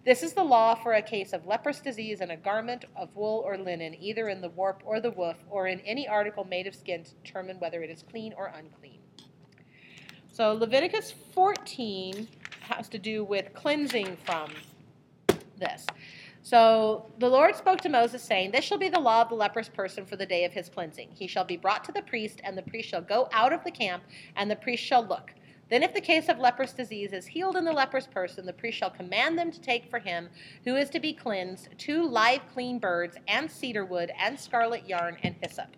This 0.05 0.21
is 0.21 0.33
the 0.33 0.43
law 0.43 0.75
for 0.75 0.93
a 0.93 1.01
case 1.01 1.33
of 1.33 1.47
leprous 1.47 1.79
disease 1.79 2.21
in 2.21 2.29
a 2.29 2.37
garment 2.37 2.85
of 2.95 3.15
wool 3.15 3.43
or 3.43 3.57
linen, 3.57 3.95
either 3.99 4.29
in 4.29 4.39
the 4.39 4.49
warp 4.49 4.83
or 4.85 4.99
the 4.99 5.09
woof, 5.09 5.37
or 5.49 5.65
in 5.65 5.79
any 5.79 6.07
article 6.07 6.43
made 6.43 6.67
of 6.67 6.75
skin 6.75 7.03
to 7.03 7.15
determine 7.23 7.57
whether 7.57 7.81
it 7.81 7.89
is 7.89 8.03
clean 8.11 8.31
or 8.37 8.53
unclean. 8.55 8.99
So 10.31 10.53
Leviticus 10.53 11.15
14 11.33 12.27
has 12.69 12.87
to 12.89 12.99
do 12.99 13.23
with 13.23 13.51
cleansing 13.55 14.15
from 14.23 14.51
this. 15.57 15.87
So 16.43 17.07
the 17.17 17.27
Lord 17.27 17.55
spoke 17.55 17.81
to 17.81 17.89
Moses, 17.89 18.21
saying, 18.21 18.51
This 18.51 18.63
shall 18.63 18.77
be 18.77 18.89
the 18.89 18.99
law 18.99 19.23
of 19.23 19.29
the 19.29 19.35
leprous 19.35 19.69
person 19.69 20.05
for 20.05 20.17
the 20.17 20.25
day 20.27 20.45
of 20.45 20.51
his 20.51 20.69
cleansing. 20.69 21.09
He 21.15 21.25
shall 21.25 21.45
be 21.45 21.57
brought 21.57 21.83
to 21.85 21.91
the 21.91 22.03
priest, 22.03 22.41
and 22.43 22.55
the 22.55 22.61
priest 22.61 22.89
shall 22.89 23.01
go 23.01 23.27
out 23.31 23.51
of 23.51 23.63
the 23.63 23.71
camp, 23.71 24.03
and 24.35 24.51
the 24.51 24.55
priest 24.55 24.83
shall 24.83 25.03
look. 25.03 25.33
Then, 25.69 25.81
if 25.81 25.93
the 25.93 26.01
case 26.01 26.29
of 26.29 26.37
leprous 26.37 26.73
disease 26.73 27.11
is 27.11 27.25
healed 27.25 27.55
in 27.55 27.65
the 27.65 27.73
leprous 27.73 28.05
person, 28.05 28.45
the 28.45 28.53
priest 28.53 28.77
shall 28.77 28.91
command 28.91 29.37
them 29.37 29.51
to 29.51 29.59
take 29.59 29.89
for 29.89 29.97
him, 29.97 30.29
who 30.63 30.75
is 30.75 30.91
to 30.91 30.99
be 30.99 31.11
cleansed, 31.11 31.69
two 31.77 32.07
live 32.07 32.41
clean 32.53 32.77
birds, 32.77 33.17
and 33.27 33.49
cedar 33.49 33.83
wood, 33.83 34.11
and 34.19 34.39
scarlet 34.39 34.87
yarn, 34.87 35.17
and 35.23 35.35
hyssop. 35.41 35.69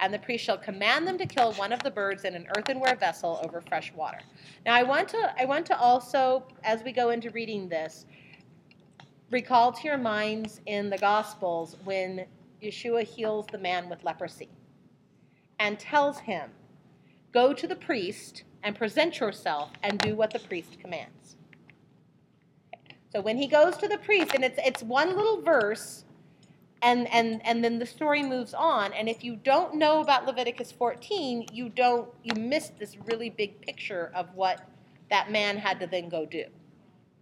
And 0.00 0.12
the 0.12 0.18
priest 0.18 0.44
shall 0.44 0.58
command 0.58 1.06
them 1.06 1.16
to 1.16 1.26
kill 1.26 1.52
one 1.54 1.72
of 1.72 1.82
the 1.82 1.90
birds 1.90 2.24
in 2.24 2.34
an 2.34 2.46
earthenware 2.56 2.96
vessel 2.96 3.40
over 3.42 3.62
fresh 3.62 3.92
water. 3.94 4.18
Now, 4.66 4.74
I 4.74 4.82
want 4.82 5.08
to, 5.10 5.32
I 5.38 5.46
want 5.46 5.64
to 5.66 5.78
also, 5.78 6.44
as 6.62 6.82
we 6.82 6.92
go 6.92 7.10
into 7.10 7.30
reading 7.30 7.68
this, 7.68 8.04
recall 9.30 9.72
to 9.72 9.84
your 9.84 9.96
minds 9.96 10.60
in 10.66 10.90
the 10.90 10.98
Gospels 10.98 11.76
when 11.84 12.26
Yeshua 12.62 13.02
heals 13.02 13.46
the 13.50 13.58
man 13.58 13.88
with 13.88 14.04
leprosy 14.04 14.50
and 15.58 15.78
tells 15.78 16.18
him, 16.18 16.50
Go 17.32 17.54
to 17.54 17.66
the 17.66 17.76
priest 17.76 18.44
and 18.62 18.76
present 18.76 19.20
yourself 19.20 19.70
and 19.82 19.98
do 19.98 20.14
what 20.14 20.32
the 20.32 20.38
priest 20.38 20.78
commands. 20.80 21.36
So 23.10 23.20
when 23.20 23.36
he 23.36 23.46
goes 23.46 23.76
to 23.78 23.88
the 23.88 23.98
priest, 23.98 24.32
and 24.34 24.42
it's, 24.42 24.58
it's 24.64 24.82
one 24.82 25.16
little 25.16 25.42
verse, 25.42 26.04
and 26.82 27.08
and 27.12 27.40
and 27.46 27.64
then 27.64 27.78
the 27.78 27.86
story 27.86 28.22
moves 28.22 28.52
on 28.52 28.92
and 28.92 29.08
if 29.08 29.24
you 29.24 29.36
don't 29.36 29.74
know 29.74 30.00
about 30.00 30.26
leviticus 30.26 30.72
14 30.72 31.46
you 31.52 31.68
don't 31.68 32.08
you 32.22 32.34
miss 32.34 32.70
this 32.78 32.96
really 33.06 33.30
big 33.30 33.60
picture 33.60 34.10
of 34.14 34.34
what 34.34 34.68
that 35.08 35.30
man 35.30 35.56
had 35.56 35.78
to 35.80 35.86
then 35.86 36.08
go 36.08 36.26
do 36.26 36.44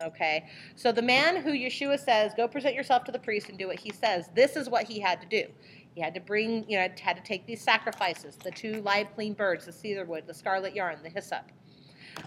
okay 0.02 0.46
so 0.74 0.90
the 0.90 1.02
man 1.02 1.36
who 1.36 1.52
yeshua 1.52 2.02
says 2.02 2.32
go 2.36 2.48
present 2.48 2.74
yourself 2.74 3.04
to 3.04 3.12
the 3.12 3.18
priest 3.18 3.48
and 3.50 3.58
do 3.58 3.68
what 3.68 3.78
he 3.78 3.90
says 3.90 4.30
this 4.34 4.56
is 4.56 4.68
what 4.68 4.84
he 4.84 4.98
had 4.98 5.20
to 5.20 5.26
do 5.26 5.44
he 5.94 6.00
had 6.00 6.14
to 6.14 6.20
bring 6.20 6.64
you 6.68 6.78
know 6.78 6.88
had 7.00 7.16
to 7.16 7.22
take 7.22 7.46
these 7.46 7.60
sacrifices 7.60 8.36
the 8.36 8.50
two 8.50 8.80
live 8.82 9.12
clean 9.14 9.34
birds 9.34 9.66
the 9.66 9.72
cedar 9.72 10.04
wood 10.04 10.24
the 10.26 10.34
scarlet 10.34 10.74
yarn 10.74 10.98
the 11.02 11.08
hyssop 11.08 11.44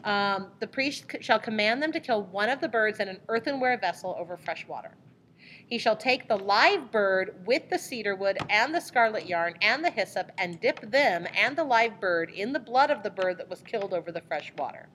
um, 0.06 0.48
the 0.60 0.68
priest 0.68 1.06
shall 1.20 1.40
command 1.40 1.82
them 1.82 1.92
to 1.92 2.00
kill 2.00 2.24
one 2.24 2.50
of 2.50 2.62
the 2.62 2.68
birds 2.68 3.00
in 3.00 3.08
an 3.08 3.20
earthenware 3.30 3.78
vessel 3.78 4.16
over 4.20 4.38
fresh 4.38 4.68
water 4.68 4.92
he 5.68 5.78
shall 5.78 5.96
take 5.96 6.28
the 6.28 6.38
live 6.38 6.92
bird 6.92 7.46
with 7.46 7.70
the 7.70 7.80
cedar 7.80 8.16
wood 8.16 8.38
and 8.50 8.76
the 8.76 8.80
scarlet 8.80 9.26
yarn 9.26 9.56
and 9.62 9.84
the 9.84 9.90
hyssop 9.90 10.32
and 10.38 10.60
dip 10.60 10.80
them 10.82 11.28
and 11.36 11.56
the 11.56 11.64
live 11.64 12.00
bird 12.00 12.30
in 12.30 12.54
the 12.54 12.60
blood 12.60 12.92
of 12.92 13.02
the 13.02 13.10
bird 13.10 13.38
that 13.38 13.50
was 13.50 13.62
killed 13.62 13.94
over 13.94 14.12
the 14.12 14.22
fresh 14.22 14.52
water. 14.58 14.90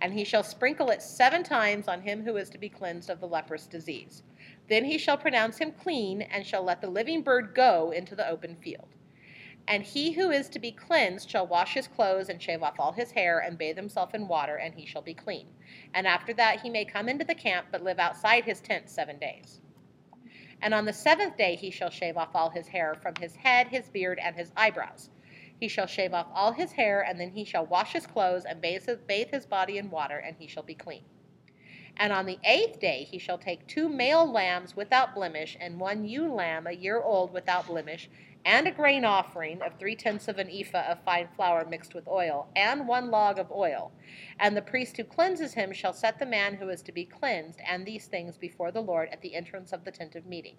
And 0.00 0.12
he 0.12 0.24
shall 0.24 0.42
sprinkle 0.42 0.90
it 0.90 1.02
seven 1.02 1.42
times 1.42 1.88
on 1.88 2.02
him 2.02 2.22
who 2.22 2.36
is 2.36 2.50
to 2.50 2.58
be 2.58 2.68
cleansed 2.68 3.10
of 3.10 3.20
the 3.20 3.28
leprous 3.28 3.66
disease. 3.66 4.22
Then 4.68 4.84
he 4.84 4.98
shall 4.98 5.16
pronounce 5.16 5.58
him 5.58 5.72
clean 5.72 6.22
and 6.22 6.46
shall 6.46 6.62
let 6.62 6.80
the 6.80 6.90
living 6.90 7.22
bird 7.22 7.54
go 7.54 7.90
into 7.90 8.16
the 8.16 8.28
open 8.28 8.56
field. 8.56 8.88
And 9.68 9.82
he 9.82 10.12
who 10.12 10.30
is 10.30 10.48
to 10.50 10.58
be 10.58 10.70
cleansed 10.70 11.28
shall 11.28 11.46
wash 11.46 11.74
his 11.74 11.88
clothes 11.88 12.28
and 12.28 12.40
shave 12.40 12.62
off 12.62 12.78
all 12.78 12.92
his 12.92 13.12
hair 13.12 13.38
and 13.40 13.58
bathe 13.58 13.76
himself 13.76 14.14
in 14.14 14.28
water, 14.28 14.56
and 14.56 14.74
he 14.74 14.86
shall 14.86 15.02
be 15.02 15.14
clean. 15.14 15.48
And 15.92 16.06
after 16.06 16.32
that 16.34 16.60
he 16.60 16.70
may 16.70 16.84
come 16.84 17.08
into 17.08 17.24
the 17.24 17.34
camp, 17.34 17.66
but 17.72 17.82
live 17.82 17.98
outside 17.98 18.44
his 18.44 18.60
tent 18.60 18.88
seven 18.88 19.18
days. 19.18 19.60
And 20.62 20.72
on 20.72 20.84
the 20.84 20.92
seventh 20.92 21.36
day 21.36 21.56
he 21.56 21.70
shall 21.70 21.90
shave 21.90 22.16
off 22.16 22.34
all 22.34 22.50
his 22.50 22.68
hair 22.68 22.94
from 22.94 23.14
his 23.16 23.36
head, 23.36 23.68
his 23.68 23.88
beard, 23.88 24.20
and 24.22 24.36
his 24.36 24.52
eyebrows. 24.56 25.10
He 25.58 25.68
shall 25.68 25.86
shave 25.86 26.14
off 26.14 26.28
all 26.32 26.52
his 26.52 26.72
hair, 26.72 27.02
and 27.02 27.18
then 27.18 27.30
he 27.30 27.44
shall 27.44 27.66
wash 27.66 27.92
his 27.92 28.06
clothes 28.06 28.44
and 28.44 28.60
bathe 28.60 29.30
his 29.30 29.46
body 29.46 29.78
in 29.78 29.90
water, 29.90 30.18
and 30.18 30.36
he 30.38 30.46
shall 30.46 30.62
be 30.62 30.74
clean. 30.74 31.02
And 31.98 32.12
on 32.12 32.26
the 32.26 32.38
eighth 32.44 32.78
day 32.78 33.04
he 33.10 33.18
shall 33.18 33.38
take 33.38 33.66
two 33.66 33.88
male 33.88 34.30
lambs 34.30 34.76
without 34.76 35.14
blemish, 35.14 35.56
and 35.58 35.80
one 35.80 36.04
ewe 36.04 36.30
lamb 36.30 36.66
a 36.66 36.72
year 36.72 37.00
old 37.00 37.32
without 37.32 37.66
blemish, 37.66 38.10
and 38.44 38.68
a 38.68 38.70
grain 38.70 39.04
offering 39.04 39.62
of 39.62 39.78
three 39.78 39.96
tenths 39.96 40.28
of 40.28 40.38
an 40.38 40.50
ephah 40.50 40.92
of 40.92 41.02
fine 41.04 41.26
flour 41.34 41.64
mixed 41.64 41.94
with 41.94 42.06
oil, 42.06 42.48
and 42.54 42.86
one 42.86 43.10
log 43.10 43.38
of 43.38 43.50
oil. 43.50 43.92
And 44.38 44.54
the 44.54 44.62
priest 44.62 44.96
who 44.98 45.04
cleanses 45.04 45.54
him 45.54 45.72
shall 45.72 45.94
set 45.94 46.18
the 46.18 46.26
man 46.26 46.54
who 46.54 46.68
is 46.68 46.82
to 46.82 46.92
be 46.92 47.06
cleansed 47.06 47.60
and 47.66 47.86
these 47.86 48.06
things 48.06 48.36
before 48.36 48.70
the 48.70 48.82
Lord 48.82 49.08
at 49.10 49.22
the 49.22 49.34
entrance 49.34 49.72
of 49.72 49.84
the 49.84 49.90
tent 49.90 50.14
of 50.14 50.26
meeting. 50.26 50.56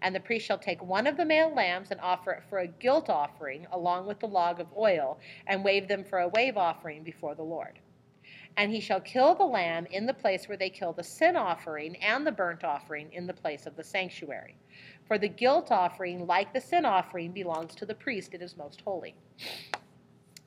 And 0.00 0.14
the 0.14 0.20
priest 0.20 0.46
shall 0.46 0.58
take 0.58 0.82
one 0.82 1.06
of 1.06 1.16
the 1.16 1.24
male 1.24 1.54
lambs 1.54 1.90
and 1.90 2.00
offer 2.00 2.32
it 2.32 2.42
for 2.48 2.58
a 2.58 2.66
guilt 2.66 3.10
offering 3.10 3.66
along 3.70 4.06
with 4.06 4.20
the 4.20 4.26
log 4.26 4.58
of 4.58 4.66
oil, 4.76 5.20
and 5.46 5.62
wave 5.62 5.86
them 5.86 6.02
for 6.02 6.18
a 6.18 6.28
wave 6.28 6.56
offering 6.56 7.02
before 7.02 7.34
the 7.34 7.42
Lord. 7.42 7.78
And 8.56 8.70
he 8.70 8.80
shall 8.80 9.00
kill 9.00 9.34
the 9.34 9.44
lamb 9.44 9.86
in 9.86 10.06
the 10.06 10.14
place 10.14 10.48
where 10.48 10.58
they 10.58 10.70
kill 10.70 10.92
the 10.92 11.02
sin 11.02 11.36
offering 11.36 11.96
and 11.96 12.26
the 12.26 12.32
burnt 12.32 12.64
offering 12.64 13.12
in 13.12 13.26
the 13.26 13.32
place 13.32 13.66
of 13.66 13.76
the 13.76 13.84
sanctuary. 13.84 14.56
For 15.06 15.18
the 15.18 15.28
guilt 15.28 15.70
offering, 15.70 16.26
like 16.26 16.52
the 16.52 16.60
sin 16.60 16.84
offering, 16.84 17.32
belongs 17.32 17.74
to 17.76 17.86
the 17.86 17.94
priest, 17.94 18.34
it 18.34 18.42
is 18.42 18.56
most 18.56 18.82
holy. 18.82 19.14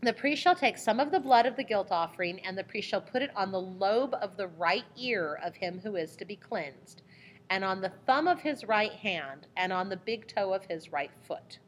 The 0.01 0.13
priest 0.13 0.41
shall 0.43 0.55
take 0.55 0.77
some 0.77 0.99
of 0.99 1.09
the 1.09 1.19
blood 1.19 1.47
of 1.47 1.55
the 1.55 1.63
guilt 1.63 1.87
offering, 1.89 2.39
and 2.45 2.55
the 2.55 2.63
priest 2.63 2.89
shall 2.89 3.01
put 3.01 3.23
it 3.23 3.31
on 3.35 3.51
the 3.51 3.61
lobe 3.61 4.13
of 4.21 4.37
the 4.37 4.47
right 4.47 4.85
ear 4.95 5.39
of 5.43 5.55
him 5.55 5.79
who 5.79 5.95
is 5.95 6.15
to 6.17 6.25
be 6.25 6.35
cleansed, 6.35 7.01
and 7.49 7.63
on 7.63 7.81
the 7.81 7.91
thumb 8.05 8.27
of 8.27 8.41
his 8.41 8.65
right 8.65 8.91
hand, 8.91 9.47
and 9.57 9.73
on 9.73 9.89
the 9.89 9.97
big 9.97 10.27
toe 10.27 10.53
of 10.53 10.65
his 10.65 10.91
right 10.91 11.11
foot. 11.27 11.59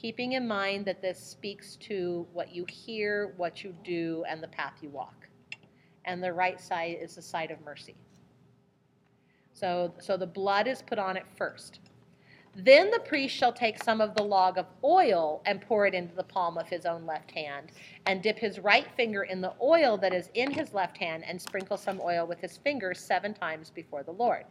Keeping 0.00 0.34
in 0.34 0.46
mind 0.46 0.84
that 0.84 1.02
this 1.02 1.18
speaks 1.18 1.74
to 1.74 2.24
what 2.32 2.54
you 2.54 2.64
hear, 2.70 3.34
what 3.36 3.64
you 3.64 3.74
do, 3.82 4.24
and 4.28 4.40
the 4.40 4.46
path 4.46 4.74
you 4.80 4.90
walk. 4.90 5.28
And 6.04 6.22
the 6.22 6.32
right 6.32 6.60
side 6.60 6.98
is 7.00 7.16
the 7.16 7.22
side 7.22 7.50
of 7.50 7.60
mercy. 7.64 7.96
So, 9.54 9.92
so 9.98 10.16
the 10.16 10.24
blood 10.24 10.68
is 10.68 10.82
put 10.82 11.00
on 11.00 11.16
it 11.16 11.24
first. 11.36 11.80
Then 12.54 12.92
the 12.92 13.00
priest 13.00 13.34
shall 13.34 13.52
take 13.52 13.82
some 13.82 14.00
of 14.00 14.14
the 14.14 14.22
log 14.22 14.56
of 14.56 14.66
oil 14.84 15.42
and 15.46 15.60
pour 15.60 15.84
it 15.84 15.94
into 15.94 16.14
the 16.14 16.22
palm 16.22 16.58
of 16.58 16.68
his 16.68 16.86
own 16.86 17.04
left 17.04 17.32
hand, 17.32 17.72
and 18.06 18.22
dip 18.22 18.38
his 18.38 18.60
right 18.60 18.86
finger 18.96 19.24
in 19.24 19.40
the 19.40 19.54
oil 19.60 19.96
that 19.96 20.14
is 20.14 20.30
in 20.34 20.52
his 20.52 20.72
left 20.72 20.96
hand, 20.96 21.24
and 21.26 21.42
sprinkle 21.42 21.76
some 21.76 22.00
oil 22.00 22.24
with 22.24 22.38
his 22.38 22.56
finger 22.58 22.94
seven 22.94 23.34
times 23.34 23.70
before 23.70 24.04
the 24.04 24.12
Lord. 24.12 24.44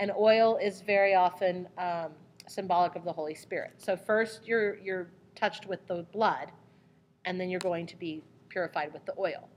And 0.00 0.10
oil 0.10 0.58
is 0.60 0.80
very 0.80 1.14
often 1.14 1.68
um, 1.78 2.10
symbolic 2.48 2.96
of 2.96 3.04
the 3.04 3.12
Holy 3.12 3.34
Spirit. 3.34 3.74
So 3.78 3.96
first 3.96 4.46
you're 4.46 4.78
you're 4.78 5.10
touched 5.34 5.66
with 5.66 5.86
the 5.86 6.04
blood, 6.12 6.50
and 7.24 7.40
then 7.40 7.48
you're 7.48 7.60
going 7.60 7.86
to 7.86 7.96
be 7.96 8.22
purified 8.48 8.92
with 8.92 9.04
the 9.04 9.14
oil. 9.18 9.48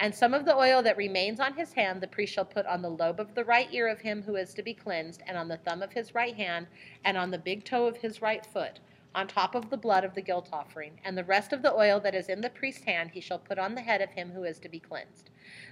And 0.00 0.14
some 0.14 0.32
of 0.32 0.44
the 0.44 0.56
oil 0.56 0.82
that 0.82 0.96
remains 0.96 1.40
on 1.40 1.54
his 1.54 1.72
hand 1.72 2.00
the 2.00 2.06
priest 2.06 2.32
shall 2.32 2.44
put 2.44 2.66
on 2.66 2.82
the 2.82 2.88
lobe 2.88 3.20
of 3.20 3.34
the 3.34 3.44
right 3.44 3.68
ear 3.72 3.88
of 3.88 4.00
him 4.00 4.22
who 4.22 4.36
is 4.36 4.54
to 4.54 4.62
be 4.62 4.74
cleansed, 4.74 5.22
and 5.26 5.36
on 5.36 5.48
the 5.48 5.56
thumb 5.58 5.82
of 5.82 5.92
his 5.92 6.14
right 6.14 6.36
hand, 6.36 6.66
and 7.04 7.16
on 7.16 7.30
the 7.30 7.38
big 7.38 7.64
toe 7.64 7.86
of 7.86 7.96
his 7.96 8.22
right 8.22 8.46
foot, 8.46 8.80
on 9.14 9.26
top 9.26 9.54
of 9.54 9.70
the 9.70 9.76
blood 9.76 10.04
of 10.04 10.14
the 10.14 10.22
guilt 10.22 10.48
offering. 10.52 11.00
And 11.04 11.18
the 11.18 11.24
rest 11.24 11.52
of 11.52 11.62
the 11.62 11.74
oil 11.74 11.98
that 12.00 12.14
is 12.14 12.28
in 12.28 12.40
the 12.40 12.50
priest's 12.50 12.84
hand 12.84 13.10
he 13.12 13.20
shall 13.20 13.38
put 13.38 13.58
on 13.58 13.74
the 13.74 13.80
head 13.80 14.00
of 14.00 14.10
him 14.10 14.30
who 14.30 14.44
is 14.44 14.58
to 14.60 14.68
be 14.68 14.78
cleansed. 14.78 15.30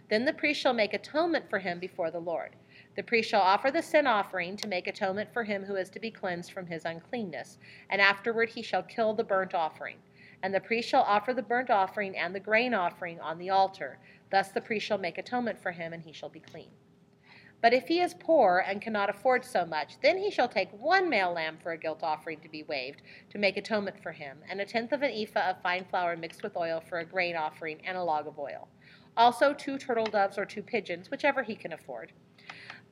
Then 0.09 0.25
the 0.25 0.33
priest 0.33 0.61
shall 0.61 0.73
make 0.73 0.95
atonement 0.95 1.49
for 1.49 1.61
him 1.61 1.79
before 1.79 2.11
the 2.11 2.19
Lord. 2.19 2.57
The 2.97 3.03
priest 3.03 3.29
shall 3.29 3.43
offer 3.43 3.71
the 3.71 3.83
sin 3.83 4.07
offering 4.07 4.57
to 4.57 4.69
make 4.69 4.87
atonement 4.87 5.31
for 5.31 5.45
him 5.45 5.65
who 5.65 5.77
is 5.77 5.91
to 5.91 6.01
be 6.01 6.11
cleansed 6.11 6.51
from 6.51 6.67
his 6.67 6.87
uncleanness, 6.87 7.59
and 7.91 8.01
afterward 8.01 8.49
he 8.49 8.63
shall 8.63 8.83
kill 8.83 9.13
the 9.13 9.23
burnt 9.23 9.55
offering. 9.55 9.99
And 10.43 10.55
the 10.55 10.61
priest 10.61 10.89
shall 10.89 11.03
offer 11.03 11.35
the 11.35 11.43
burnt 11.43 11.69
offering 11.69 12.17
and 12.17 12.35
the 12.35 12.41
grain 12.41 12.73
offering 12.73 13.21
on 13.21 13.39
the 13.39 13.51
altar. 13.51 13.99
Thus 14.31 14.49
the 14.49 14.63
priest 14.63 14.87
shall 14.87 14.97
make 14.97 15.19
atonement 15.19 15.59
for 15.59 15.73
him, 15.73 15.93
and 15.93 16.03
he 16.03 16.13
shall 16.13 16.31
be 16.31 16.41
clean. 16.41 16.71
But 17.61 17.75
if 17.75 17.89
he 17.89 18.01
is 18.01 18.15
poor 18.15 18.65
and 18.67 18.81
cannot 18.81 19.11
afford 19.11 19.45
so 19.45 19.67
much, 19.67 20.01
then 20.01 20.17
he 20.17 20.31
shall 20.31 20.49
take 20.49 20.71
one 20.73 21.11
male 21.11 21.33
lamb 21.33 21.59
for 21.63 21.73
a 21.73 21.79
guilt 21.79 22.03
offering 22.03 22.41
to 22.41 22.49
be 22.49 22.63
waved, 22.63 23.03
to 23.31 23.39
make 23.39 23.57
atonement 23.57 24.03
for 24.03 24.13
him, 24.13 24.39
and 24.49 24.61
a 24.61 24.65
tenth 24.65 24.93
of 24.93 25.03
an 25.03 25.11
ephah 25.11 25.51
of 25.51 25.63
fine 25.63 25.85
flour 25.85 26.17
mixed 26.17 26.43
with 26.43 26.57
oil 26.57 26.81
for 26.81 26.99
a 26.99 27.05
grain 27.05 27.37
offering, 27.37 27.81
and 27.85 27.99
a 27.99 28.03
log 28.03 28.27
of 28.27 28.39
oil. 28.39 28.69
Also 29.17 29.53
two 29.53 29.77
turtle 29.79 30.07
doves 30.07 30.39
or 30.39 30.45
two 30.45 30.63
pigeons, 30.63 31.11
whichever 31.11 31.43
he 31.43 31.57
can 31.57 31.73
afford. 31.73 32.13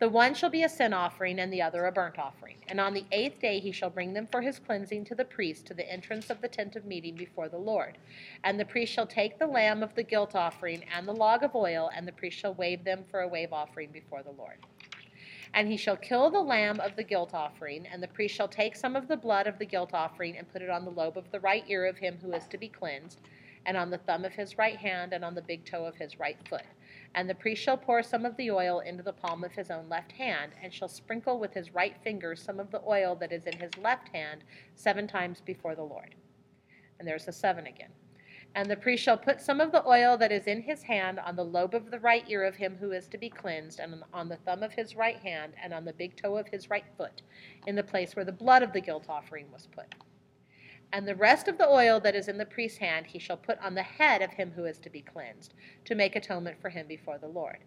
The 0.00 0.08
one 0.08 0.34
shall 0.34 0.50
be 0.50 0.64
a 0.64 0.68
sin 0.68 0.92
offering, 0.92 1.38
and 1.38 1.52
the 1.52 1.62
other 1.62 1.86
a 1.86 1.92
burnt 1.92 2.18
offering. 2.18 2.56
And 2.66 2.80
on 2.80 2.94
the 2.94 3.04
eighth 3.12 3.40
day 3.40 3.60
he 3.60 3.70
shall 3.70 3.90
bring 3.90 4.12
them 4.12 4.26
for 4.26 4.42
his 4.42 4.58
cleansing 4.58 5.04
to 5.04 5.14
the 5.14 5.24
priest 5.24 5.66
to 5.66 5.74
the 5.74 5.90
entrance 5.90 6.30
of 6.30 6.40
the 6.40 6.48
tent 6.48 6.74
of 6.74 6.84
meeting 6.84 7.14
before 7.14 7.48
the 7.48 7.58
Lord. 7.58 7.96
And 8.42 8.58
the 8.58 8.64
priest 8.64 8.92
shall 8.92 9.06
take 9.06 9.38
the 9.38 9.46
lamb 9.46 9.82
of 9.84 9.94
the 9.94 10.02
guilt 10.02 10.34
offering 10.34 10.84
and 10.92 11.06
the 11.06 11.12
log 11.12 11.44
of 11.44 11.54
oil, 11.54 11.90
and 11.94 12.08
the 12.08 12.12
priest 12.12 12.38
shall 12.38 12.54
wave 12.54 12.82
them 12.82 13.04
for 13.08 13.20
a 13.20 13.28
wave 13.28 13.52
offering 13.52 13.90
before 13.92 14.24
the 14.24 14.32
Lord. 14.32 14.58
And 15.54 15.68
he 15.68 15.76
shall 15.76 15.96
kill 15.96 16.28
the 16.28 16.40
lamb 16.40 16.80
of 16.80 16.96
the 16.96 17.04
guilt 17.04 17.32
offering, 17.32 17.86
and 17.86 18.02
the 18.02 18.08
priest 18.08 18.34
shall 18.34 18.48
take 18.48 18.74
some 18.74 18.96
of 18.96 19.06
the 19.06 19.16
blood 19.16 19.46
of 19.46 19.60
the 19.60 19.66
guilt 19.66 19.94
offering 19.94 20.36
and 20.36 20.52
put 20.52 20.62
it 20.62 20.70
on 20.70 20.84
the 20.84 20.90
lobe 20.90 21.16
of 21.16 21.30
the 21.30 21.38
right 21.38 21.64
ear 21.68 21.86
of 21.86 21.98
him 21.98 22.18
who 22.20 22.32
is 22.32 22.48
to 22.48 22.58
be 22.58 22.68
cleansed, 22.68 23.20
and 23.64 23.76
on 23.76 23.90
the 23.90 23.98
thumb 23.98 24.24
of 24.24 24.32
his 24.32 24.58
right 24.58 24.76
hand, 24.76 25.12
and 25.12 25.24
on 25.24 25.36
the 25.36 25.42
big 25.42 25.64
toe 25.64 25.84
of 25.84 25.94
his 25.94 26.18
right 26.18 26.36
foot. 26.48 26.64
And 27.14 27.30
the 27.30 27.34
priest 27.34 27.62
shall 27.62 27.76
pour 27.76 28.02
some 28.02 28.24
of 28.24 28.36
the 28.36 28.50
oil 28.50 28.80
into 28.80 29.02
the 29.02 29.12
palm 29.12 29.44
of 29.44 29.52
his 29.52 29.70
own 29.70 29.88
left 29.88 30.12
hand, 30.12 30.52
and 30.60 30.72
shall 30.72 30.88
sprinkle 30.88 31.38
with 31.38 31.54
his 31.54 31.72
right 31.72 31.96
finger 32.02 32.34
some 32.34 32.58
of 32.58 32.70
the 32.72 32.82
oil 32.86 33.14
that 33.16 33.32
is 33.32 33.46
in 33.46 33.56
his 33.56 33.76
left 33.78 34.08
hand 34.08 34.42
seven 34.74 35.06
times 35.06 35.40
before 35.40 35.76
the 35.76 35.82
Lord. 35.82 36.14
And 36.98 37.06
there's 37.06 37.26
the 37.26 37.32
seven 37.32 37.66
again. 37.66 37.90
And 38.56 38.70
the 38.70 38.76
priest 38.76 39.02
shall 39.02 39.18
put 39.18 39.40
some 39.40 39.60
of 39.60 39.72
the 39.72 39.86
oil 39.86 40.16
that 40.16 40.30
is 40.30 40.46
in 40.46 40.62
his 40.62 40.82
hand 40.82 41.18
on 41.18 41.34
the 41.34 41.44
lobe 41.44 41.74
of 41.74 41.90
the 41.90 41.98
right 41.98 42.24
ear 42.28 42.44
of 42.44 42.54
him 42.54 42.76
who 42.78 42.92
is 42.92 43.08
to 43.08 43.18
be 43.18 43.28
cleansed, 43.28 43.80
and 43.80 44.02
on 44.12 44.28
the 44.28 44.36
thumb 44.36 44.62
of 44.62 44.72
his 44.72 44.96
right 44.96 45.18
hand, 45.18 45.54
and 45.62 45.72
on 45.72 45.84
the 45.84 45.92
big 45.92 46.16
toe 46.16 46.36
of 46.36 46.48
his 46.48 46.70
right 46.70 46.84
foot, 46.96 47.22
in 47.66 47.74
the 47.74 47.82
place 47.82 48.14
where 48.14 48.24
the 48.24 48.32
blood 48.32 48.62
of 48.62 48.72
the 48.72 48.80
guilt 48.80 49.06
offering 49.08 49.50
was 49.52 49.66
put. 49.66 49.94
And 50.94 51.08
the 51.08 51.16
rest 51.16 51.48
of 51.48 51.58
the 51.58 51.68
oil 51.68 51.98
that 51.98 52.14
is 52.14 52.28
in 52.28 52.38
the 52.38 52.46
priest's 52.46 52.78
hand 52.78 53.06
he 53.06 53.18
shall 53.18 53.36
put 53.36 53.58
on 53.58 53.74
the 53.74 53.82
head 53.82 54.22
of 54.22 54.34
him 54.34 54.52
who 54.52 54.64
is 54.64 54.78
to 54.78 54.88
be 54.88 55.00
cleansed, 55.00 55.52
to 55.86 55.96
make 55.96 56.14
atonement 56.14 56.60
for 56.60 56.68
him 56.68 56.86
before 56.86 57.18
the 57.18 57.26
Lord. 57.26 57.58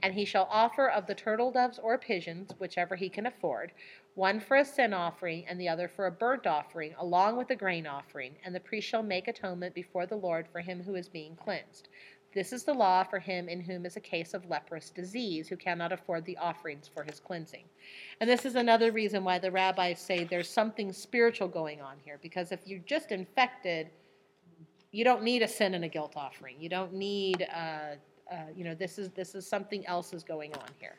And 0.00 0.14
he 0.14 0.24
shall 0.24 0.48
offer 0.50 0.88
of 0.88 1.06
the 1.06 1.14
turtle 1.14 1.52
doves 1.52 1.78
or 1.78 1.96
pigeons, 1.96 2.50
whichever 2.58 2.96
he 2.96 3.08
can 3.08 3.24
afford, 3.24 3.70
one 4.16 4.40
for 4.40 4.56
a 4.56 4.64
sin 4.64 4.92
offering 4.92 5.46
and 5.46 5.60
the 5.60 5.68
other 5.68 5.86
for 5.86 6.06
a 6.06 6.10
burnt 6.10 6.44
offering, 6.44 6.92
along 6.98 7.36
with 7.36 7.50
a 7.50 7.56
grain 7.56 7.86
offering. 7.86 8.34
And 8.44 8.52
the 8.52 8.58
priest 8.58 8.88
shall 8.88 9.04
make 9.04 9.28
atonement 9.28 9.76
before 9.76 10.06
the 10.06 10.16
Lord 10.16 10.48
for 10.48 10.58
him 10.58 10.82
who 10.82 10.96
is 10.96 11.08
being 11.08 11.36
cleansed. 11.36 11.88
This 12.34 12.52
is 12.52 12.64
the 12.64 12.72
law 12.72 13.04
for 13.04 13.18
him 13.18 13.48
in 13.48 13.60
whom 13.60 13.84
is 13.84 13.96
a 13.96 14.00
case 14.00 14.34
of 14.34 14.48
leprous 14.48 14.90
disease, 14.90 15.48
who 15.48 15.56
cannot 15.56 15.92
afford 15.92 16.24
the 16.24 16.36
offerings 16.38 16.88
for 16.92 17.04
his 17.04 17.20
cleansing. 17.20 17.64
And 18.20 18.28
this 18.28 18.46
is 18.46 18.54
another 18.54 18.90
reason 18.90 19.22
why 19.24 19.38
the 19.38 19.50
rabbis 19.50 20.00
say 20.00 20.24
there's 20.24 20.48
something 20.48 20.92
spiritual 20.92 21.48
going 21.48 21.80
on 21.80 21.96
here, 22.04 22.18
because 22.22 22.52
if 22.52 22.60
you're 22.64 22.80
just 22.80 23.12
infected, 23.12 23.90
you 24.92 25.04
don't 25.04 25.22
need 25.22 25.42
a 25.42 25.48
sin 25.48 25.74
and 25.74 25.84
a 25.84 25.88
guilt 25.88 26.14
offering. 26.16 26.56
You 26.60 26.68
don't 26.68 26.92
need, 26.92 27.46
uh, 27.54 27.96
uh, 28.30 28.36
you 28.54 28.64
know, 28.64 28.74
this 28.74 28.98
is 28.98 29.10
this 29.10 29.34
is 29.34 29.46
something 29.46 29.86
else 29.86 30.12
is 30.12 30.22
going 30.22 30.54
on 30.54 30.68
here. 30.78 30.96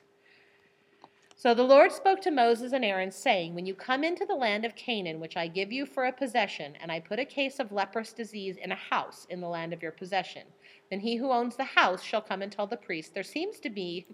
So 1.44 1.54
the 1.54 1.62
Lord 1.62 1.92
spoke 1.92 2.22
to 2.22 2.32
Moses 2.32 2.72
and 2.72 2.86
Aaron, 2.86 3.12
saying, 3.12 3.54
When 3.54 3.66
you 3.66 3.76
come 3.76 4.06
into 4.06 4.26
the 4.26 4.34
land 4.34 4.64
of 4.64 4.78
Canaan, 4.78 5.20
which 5.20 5.36
I 5.36 5.48
give 5.48 5.74
you 5.74 5.86
for 5.86 6.06
a 6.06 6.14
possession, 6.14 6.78
and 6.80 6.90
I 6.90 7.02
put 7.02 7.20
a 7.20 7.26
case 7.26 7.60
of 7.60 7.74
leprous 7.74 8.14
disease 8.14 8.56
in 8.56 8.72
a 8.72 8.76
house 8.76 9.28
in 9.30 9.42
the 9.42 9.50
land 9.50 9.74
of 9.74 9.82
your 9.82 9.92
possession, 9.92 10.44
then 10.90 11.02
he 11.02 11.18
who 11.18 11.34
owns 11.34 11.58
the 11.58 11.66
house 11.66 12.02
shall 12.02 12.22
come 12.22 12.42
and 12.42 12.50
tell 12.50 12.66
the 12.66 12.78
priest, 12.78 13.14
There 13.14 13.24
seems 13.24 13.60
to 13.60 13.70
be 13.70 14.06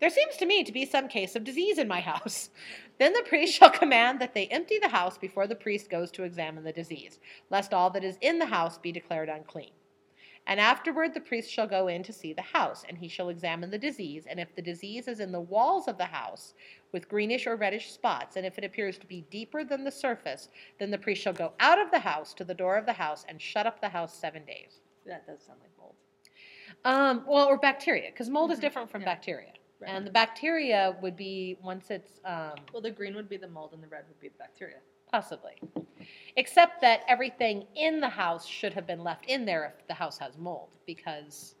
there 0.00 0.08
seems 0.08 0.38
to 0.38 0.46
me 0.46 0.64
to 0.64 0.72
be 0.72 0.86
some 0.86 1.08
case 1.08 1.36
of 1.36 1.44
disease 1.44 1.76
in 1.76 1.88
my 1.88 2.00
house. 2.00 2.48
Then 2.98 3.12
the 3.12 3.22
priest 3.28 3.52
shall 3.52 3.68
command 3.68 4.18
that 4.20 4.32
they 4.32 4.46
empty 4.46 4.78
the 4.78 4.88
house 4.88 5.18
before 5.18 5.46
the 5.46 5.54
priest 5.54 5.90
goes 5.90 6.10
to 6.12 6.22
examine 6.22 6.64
the 6.64 6.72
disease, 6.72 7.20
lest 7.50 7.74
all 7.74 7.90
that 7.90 8.02
is 8.02 8.16
in 8.22 8.38
the 8.38 8.46
house 8.46 8.78
be 8.78 8.92
declared 8.92 9.28
unclean. 9.28 9.72
And 10.48 10.58
afterward 10.58 11.12
the 11.12 11.20
priest 11.20 11.50
shall 11.52 11.66
go 11.66 11.88
in 11.88 12.02
to 12.04 12.12
see 12.12 12.32
the 12.32 12.40
house, 12.40 12.82
and 12.88 12.96
he 12.96 13.06
shall 13.06 13.28
examine 13.28 13.70
the 13.70 13.78
disease, 13.78 14.26
and 14.26 14.40
if 14.40 14.54
the 14.54 14.62
disease 14.62 15.06
is 15.06 15.20
in 15.20 15.30
the 15.30 15.40
walls 15.40 15.86
of 15.88 15.98
the 15.98 16.06
house, 16.06 16.54
with 16.90 17.06
greenish 17.06 17.46
or 17.46 17.54
reddish 17.54 17.92
spots, 17.92 18.36
and 18.36 18.46
if 18.46 18.56
it 18.56 18.64
appears 18.64 18.96
to 18.98 19.06
be 19.06 19.26
deeper 19.30 19.62
than 19.62 19.84
the 19.84 19.90
surface, 19.90 20.48
then 20.78 20.90
the 20.90 20.96
priest 20.96 21.20
shall 21.20 21.34
go 21.34 21.52
out 21.60 21.78
of 21.78 21.90
the 21.90 21.98
house 21.98 22.32
to 22.32 22.44
the 22.44 22.54
door 22.54 22.76
of 22.78 22.86
the 22.86 22.94
house 22.94 23.26
and 23.28 23.40
shut 23.42 23.66
up 23.66 23.78
the 23.82 23.90
house 23.90 24.14
seven 24.14 24.42
days. 24.46 24.80
That 25.04 25.26
does 25.26 25.42
sound 25.42 25.58
like 25.60 25.70
mold. 25.78 25.94
Um, 26.86 27.24
well, 27.28 27.46
or 27.46 27.58
bacteria, 27.58 28.10
because 28.10 28.30
mold 28.30 28.50
is 28.50 28.58
Mhm. 28.58 28.62
different 28.62 28.90
from 28.90 29.02
Yeah. 29.02 29.06
bacteria. 29.14 29.52
Right. 29.80 29.90
And 29.90 30.06
the 30.06 30.10
bacteria 30.10 30.96
would 31.02 31.14
be 31.14 31.58
once 31.62 31.90
it's 31.90 32.20
um, 32.24 32.56
Well, 32.72 32.82
the 32.82 32.90
green 32.90 33.14
would 33.14 33.28
be 33.28 33.36
the 33.36 33.48
mold 33.48 33.74
and 33.74 33.82
the 33.82 33.86
red 33.86 34.08
would 34.08 34.18
be 34.18 34.28
the 34.28 34.38
bacteria. 34.38 34.80
Possibly, 35.10 35.52
except 36.36 36.80
that 36.80 37.00
everything 37.08 37.64
in 37.74 38.00
the 38.00 38.08
house 38.08 38.46
should 38.46 38.72
have 38.74 38.86
been 38.86 39.02
left 39.02 39.26
in 39.26 39.44
there 39.44 39.74
if 39.78 39.86
the 39.88 39.94
house 39.94 40.18
has 40.18 40.36
mold, 40.38 40.68
because 40.86 41.54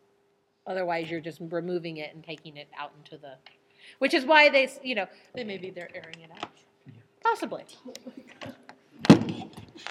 otherwise 0.66 1.10
you're 1.10 1.20
just 1.20 1.40
removing 1.50 1.96
it 1.98 2.14
and 2.14 2.22
taking 2.24 2.56
it 2.56 2.68
out 2.78 2.92
into 2.98 3.16
the, 3.18 3.34
which 3.98 4.14
is 4.14 4.24
why 4.24 4.48
they, 4.48 4.64
s- 4.64 4.80
you 4.82 4.94
know, 4.94 5.06
They 5.34 5.44
maybe 5.44 5.70
they're 5.70 5.90
airing 5.94 6.20
it 6.22 6.30
out. 6.42 6.50
possibly. 7.22 7.64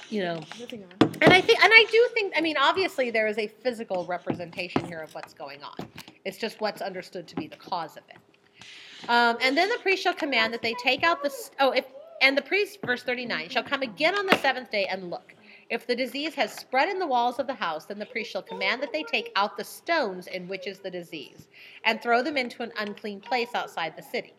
You 0.10 0.22
know, 0.24 0.42
Moving 0.58 0.84
on. 0.86 1.12
and 1.22 1.34
I 1.34 1.42
think, 1.42 1.62
and 1.62 1.72
I 1.74 1.86
do 1.92 2.08
think, 2.14 2.34
I 2.38 2.40
mean, 2.42 2.56
obviously 2.58 3.10
there 3.12 3.28
is 3.28 3.38
a 3.38 3.48
physical 3.48 4.06
representation 4.06 4.86
here 4.86 5.00
of 5.00 5.14
what's 5.14 5.34
going 5.34 5.62
on. 5.64 5.76
It's 6.24 6.38
just 6.38 6.62
what's 6.62 6.82
understood 6.82 7.28
to 7.28 7.36
be 7.36 7.48
the 7.48 7.58
cause 7.58 7.98
of 7.98 8.04
it. 8.10 9.10
Um, 9.10 9.38
and 9.42 9.56
then 9.58 9.68
the 9.68 9.78
priest 9.82 10.04
shall 10.04 10.14
command 10.14 10.54
that 10.54 10.62
they 10.62 10.74
take 10.82 11.04
out 11.04 11.22
the, 11.24 11.30
s- 11.30 11.52
oh, 11.60 11.72
if, 11.72 11.86
and 12.22 12.38
the 12.38 12.42
priest, 12.42 12.80
verse 12.86 13.04
39, 13.04 13.50
shall 13.50 13.64
come 13.64 13.82
again 13.82 14.18
on 14.18 14.26
the 14.26 14.38
seventh 14.38 14.72
day 14.72 14.86
and 14.86 15.10
look. 15.10 15.36
If 15.70 15.86
the 15.86 15.96
disease 15.96 16.34
has 16.36 16.54
spread 16.54 16.90
in 16.90 16.98
the 16.98 17.08
walls 17.08 17.40
of 17.40 17.48
the 17.48 17.54
house, 17.54 17.86
then 17.86 18.00
the 18.00 18.06
priest 18.06 18.32
shall 18.32 18.42
command 18.42 18.82
that 18.82 18.94
they 18.94 19.04
take 19.04 19.32
out 19.36 19.58
the 19.58 19.64
stones 19.64 20.28
in 20.28 20.48
which 20.48 20.66
is 20.66 20.80
the 20.80 20.90
disease, 20.90 21.50
and 21.84 22.02
throw 22.02 22.24
them 22.24 22.38
into 22.38 22.64
an 22.64 22.72
unclean 22.78 23.20
place 23.20 23.54
outside 23.54 23.96
the 23.96 24.02
city. 24.02 24.34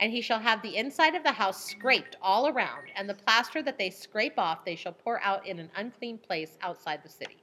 And 0.00 0.12
he 0.12 0.20
shall 0.20 0.38
have 0.38 0.62
the 0.62 0.76
inside 0.76 1.14
of 1.14 1.24
the 1.24 1.32
house 1.32 1.64
scraped 1.64 2.16
all 2.22 2.48
around, 2.48 2.88
and 2.94 3.08
the 3.08 3.14
plaster 3.14 3.62
that 3.62 3.78
they 3.78 3.90
scrape 3.90 4.38
off 4.38 4.64
they 4.64 4.76
shall 4.76 4.92
pour 4.92 5.22
out 5.22 5.46
in 5.46 5.58
an 5.58 5.70
unclean 5.76 6.18
place 6.18 6.58
outside 6.60 7.02
the 7.02 7.08
city. 7.08 7.42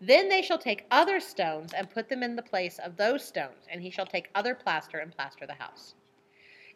Then 0.00 0.28
they 0.28 0.42
shall 0.42 0.58
take 0.58 0.86
other 0.90 1.20
stones 1.20 1.72
and 1.72 1.90
put 1.90 2.08
them 2.08 2.22
in 2.22 2.36
the 2.36 2.42
place 2.42 2.78
of 2.78 2.96
those 2.96 3.24
stones, 3.24 3.66
and 3.70 3.82
he 3.82 3.90
shall 3.90 4.06
take 4.06 4.30
other 4.34 4.54
plaster 4.54 4.98
and 4.98 5.14
plaster 5.14 5.46
the 5.46 5.54
house. 5.54 5.94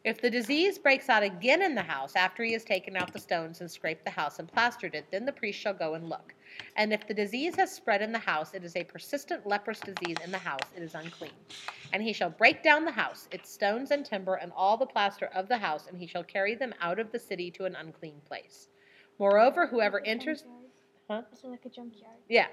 If 0.05 0.21
the 0.21 0.31
disease 0.31 0.81
breaks 0.81 1.09
out 1.09 1.23
again 1.23 1.63
in 1.63 1.77
the 1.77 1.83
house 1.83 2.17
after 2.17 2.43
he 2.43 2.53
has 2.55 2.65
taken 2.65 2.97
out 2.97 3.13
the 3.13 3.21
stones 3.21 3.61
and 3.61 3.71
scraped 3.71 4.05
the 4.05 4.11
house 4.11 4.41
and 4.41 4.53
plastered 4.53 4.97
it, 4.97 5.07
then 5.13 5.25
the 5.25 5.33
priest 5.33 5.61
shall 5.61 5.75
go 5.75 5.95
and 5.95 6.09
look. 6.09 6.35
And 6.77 6.93
if 6.93 7.07
the 7.07 7.15
disease 7.15 7.55
has 7.55 7.71
spread 7.71 8.03
in 8.03 8.11
the 8.11 8.19
house, 8.19 8.53
it 8.53 8.65
is 8.65 8.75
a 8.75 8.83
persistent 8.83 9.47
leprous 9.47 9.79
disease 9.79 10.17
in 10.25 10.33
the 10.33 10.39
house, 10.39 10.69
it 10.77 10.83
is 10.83 10.97
unclean. 10.97 11.31
And 11.93 12.03
he 12.03 12.13
shall 12.13 12.31
break 12.31 12.65
down 12.65 12.85
the 12.85 12.91
house, 12.91 13.29
its 13.31 13.49
stones 13.49 13.93
and 13.93 14.05
timber, 14.05 14.35
and 14.35 14.51
all 14.57 14.77
the 14.77 14.87
plaster 14.87 15.27
of 15.27 15.47
the 15.47 15.59
house, 15.59 15.87
and 15.87 15.97
he 15.97 16.09
shall 16.09 16.25
carry 16.25 16.57
them 16.57 16.75
out 16.81 16.99
of 16.99 17.13
the 17.13 17.19
city 17.21 17.53
to 17.53 17.65
an 17.65 17.77
unclean 17.77 18.21
place. 18.27 18.71
Moreover, 19.21 19.69
whoever 19.69 20.05
enters. 20.05 20.43
Huh? 21.13 21.21
Is 21.31 21.45
it 21.45 21.49
like 21.49 21.67
a 21.67 21.69
junkyard? 21.69 22.17
Yeah. 22.31 22.47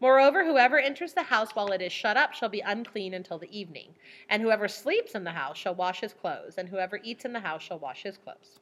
Moreover, 0.00 0.44
whoever 0.44 0.80
enters 0.80 1.12
the 1.12 1.22
house 1.22 1.52
while 1.52 1.70
it 1.70 1.80
is 1.80 1.92
shut 1.92 2.16
up 2.16 2.34
shall 2.34 2.48
be 2.48 2.58
unclean 2.58 3.14
until 3.14 3.38
the 3.38 3.56
evening. 3.56 3.94
And 4.28 4.42
whoever 4.42 4.66
sleeps 4.66 5.14
in 5.14 5.22
the 5.22 5.30
house 5.30 5.56
shall 5.56 5.76
wash 5.76 6.00
his 6.00 6.12
clothes, 6.12 6.58
and 6.58 6.68
whoever 6.68 6.98
eats 7.04 7.24
in 7.24 7.32
the 7.32 7.38
house 7.38 7.62
shall 7.62 7.78
wash 7.78 8.02
his 8.02 8.18
clothes. 8.18 8.58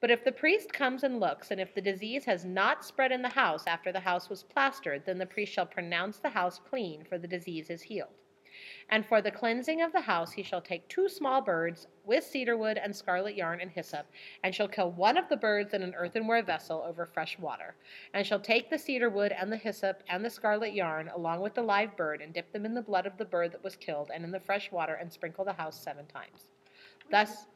But 0.00 0.10
if 0.10 0.24
the 0.24 0.32
priest 0.32 0.72
comes 0.72 1.04
and 1.04 1.20
looks, 1.20 1.52
and 1.52 1.60
if 1.60 1.76
the 1.76 1.80
disease 1.80 2.24
has 2.24 2.44
not 2.44 2.84
spread 2.84 3.12
in 3.12 3.22
the 3.22 3.28
house 3.28 3.68
after 3.68 3.92
the 3.92 4.00
house 4.00 4.28
was 4.28 4.42
plastered, 4.42 5.06
then 5.06 5.18
the 5.18 5.26
priest 5.26 5.52
shall 5.52 5.64
pronounce 5.64 6.18
the 6.18 6.30
house 6.30 6.58
clean, 6.58 7.04
for 7.04 7.18
the 7.18 7.28
disease 7.28 7.70
is 7.70 7.82
healed. 7.82 8.23
And 8.90 9.04
for 9.06 9.22
the 9.22 9.30
cleansing 9.30 9.82
of 9.82 9.92
the 9.92 10.00
house 10.00 10.32
he 10.32 10.42
shall 10.42 10.60
take 10.60 10.88
two 10.88 11.08
small 11.08 11.40
birds 11.40 11.86
with 12.04 12.24
cedar 12.24 12.56
wood 12.56 12.78
and 12.78 12.94
scarlet 12.94 13.34
yarn 13.34 13.60
and 13.60 13.70
hyssop, 13.70 14.06
and 14.42 14.54
shall 14.54 14.68
kill 14.68 14.90
one 14.92 15.16
of 15.16 15.28
the 15.28 15.36
birds 15.36 15.74
in 15.74 15.82
an 15.82 15.94
earthenware 15.94 16.42
vessel 16.42 16.84
over 16.86 17.06
fresh 17.06 17.38
water 17.38 17.74
and 18.12 18.26
shall 18.26 18.40
take 18.40 18.70
the 18.70 18.78
cedar 18.78 19.08
wood 19.08 19.32
and 19.32 19.50
the 19.50 19.56
hyssop 19.56 20.02
and 20.08 20.24
the 20.24 20.30
scarlet 20.30 20.74
yarn 20.74 21.08
along 21.14 21.40
with 21.40 21.54
the 21.54 21.62
live 21.62 21.96
bird 21.96 22.20
and 22.20 22.34
dip 22.34 22.52
them 22.52 22.66
in 22.66 22.74
the 22.74 22.82
blood 22.82 23.06
of 23.06 23.16
the 23.16 23.24
bird 23.24 23.52
that 23.52 23.64
was 23.64 23.76
killed 23.76 24.10
and 24.14 24.24
in 24.24 24.30
the 24.30 24.40
fresh 24.40 24.70
water 24.70 24.94
and 24.94 25.12
sprinkle 25.12 25.44
the 25.44 25.52
house 25.52 25.80
seven 25.80 26.06
times. 26.06 26.48
Thus, 27.10 27.46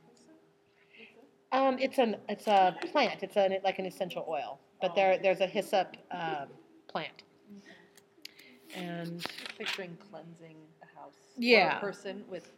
um, 1.53 1.79
it's 1.79 1.99
an 1.99 2.17
it's 2.29 2.47
a 2.47 2.77
plant. 2.93 3.23
It's 3.23 3.37
an 3.37 3.57
like 3.65 3.79
an 3.79 3.87
essential 3.87 4.27
oil, 4.29 4.61
but 4.81 4.95
there 4.95 5.19
there's 5.19 5.41
a 5.41 5.47
hyssop 5.47 5.97
um, 6.11 6.49
plant. 6.89 7.23
And 8.75 9.25
Picturing 9.57 9.97
cleansing 10.11 10.57
house. 11.09 11.35
Yeah. 11.37 11.79
a 11.79 11.81
person 11.81 12.25
with 12.29 12.51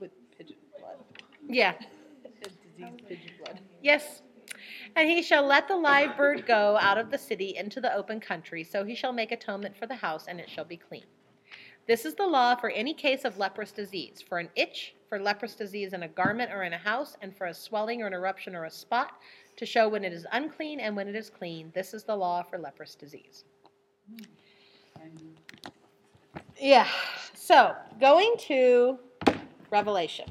with 0.00 0.10
pigeon 0.36 0.56
blood. 0.78 0.96
yeah, 1.48 1.72
Diseased 2.42 3.08
pigeon 3.08 3.30
blood. 3.42 3.60
Yes. 3.82 4.22
And 4.96 5.08
he 5.08 5.22
shall 5.22 5.46
let 5.46 5.68
the 5.68 5.76
live 5.76 6.16
bird 6.16 6.44
go 6.46 6.76
out 6.78 6.98
of 6.98 7.10
the 7.10 7.18
city 7.18 7.56
into 7.56 7.80
the 7.80 7.94
open 7.94 8.20
country, 8.20 8.64
so 8.64 8.84
he 8.84 8.94
shall 8.94 9.12
make 9.12 9.32
atonement 9.32 9.76
for 9.76 9.86
the 9.86 9.94
house, 9.94 10.26
and 10.28 10.38
it 10.38 10.50
shall 10.50 10.64
be 10.64 10.76
clean. 10.76 11.04
This 11.86 12.04
is 12.04 12.14
the 12.14 12.26
law 12.26 12.54
for 12.54 12.70
any 12.70 12.92
case 12.94 13.24
of 13.24 13.38
leprous 13.38 13.72
disease, 13.72 14.22
for 14.26 14.38
an 14.38 14.50
itch, 14.54 14.94
for 15.08 15.18
leprous 15.18 15.54
disease 15.54 15.94
in 15.94 16.02
a 16.02 16.08
garment 16.08 16.52
or 16.52 16.62
in 16.62 16.74
a 16.74 16.78
house, 16.78 17.16
and 17.22 17.34
for 17.36 17.46
a 17.46 17.54
swelling 17.54 18.02
or 18.02 18.06
an 18.06 18.12
eruption 18.12 18.54
or 18.54 18.66
a 18.66 18.70
spot, 18.70 19.12
to 19.56 19.66
show 19.66 19.88
when 19.88 20.04
it 20.04 20.12
is 20.12 20.26
unclean 20.32 20.78
and 20.80 20.94
when 20.94 21.08
it 21.08 21.16
is 21.16 21.30
clean. 21.30 21.72
This 21.74 21.94
is 21.94 22.04
the 22.04 22.14
law 22.14 22.42
for 22.42 22.58
leprous 22.58 22.94
disease. 22.94 23.44
Hmm. 24.08 24.24
Yeah. 26.62 26.86
So, 27.34 27.74
going 28.00 28.36
to 28.46 28.96
Revelation. 29.70 30.26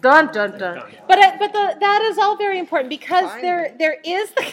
Dun 0.00 0.32
dun 0.32 0.58
dun. 0.58 0.82
But 1.06 1.18
uh, 1.20 1.36
but 1.38 1.52
the, 1.52 1.76
that 1.78 2.02
is 2.10 2.18
all 2.18 2.36
very 2.36 2.58
important 2.58 2.90
because 2.90 3.30
there 3.40 3.72
there 3.78 3.98
is 4.04 4.30
the 4.32 4.52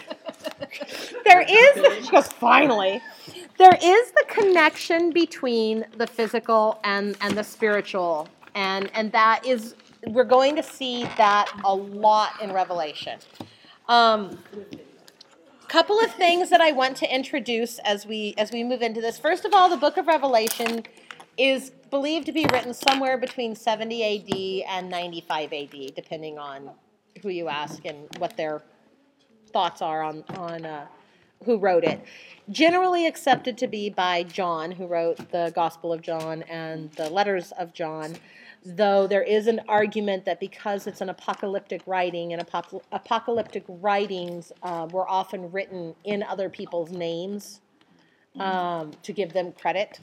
there 1.25 1.41
is 1.41 1.75
the, 1.75 2.07
just 2.11 2.33
finally 2.33 3.01
there 3.57 3.77
is 3.81 4.11
the 4.11 4.25
connection 4.27 5.09
between 5.11 5.85
the 5.97 6.05
physical 6.05 6.79
and 6.83 7.17
and 7.21 7.35
the 7.35 7.43
spiritual 7.43 8.29
and 8.53 8.91
and 8.93 9.11
that 9.11 9.43
is 9.45 9.73
we're 10.07 10.23
going 10.23 10.55
to 10.55 10.63
see 10.63 11.03
that 11.17 11.51
a 11.63 11.73
lot 11.73 12.39
in 12.41 12.53
Revelation. 12.53 13.19
Um, 13.89 14.37
couple 15.73 15.99
of 15.99 16.11
things 16.11 16.51
that 16.51 16.61
I 16.61 16.71
want 16.71 16.97
to 16.97 17.11
introduce 17.11 17.79
as 17.79 18.05
we 18.05 18.35
as 18.37 18.51
we 18.51 18.63
move 18.63 18.83
into 18.83 19.01
this. 19.01 19.17
First 19.17 19.43
of 19.43 19.55
all, 19.55 19.69
the 19.69 19.75
book 19.75 19.97
of 19.97 20.05
Revelation 20.05 20.83
is 21.35 21.71
believed 21.89 22.27
to 22.27 22.31
be 22.31 22.45
written 22.53 22.75
somewhere 22.75 23.17
between 23.17 23.55
70 23.55 24.03
AD 24.03 24.69
and 24.69 24.87
95 24.87 25.51
AD, 25.51 25.95
depending 25.95 26.37
on 26.37 26.69
who 27.23 27.29
you 27.29 27.47
ask 27.47 27.83
and 27.85 28.07
what 28.19 28.37
their 28.37 28.61
thoughts 29.51 29.81
are 29.81 30.03
on 30.03 30.23
on 30.35 30.63
uh, 30.63 30.85
who 31.43 31.57
wrote 31.57 31.83
it. 31.83 32.05
Generally 32.51 33.07
accepted 33.07 33.57
to 33.57 33.65
be 33.65 33.89
by 33.89 34.21
John, 34.21 34.73
who 34.73 34.85
wrote 34.85 35.31
the 35.31 35.51
Gospel 35.55 35.91
of 35.91 36.03
John 36.03 36.43
and 36.43 36.91
the 36.91 37.09
letters 37.09 37.51
of 37.53 37.73
John. 37.73 38.15
Though 38.65 39.07
there 39.07 39.23
is 39.23 39.47
an 39.47 39.61
argument 39.67 40.25
that 40.25 40.39
because 40.39 40.87
it's 40.87 41.01
an 41.01 41.09
apocalyptic 41.09 41.81
writing, 41.85 42.33
and 42.33 42.45
apoc- 42.45 42.81
apocalyptic 42.91 43.65
writings 43.67 44.53
uh, 44.63 44.87
were 44.91 45.07
often 45.09 45.51
written 45.51 45.95
in 46.05 46.23
other 46.23 46.49
people's 46.49 46.91
names 46.91 47.59
um, 48.39 48.91
to 49.03 49.13
give 49.13 49.33
them 49.33 49.51
credit. 49.53 49.99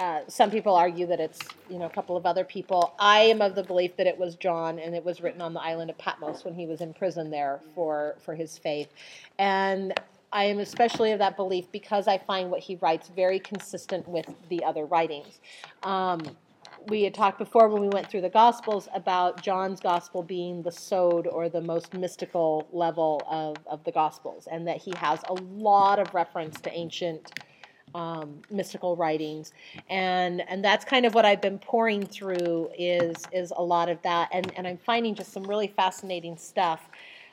Uh, 0.00 0.20
some 0.26 0.50
people 0.50 0.74
argue 0.74 1.06
that 1.06 1.20
it's 1.20 1.38
you 1.70 1.78
know 1.78 1.86
a 1.86 1.90
couple 1.90 2.16
of 2.16 2.26
other 2.26 2.44
people. 2.44 2.94
I 2.98 3.20
am 3.20 3.40
of 3.40 3.54
the 3.54 3.62
belief 3.62 3.96
that 3.96 4.06
it 4.06 4.18
was 4.18 4.34
John, 4.34 4.78
and 4.78 4.94
it 4.94 5.04
was 5.04 5.20
written 5.20 5.40
on 5.40 5.54
the 5.54 5.60
island 5.60 5.88
of 5.90 5.98
Patmos 5.98 6.44
when 6.44 6.54
he 6.54 6.66
was 6.66 6.80
in 6.80 6.92
prison 6.94 7.30
there 7.30 7.60
for 7.74 8.16
for 8.24 8.34
his 8.34 8.58
faith. 8.58 8.88
And 9.38 9.94
I 10.32 10.44
am 10.44 10.58
especially 10.58 11.12
of 11.12 11.20
that 11.20 11.36
belief 11.36 11.70
because 11.70 12.08
I 12.08 12.18
find 12.18 12.50
what 12.50 12.60
he 12.60 12.74
writes 12.76 13.08
very 13.14 13.38
consistent 13.38 14.08
with 14.08 14.26
the 14.48 14.64
other 14.64 14.84
writings. 14.84 15.38
Um, 15.84 16.22
we 16.88 17.02
had 17.02 17.14
talked 17.14 17.38
before 17.38 17.68
when 17.68 17.82
we 17.82 17.88
went 17.88 18.08
through 18.08 18.20
the 18.20 18.28
Gospels 18.28 18.88
about 18.94 19.42
John's 19.42 19.80
Gospel 19.80 20.22
being 20.22 20.62
the 20.62 20.72
sod 20.72 21.26
or 21.26 21.48
the 21.48 21.60
most 21.60 21.94
mystical 21.94 22.68
level 22.72 23.22
of, 23.28 23.56
of 23.66 23.84
the 23.84 23.92
Gospels, 23.92 24.48
and 24.50 24.66
that 24.66 24.78
he 24.78 24.92
has 24.96 25.20
a 25.28 25.34
lot 25.34 25.98
of 25.98 26.12
reference 26.14 26.60
to 26.62 26.72
ancient 26.72 27.40
um, 27.94 28.42
mystical 28.50 28.96
writings, 28.96 29.52
and 29.88 30.42
and 30.48 30.64
that's 30.64 30.84
kind 30.84 31.06
of 31.06 31.14
what 31.14 31.24
I've 31.24 31.40
been 31.40 31.58
pouring 31.58 32.04
through 32.04 32.70
is 32.76 33.16
is 33.32 33.52
a 33.56 33.62
lot 33.62 33.88
of 33.88 34.02
that, 34.02 34.28
and 34.32 34.52
and 34.56 34.66
I'm 34.66 34.78
finding 34.78 35.14
just 35.14 35.32
some 35.32 35.44
really 35.44 35.68
fascinating 35.68 36.36
stuff 36.36 36.88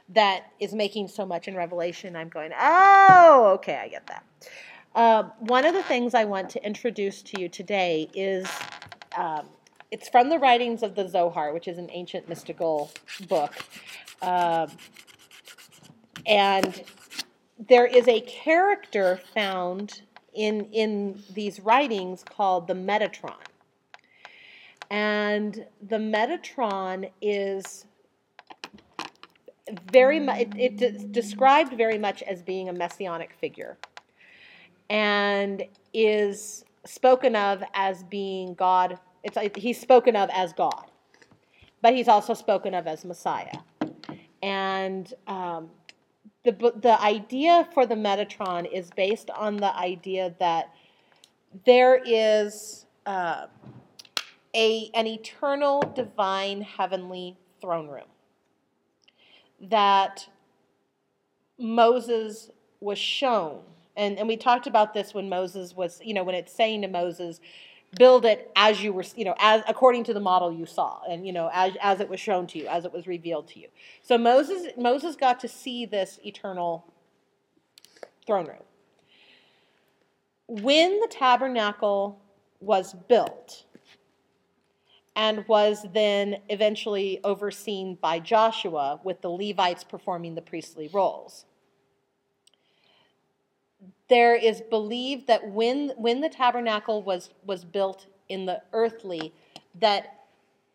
that 0.09 0.51
is 0.59 0.73
making 0.73 1.07
so 1.07 1.25
much 1.25 1.47
in 1.47 1.55
Revelation. 1.55 2.15
I'm 2.15 2.29
going, 2.29 2.51
oh, 2.59 3.51
okay, 3.55 3.77
I 3.77 3.87
get 3.87 4.07
that. 4.07 4.23
Um, 4.93 5.31
one 5.39 5.65
of 5.65 5.73
the 5.73 5.83
things 5.83 6.13
I 6.13 6.25
want 6.25 6.49
to 6.51 6.65
introduce 6.65 7.21
to 7.23 7.39
you 7.39 7.47
today 7.47 8.09
is 8.13 8.45
um, 9.17 9.47
it's 9.91 10.07
from 10.07 10.29
the 10.29 10.39
writings 10.39 10.83
of 10.83 10.95
the 10.95 11.07
Zohar, 11.07 11.53
which 11.53 11.67
is 11.67 11.77
an 11.77 11.89
ancient 11.91 12.29
mystical 12.29 12.91
book. 13.27 13.53
Um, 14.21 14.71
and 16.25 16.83
there 17.67 17.85
is 17.85 18.07
a 18.07 18.21
character 18.21 19.19
found 19.33 20.01
in, 20.33 20.65
in 20.71 21.21
these 21.33 21.59
writings 21.59 22.23
called 22.23 22.67
the 22.67 22.73
Metatron. 22.73 23.35
And 24.89 25.65
the 25.87 25.97
Metatron 25.97 27.09
is 27.21 27.85
very 29.91 30.19
much, 30.19 30.47
it, 30.57 31.11
described 31.11 31.73
very 31.73 31.97
much 31.97 32.23
as 32.23 32.41
being 32.41 32.69
a 32.69 32.73
messianic 32.73 33.33
figure 33.39 33.77
and 34.89 35.63
is 35.93 36.65
spoken 36.85 37.35
of 37.35 37.63
as 37.73 38.03
being 38.03 38.53
God. 38.53 38.99
It's 39.23 39.37
he's 39.55 39.79
spoken 39.79 40.15
of 40.15 40.29
as 40.33 40.53
God, 40.53 40.85
but 41.81 41.93
he's 41.93 42.07
also 42.07 42.33
spoken 42.33 42.73
of 42.73 42.87
as 42.87 43.05
Messiah. 43.05 43.59
And 44.41 45.13
um, 45.27 45.69
the 46.43 46.51
the 46.81 46.99
idea 47.01 47.67
for 47.73 47.85
the 47.85 47.95
Metatron 47.95 48.71
is 48.71 48.89
based 48.95 49.29
on 49.29 49.57
the 49.57 49.75
idea 49.75 50.35
that 50.39 50.73
there 51.65 52.01
is 52.03 52.85
uh, 53.05 53.45
a 54.55 54.89
an 54.93 55.07
eternal, 55.07 55.81
divine, 55.95 56.61
heavenly 56.61 57.37
throne 57.59 57.87
room 57.87 58.07
that 59.59 60.27
Moses 61.59 62.49
was 62.79 62.97
shown 62.97 63.61
and, 63.95 64.17
and 64.17 64.27
we 64.27 64.37
talked 64.37 64.67
about 64.67 64.93
this 64.93 65.13
when 65.13 65.29
Moses 65.29 65.75
was, 65.75 65.99
you 66.03 66.13
know, 66.13 66.23
when 66.23 66.35
it's 66.35 66.53
saying 66.53 66.81
to 66.81 66.87
Moses, 66.87 67.39
build 67.97 68.25
it 68.25 68.51
as 68.55 68.81
you 68.81 68.93
were, 68.93 69.03
you 69.15 69.25
know, 69.25 69.35
as 69.39 69.61
according 69.67 70.03
to 70.05 70.13
the 70.13 70.19
model 70.19 70.51
you 70.51 70.65
saw, 70.65 71.01
and 71.09 71.25
you 71.25 71.33
know, 71.33 71.49
as 71.53 71.73
as 71.81 71.99
it 71.99 72.09
was 72.09 72.19
shown 72.19 72.47
to 72.47 72.57
you, 72.57 72.67
as 72.67 72.85
it 72.85 72.93
was 72.93 73.07
revealed 73.07 73.47
to 73.49 73.59
you. 73.59 73.67
So 74.01 74.17
Moses 74.17 74.71
Moses 74.77 75.15
got 75.15 75.39
to 75.41 75.47
see 75.47 75.85
this 75.85 76.19
eternal 76.25 76.85
throne 78.25 78.47
room. 78.47 78.63
When 80.47 80.99
the 80.99 81.07
tabernacle 81.07 82.21
was 82.59 82.93
built 83.07 83.65
and 85.15 85.45
was 85.47 85.85
then 85.93 86.37
eventually 86.49 87.19
overseen 87.23 87.97
by 88.01 88.19
Joshua 88.19 88.99
with 89.03 89.21
the 89.21 89.29
Levites 89.29 89.83
performing 89.83 90.35
the 90.35 90.41
priestly 90.41 90.89
roles 90.93 91.45
there 94.11 94.35
is 94.35 94.59
believed 94.69 95.25
that 95.27 95.47
when 95.47 95.93
when 95.95 96.19
the 96.19 96.27
tabernacle 96.27 97.01
was 97.01 97.29
was 97.45 97.63
built 97.63 98.07
in 98.27 98.45
the 98.45 98.61
earthly 98.73 99.33
that 99.79 100.25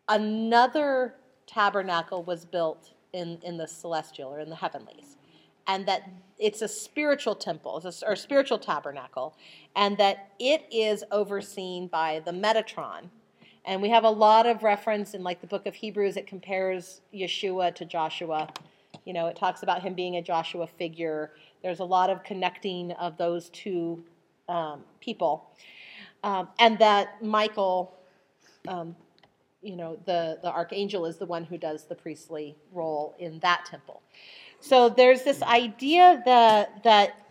another 0.09 1.13
tabernacle 1.45 2.23
was 2.23 2.45
built 2.45 2.93
in 3.13 3.37
in 3.43 3.55
the 3.57 3.67
celestial 3.67 4.33
or 4.33 4.39
in 4.39 4.49
the 4.49 4.55
heavenlies. 4.55 5.17
And 5.67 5.85
that 5.87 6.09
it's 6.39 6.61
a 6.63 6.67
spiritual 6.67 7.35
temple 7.35 7.79
a, 7.85 7.93
or 8.07 8.15
spiritual 8.15 8.57
tabernacle 8.57 9.35
and 9.75 9.97
that 9.97 10.31
it 10.39 10.65
is 10.71 11.03
overseen 11.11 11.87
by 11.87 12.21
the 12.25 12.31
metatron. 12.31 13.09
And 13.65 13.81
we 13.83 13.89
have 13.89 14.03
a 14.03 14.09
lot 14.09 14.47
of 14.47 14.63
reference 14.63 15.13
in 15.13 15.23
like 15.23 15.41
the 15.41 15.47
book 15.47 15.67
of 15.67 15.75
hebrews 15.75 16.17
it 16.17 16.25
compares 16.25 17.01
yeshua 17.13 17.75
to 17.75 17.85
joshua. 17.85 18.47
You 19.05 19.13
know 19.13 19.27
it 19.27 19.35
talks 19.35 19.61
about 19.61 19.83
him 19.83 19.93
being 19.93 20.15
a 20.15 20.23
joshua 20.23 20.65
figure 20.65 21.33
there's 21.63 21.79
a 21.79 21.85
lot 21.85 22.09
of 22.09 22.23
connecting 22.23 22.91
of 22.93 23.17
those 23.17 23.49
two 23.49 24.03
um, 24.49 24.83
people. 24.99 25.49
Um, 26.23 26.49
and 26.59 26.79
that 26.79 27.23
Michael, 27.23 27.93
um, 28.67 28.95
you 29.61 29.75
know, 29.75 29.97
the, 30.05 30.39
the 30.41 30.51
archangel 30.51 31.05
is 31.05 31.17
the 31.17 31.25
one 31.25 31.43
who 31.43 31.57
does 31.57 31.85
the 31.85 31.95
priestly 31.95 32.55
role 32.71 33.15
in 33.19 33.39
that 33.39 33.65
temple. 33.65 34.01
So 34.59 34.89
there's 34.89 35.23
this 35.23 35.41
idea 35.43 36.21
that, 36.25 36.83
that 36.83 37.27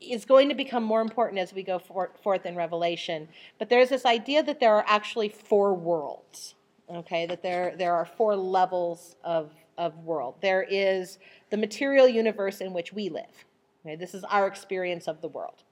is 0.00 0.24
going 0.24 0.48
to 0.48 0.54
become 0.54 0.82
more 0.82 1.00
important 1.00 1.38
as 1.38 1.54
we 1.54 1.62
go 1.62 1.78
for, 1.78 2.10
forth 2.22 2.46
in 2.46 2.56
Revelation. 2.56 3.28
But 3.58 3.68
there's 3.68 3.88
this 3.88 4.04
idea 4.04 4.42
that 4.42 4.58
there 4.58 4.74
are 4.74 4.84
actually 4.88 5.28
four 5.28 5.74
worlds, 5.74 6.54
okay, 6.90 7.26
that 7.26 7.42
there, 7.42 7.74
there 7.78 7.94
are 7.94 8.04
four 8.04 8.34
levels 8.34 9.14
of, 9.22 9.52
of 9.82 9.98
world. 9.98 10.36
There 10.40 10.62
is 10.62 11.18
the 11.50 11.56
material 11.56 12.06
universe 12.06 12.60
in 12.60 12.72
which 12.72 12.92
we 12.92 13.08
live. 13.08 13.44
Okay, 13.84 13.96
this 13.96 14.14
is 14.14 14.22
our 14.24 14.46
experience 14.46 15.08
of 15.08 15.20
the 15.20 15.28
world. 15.28 15.64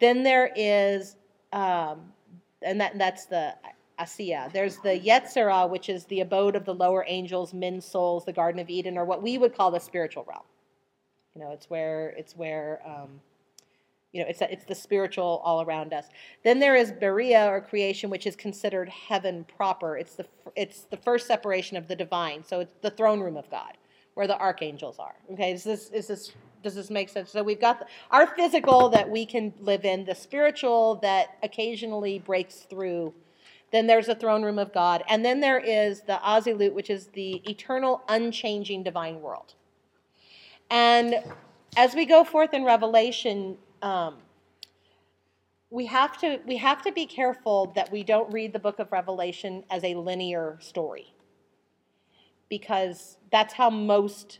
Then 0.00 0.22
there 0.24 0.50
is, 0.56 1.16
um, 1.52 2.12
and 2.60 2.80
that, 2.80 2.98
that's 2.98 3.26
the 3.26 3.54
Asiya. 4.00 4.52
There's 4.52 4.78
the 4.78 4.98
Yetzirah, 4.98 5.70
which 5.70 5.88
is 5.88 6.04
the 6.06 6.20
abode 6.20 6.56
of 6.56 6.64
the 6.64 6.74
lower 6.74 7.04
angels, 7.06 7.54
men's 7.54 7.84
souls, 7.84 8.24
the 8.24 8.32
Garden 8.32 8.60
of 8.60 8.68
Eden, 8.68 8.98
or 8.98 9.04
what 9.04 9.22
we 9.22 9.38
would 9.38 9.54
call 9.54 9.70
the 9.70 9.78
spiritual 9.78 10.24
realm. 10.28 10.42
You 11.34 11.42
know, 11.42 11.52
it's 11.52 11.70
where 11.70 12.10
it's 12.16 12.36
where 12.36 12.80
um, 12.84 13.20
you 14.16 14.22
know 14.22 14.28
it's 14.30 14.40
it's 14.40 14.64
the 14.64 14.74
spiritual 14.74 15.42
all 15.44 15.60
around 15.60 15.92
us. 15.92 16.06
Then 16.42 16.58
there 16.58 16.74
is 16.74 16.90
Beriah 16.90 17.48
or 17.48 17.60
creation, 17.60 18.08
which 18.08 18.26
is 18.26 18.34
considered 18.34 18.88
heaven 18.88 19.44
proper. 19.44 19.98
It's 19.98 20.14
the 20.14 20.24
it's 20.56 20.80
the 20.84 20.96
first 20.96 21.26
separation 21.26 21.76
of 21.76 21.86
the 21.86 21.94
divine. 21.94 22.42
So 22.42 22.60
it's 22.60 22.74
the 22.80 22.90
throne 22.90 23.20
room 23.20 23.36
of 23.36 23.50
God 23.50 23.76
where 24.14 24.26
the 24.26 24.38
archangels 24.38 24.98
are. 24.98 25.16
Okay, 25.32 25.52
is 25.52 25.64
this 25.64 25.90
is 25.90 26.06
this 26.06 26.32
does 26.62 26.74
this 26.74 26.88
make 26.88 27.10
sense? 27.10 27.30
So 27.30 27.42
we've 27.42 27.60
got 27.60 27.86
our 28.10 28.26
physical 28.26 28.88
that 28.88 29.08
we 29.08 29.26
can 29.26 29.52
live 29.60 29.84
in, 29.84 30.06
the 30.06 30.14
spiritual 30.14 30.94
that 31.02 31.36
occasionally 31.42 32.18
breaks 32.18 32.60
through. 32.60 33.12
Then 33.70 33.86
there's 33.86 34.06
the 34.06 34.14
throne 34.14 34.42
room 34.42 34.58
of 34.58 34.72
God, 34.72 35.04
and 35.08 35.22
then 35.22 35.40
there 35.40 35.58
is 35.58 36.00
the 36.02 36.18
Azilut, 36.24 36.72
which 36.72 36.88
is 36.88 37.08
the 37.08 37.42
eternal, 37.48 38.00
unchanging 38.08 38.82
divine 38.82 39.20
world. 39.20 39.52
And 40.70 41.16
as 41.76 41.94
we 41.94 42.06
go 42.06 42.24
forth 42.24 42.54
in 42.54 42.64
Revelation, 42.64 43.58
um, 43.82 44.16
we 45.70 45.86
have 45.86 46.18
to 46.18 46.40
we 46.46 46.56
have 46.56 46.82
to 46.82 46.92
be 46.92 47.06
careful 47.06 47.72
that 47.74 47.90
we 47.90 48.02
don't 48.02 48.32
read 48.32 48.52
the 48.52 48.58
book 48.58 48.78
of 48.78 48.92
Revelation 48.92 49.64
as 49.70 49.82
a 49.84 49.94
linear 49.94 50.58
story. 50.60 51.12
Because 52.48 53.16
that's 53.32 53.54
how 53.54 53.70
most 53.70 54.38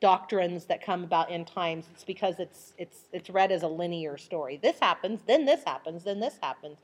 doctrines 0.00 0.66
that 0.66 0.84
come 0.84 1.04
about 1.04 1.30
in 1.30 1.44
times 1.44 1.86
it's 1.92 2.04
because 2.04 2.38
it's 2.38 2.74
it's 2.76 3.04
it's 3.12 3.30
read 3.30 3.52
as 3.52 3.62
a 3.62 3.68
linear 3.68 4.16
story. 4.18 4.58
This 4.62 4.78
happens 4.80 5.20
then 5.26 5.44
this 5.44 5.62
happens 5.64 6.04
then 6.04 6.20
this 6.20 6.38
happens. 6.42 6.78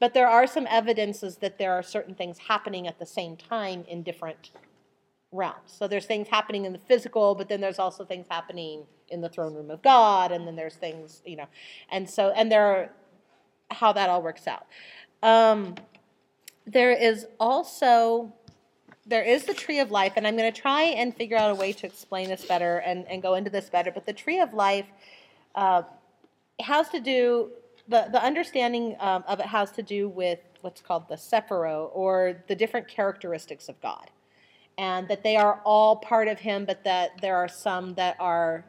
But 0.00 0.14
there 0.14 0.28
are 0.28 0.46
some 0.46 0.66
evidences 0.68 1.36
that 1.36 1.58
there 1.58 1.72
are 1.72 1.82
certain 1.82 2.14
things 2.14 2.38
happening 2.38 2.86
at 2.86 2.98
the 2.98 3.06
same 3.06 3.36
time 3.36 3.84
in 3.88 4.02
different 4.02 4.50
realms 5.30 5.58
so 5.66 5.86
there's 5.86 6.06
things 6.06 6.28
happening 6.28 6.64
in 6.64 6.72
the 6.72 6.78
physical 6.78 7.34
but 7.34 7.48
then 7.48 7.60
there's 7.60 7.78
also 7.78 8.04
things 8.04 8.26
happening 8.30 8.84
in 9.08 9.20
the 9.20 9.28
throne 9.28 9.54
room 9.54 9.70
of 9.70 9.82
god 9.82 10.32
and 10.32 10.46
then 10.46 10.56
there's 10.56 10.74
things 10.74 11.22
you 11.26 11.36
know 11.36 11.46
and 11.90 12.08
so 12.08 12.30
and 12.30 12.50
there 12.50 12.64
are 12.64 12.90
how 13.70 13.92
that 13.92 14.08
all 14.08 14.22
works 14.22 14.46
out 14.46 14.66
um, 15.22 15.74
there 16.66 16.92
is 16.92 17.26
also 17.40 18.32
there 19.08 19.22
is 19.22 19.44
the 19.44 19.54
tree 19.54 19.80
of 19.80 19.90
life, 19.90 20.12
and 20.16 20.26
I'm 20.26 20.36
going 20.36 20.52
to 20.52 20.60
try 20.60 20.82
and 20.82 21.16
figure 21.16 21.36
out 21.36 21.50
a 21.50 21.54
way 21.54 21.72
to 21.72 21.86
explain 21.86 22.28
this 22.28 22.44
better 22.44 22.78
and, 22.78 23.08
and 23.08 23.22
go 23.22 23.34
into 23.34 23.48
this 23.48 23.70
better. 23.70 23.90
But 23.90 24.04
the 24.04 24.12
tree 24.12 24.38
of 24.38 24.52
life 24.52 24.84
uh, 25.54 25.82
has 26.60 26.90
to 26.90 27.00
do, 27.00 27.50
the, 27.88 28.08
the 28.12 28.22
understanding 28.22 28.96
um, 29.00 29.24
of 29.26 29.40
it 29.40 29.46
has 29.46 29.72
to 29.72 29.82
do 29.82 30.10
with 30.10 30.40
what's 30.60 30.82
called 30.82 31.08
the 31.08 31.14
Sephiro, 31.14 31.90
or 31.94 32.42
the 32.48 32.54
different 32.54 32.86
characteristics 32.86 33.70
of 33.70 33.80
God. 33.80 34.10
And 34.78 35.08
that 35.08 35.22
they 35.22 35.36
are 35.36 35.60
all 35.64 35.96
part 35.96 36.28
of 36.28 36.38
Him, 36.38 36.64
but 36.64 36.84
that 36.84 37.20
there 37.20 37.36
are 37.36 37.48
some 37.48 37.94
that 37.94 38.16
are 38.18 38.64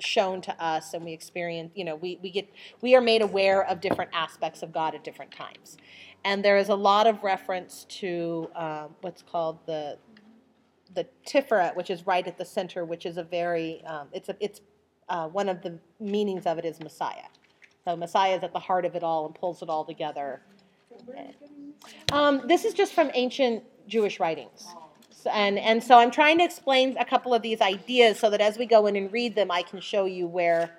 shown 0.00 0.40
to 0.40 0.62
us 0.62 0.92
and 0.92 1.04
we 1.04 1.12
experience 1.12 1.70
you 1.76 1.84
know 1.84 1.94
we, 1.94 2.18
we 2.20 2.28
get 2.28 2.48
we 2.80 2.96
are 2.96 3.00
made 3.00 3.22
aware 3.22 3.64
of 3.64 3.80
different 3.80 4.10
aspects 4.12 4.60
of 4.60 4.72
god 4.72 4.92
at 4.92 5.04
different 5.04 5.30
times 5.30 5.76
and 6.24 6.44
there 6.44 6.56
is 6.56 6.68
a 6.68 6.74
lot 6.74 7.06
of 7.06 7.22
reference 7.22 7.84
to 7.88 8.50
um, 8.56 8.88
what's 9.02 9.22
called 9.22 9.58
the 9.66 9.96
the 10.94 11.06
Tiferet, 11.26 11.74
which 11.76 11.90
is 11.90 12.06
right 12.06 12.26
at 12.26 12.38
the 12.38 12.44
center, 12.44 12.84
which 12.84 13.04
is 13.04 13.16
a 13.16 13.22
very 13.22 13.84
um, 13.84 14.08
it's 14.12 14.28
a, 14.28 14.36
it's 14.40 14.60
uh, 15.08 15.28
one 15.28 15.48
of 15.48 15.62
the 15.62 15.78
meanings 16.00 16.46
of 16.46 16.58
it 16.58 16.64
is 16.64 16.80
Messiah. 16.80 17.28
So 17.84 17.96
Messiah 17.96 18.36
is 18.36 18.42
at 18.42 18.52
the 18.52 18.58
heart 18.58 18.84
of 18.84 18.94
it 18.94 19.02
all 19.02 19.26
and 19.26 19.34
pulls 19.34 19.62
it 19.62 19.68
all 19.68 19.84
together. 19.84 20.40
Um, 22.12 22.42
this 22.46 22.64
is 22.64 22.72
just 22.72 22.94
from 22.94 23.10
ancient 23.12 23.62
Jewish 23.86 24.18
writings. 24.18 24.66
And, 25.26 25.58
and 25.58 25.82
so 25.82 25.98
I'm 25.98 26.10
trying 26.10 26.38
to 26.38 26.44
explain 26.44 26.96
a 26.98 27.04
couple 27.04 27.34
of 27.34 27.42
these 27.42 27.60
ideas 27.60 28.18
so 28.18 28.30
that 28.30 28.40
as 28.40 28.58
we 28.58 28.66
go 28.66 28.86
in 28.86 28.96
and 28.96 29.12
read 29.12 29.34
them, 29.34 29.50
I 29.50 29.62
can 29.62 29.80
show 29.80 30.04
you 30.04 30.26
where 30.26 30.70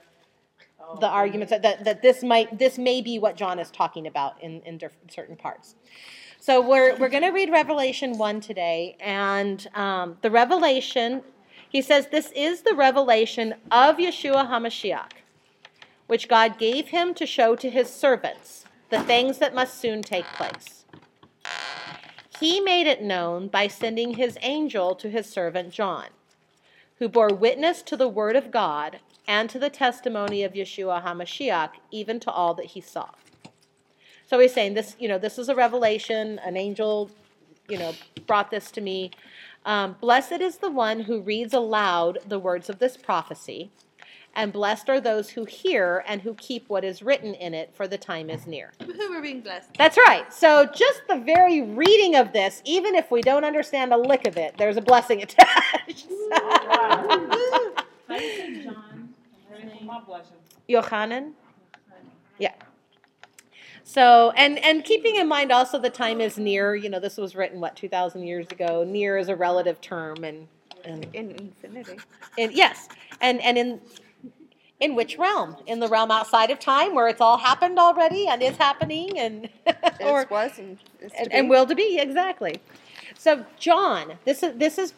Oh, 0.87 0.97
the 0.99 1.07
arguments 1.07 1.51
that, 1.51 1.61
that, 1.63 1.83
that 1.83 2.01
this 2.01 2.23
might 2.23 2.57
this 2.57 2.77
may 2.77 3.01
be 3.01 3.17
what 3.17 3.35
John 3.35 3.59
is 3.59 3.71
talking 3.71 4.07
about 4.07 4.41
in, 4.41 4.61
in 4.61 4.77
diff- 4.77 4.97
certain 5.09 5.35
parts. 5.35 5.75
So 6.39 6.61
we're 6.61 6.95
we're 6.97 7.09
going 7.09 7.23
to 7.23 7.29
read 7.29 7.49
Revelation 7.49 8.17
one 8.17 8.39
today, 8.39 8.95
and 8.99 9.65
um, 9.73 10.17
the 10.21 10.31
revelation. 10.31 11.23
He 11.67 11.81
says 11.81 12.07
this 12.07 12.31
is 12.33 12.61
the 12.61 12.73
revelation 12.73 13.55
of 13.69 13.97
Yeshua 13.97 14.47
Hamashiach, 14.47 15.11
which 16.07 16.29
God 16.29 16.57
gave 16.57 16.89
him 16.89 17.13
to 17.15 17.25
show 17.25 17.55
to 17.55 17.69
his 17.69 17.89
servants 17.89 18.65
the 18.89 19.01
things 19.01 19.39
that 19.39 19.53
must 19.53 19.79
soon 19.79 20.01
take 20.01 20.25
place. 20.25 20.84
He 22.39 22.59
made 22.59 22.87
it 22.87 23.01
known 23.01 23.47
by 23.47 23.67
sending 23.67 24.15
his 24.15 24.37
angel 24.41 24.93
to 24.95 25.09
his 25.09 25.27
servant 25.27 25.71
John, 25.71 26.07
who 26.99 27.07
bore 27.07 27.29
witness 27.33 27.81
to 27.83 27.95
the 27.95 28.09
word 28.09 28.35
of 28.35 28.51
God 28.51 28.99
and 29.27 29.49
to 29.49 29.59
the 29.59 29.69
testimony 29.69 30.43
of 30.43 30.53
Yeshua 30.53 31.03
HaMashiach, 31.03 31.71
even 31.91 32.19
to 32.19 32.31
all 32.31 32.53
that 32.55 32.67
he 32.67 32.81
saw. 32.81 33.09
So 34.27 34.39
he's 34.39 34.53
saying 34.53 34.73
this, 34.73 34.95
you 34.99 35.07
know, 35.07 35.17
this 35.17 35.37
is 35.37 35.49
a 35.49 35.55
revelation. 35.55 36.39
An 36.39 36.57
angel, 36.57 37.09
you 37.69 37.77
know, 37.77 37.93
brought 38.27 38.51
this 38.51 38.71
to 38.71 38.81
me. 38.81 39.11
Um, 39.65 39.95
blessed 39.99 40.41
is 40.41 40.57
the 40.57 40.69
one 40.69 41.01
who 41.01 41.21
reads 41.21 41.53
aloud 41.53 42.19
the 42.27 42.39
words 42.39 42.69
of 42.69 42.79
this 42.79 42.97
prophecy, 42.97 43.71
and 44.35 44.51
blessed 44.51 44.89
are 44.89 44.99
those 44.99 45.29
who 45.29 45.45
hear 45.45 46.03
and 46.07 46.21
who 46.21 46.33
keep 46.35 46.67
what 46.69 46.83
is 46.83 47.01
written 47.01 47.33
in 47.35 47.53
it, 47.53 47.73
for 47.73 47.87
the 47.87 47.97
time 47.97 48.29
is 48.29 48.45
near. 48.45 48.71
Who 48.85 49.13
are 49.13 49.21
being 49.21 49.41
blessed? 49.41 49.69
That's 49.77 49.97
right. 49.97 50.31
So 50.33 50.65
just 50.65 51.01
the 51.07 51.17
very 51.17 51.61
reading 51.61 52.15
of 52.15 52.33
this, 52.33 52.61
even 52.65 52.95
if 52.95 53.11
we 53.11 53.21
don't 53.21 53.43
understand 53.45 53.93
a 53.93 53.97
lick 53.97 54.27
of 54.27 54.37
it, 54.37 54.55
there's 54.57 54.77
a 54.77 54.81
blessing 54.81 55.21
attached. 55.23 56.07
How 56.31 58.17
do 58.17 58.23
you 58.23 58.63
John? 58.63 59.13
Ready 59.51 59.67
for. 59.85 60.21
Yochanan? 60.69 61.31
Yeah. 62.37 62.53
So, 63.83 64.31
and 64.35 64.57
and 64.59 64.83
keeping 64.83 65.15
in 65.15 65.27
mind 65.27 65.51
also 65.51 65.79
the 65.79 65.89
time 65.89 66.19
is 66.19 66.37
near. 66.37 66.75
You 66.75 66.89
know, 66.89 66.99
this 66.99 67.17
was 67.17 67.35
written 67.35 67.61
what 67.61 67.75
two 67.75 67.87
thousand 67.87 68.23
years 68.23 68.47
ago. 68.51 68.83
Near 68.83 69.17
is 69.17 69.29
a 69.29 69.35
relative 69.35 69.79
term, 69.79 70.23
and 70.23 70.47
and, 70.83 71.05
In 71.13 71.31
infinity. 71.31 71.99
and 72.37 72.51
yes, 72.51 72.89
and 73.21 73.41
and 73.41 73.57
in 73.57 73.81
in 74.85 74.95
which 74.95 75.17
realm? 75.17 75.57
In 75.65 75.79
the 75.79 75.87
realm 75.87 76.11
outside 76.11 76.51
of 76.51 76.59
time, 76.59 76.93
where 76.93 77.07
it's 77.07 77.19
all 77.19 77.37
happened 77.37 77.79
already 77.79 78.27
and 78.27 78.41
is 78.41 78.55
happening, 78.55 79.17
and 79.17 79.49
or 79.99 80.27
was, 80.29 80.57
and 80.59 80.77
and, 81.17 81.33
and 81.33 81.49
will 81.49 81.65
to 81.65 81.75
be 81.75 81.99
exactly. 81.99 82.61
So 83.17 83.43
John, 83.59 84.13
this 84.25 84.43
is 84.43 84.57
this 84.57 84.77
is 84.77 84.93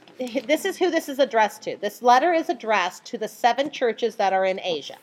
this 0.46 0.66
is 0.66 0.78
who 0.78 0.92
this 0.92 1.08
is 1.08 1.20
addressed 1.20 1.62
to. 1.64 1.78
This 1.78 2.02
letter 2.02 2.34
is 2.34 2.50
addressed 2.50 3.06
to 3.06 3.18
the 3.18 3.28
seven 3.30 3.72
churches 3.72 4.18
that 4.18 4.34
are 4.34 4.46
in 4.46 4.60
Asia. 4.60 4.98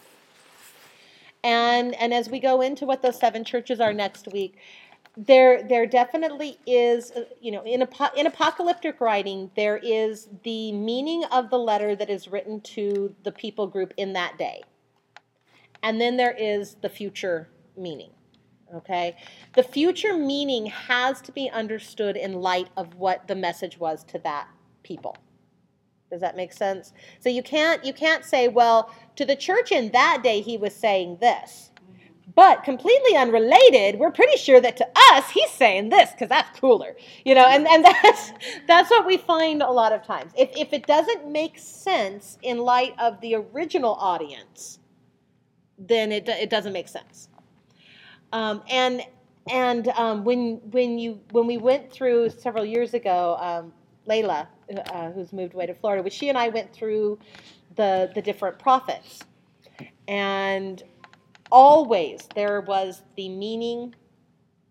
And 1.43 1.95
and 1.95 2.13
as 2.13 2.29
we 2.29 2.39
go 2.39 2.61
into 2.61 2.85
what 2.85 3.03
those 3.03 3.19
seven 3.19 3.43
churches 3.43 3.81
are 3.81 3.95
next 3.95 4.31
week, 4.33 4.57
there 5.17 5.63
there 5.63 5.87
definitely 5.87 6.59
is 6.67 7.13
you 7.41 7.53
know 7.53 7.63
in 7.65 7.83
apo- 7.83 8.15
in 8.17 8.27
apocalyptic 8.27 9.01
writing 9.01 9.51
there 9.57 9.79
is 9.79 10.29
the 10.43 10.73
meaning 10.73 11.25
of 11.31 11.51
the 11.51 11.59
letter 11.59 11.95
that 11.95 12.11
is 12.11 12.29
written 12.29 12.61
to 12.61 13.15
the 13.23 13.33
people 13.33 13.67
group 13.67 13.95
in 13.97 14.13
that 14.13 14.37
day. 14.37 14.63
And 15.85 16.01
then 16.01 16.17
there 16.17 16.33
is 16.33 16.77
the 16.81 16.89
future 16.89 17.51
meaning. 17.77 18.11
Okay? 18.75 19.17
The 19.55 19.63
future 19.63 20.17
meaning 20.17 20.67
has 20.67 21.21
to 21.21 21.31
be 21.31 21.51
understood 21.51 22.17
in 22.17 22.33
light 22.33 22.71
of 22.77 22.95
what 22.95 23.29
the 23.29 23.35
message 23.37 23.79
was 23.79 24.03
to 24.05 24.19
that 24.21 24.49
people. 24.83 25.17
Does 26.11 26.23
that 26.23 26.37
make 26.37 26.53
sense? 26.53 26.93
So 27.21 27.29
you 27.29 27.43
can't 27.43 27.85
you 27.85 27.93
can't 27.93 28.25
say, 28.25 28.49
well, 28.49 28.95
to 29.17 29.25
the 29.25 29.37
church 29.37 29.73
in 29.73 29.91
that 29.93 30.23
day 30.23 30.41
he 30.41 30.57
was 30.57 30.75
saying 30.75 31.19
this. 31.21 31.71
But 32.35 32.65
completely 32.65 33.17
unrelated, 33.17 33.99
we're 33.99 34.11
pretty 34.11 34.39
sure 34.39 34.61
that 34.61 34.77
to 34.79 34.89
us 35.13 35.31
he's 35.31 35.51
saying 35.51 35.91
this 35.91 36.13
because 36.13 36.31
that's 36.31 36.59
cooler. 36.59 36.97
You 37.25 37.35
know, 37.35 37.47
and, 37.47 37.67
and 37.69 37.85
that's 38.03 38.33
that's 38.67 38.91
what 38.91 39.07
we 39.07 39.19
find 39.19 39.63
a 39.63 39.71
lot 39.71 39.93
of 39.93 40.03
times. 40.03 40.33
If 40.35 40.51
if 40.57 40.73
it 40.73 40.87
doesn't 40.87 41.31
make 41.31 41.59
sense 41.59 42.39
in 42.43 42.59
light 42.59 42.95
of 42.99 43.21
the 43.21 43.35
original 43.35 43.95
audience, 43.95 44.79
then 45.79 46.13
it, 46.13 46.29
it 46.29 46.51
doesn't 46.51 46.73
make 46.73 46.89
sense. 46.89 47.29
Um, 48.33 48.63
and 48.71 49.03
and 49.51 49.89
um, 49.89 50.25
when 50.25 50.61
when 50.71 50.99
you 50.99 51.21
when 51.31 51.47
we 51.47 51.57
went 51.57 51.91
through 51.93 52.31
several 52.31 52.65
years 52.65 52.95
ago, 52.95 53.37
um, 53.41 53.73
Layla, 54.09 54.47
uh, 54.91 55.11
who's 55.13 55.33
moved 55.33 55.55
away 55.55 55.67
to 55.67 55.75
Florida, 55.75 56.03
but 56.03 56.13
she 56.13 56.29
and 56.29 56.39
I 56.39 56.49
went 56.49 56.73
through 56.73 57.19
the 57.77 58.11
the 58.15 58.23
different 58.23 58.59
prophets, 58.59 59.21
and 60.09 60.83
always 61.53 62.29
there 62.35 62.61
was 62.61 63.03
the 63.17 63.29
meaning. 63.29 63.95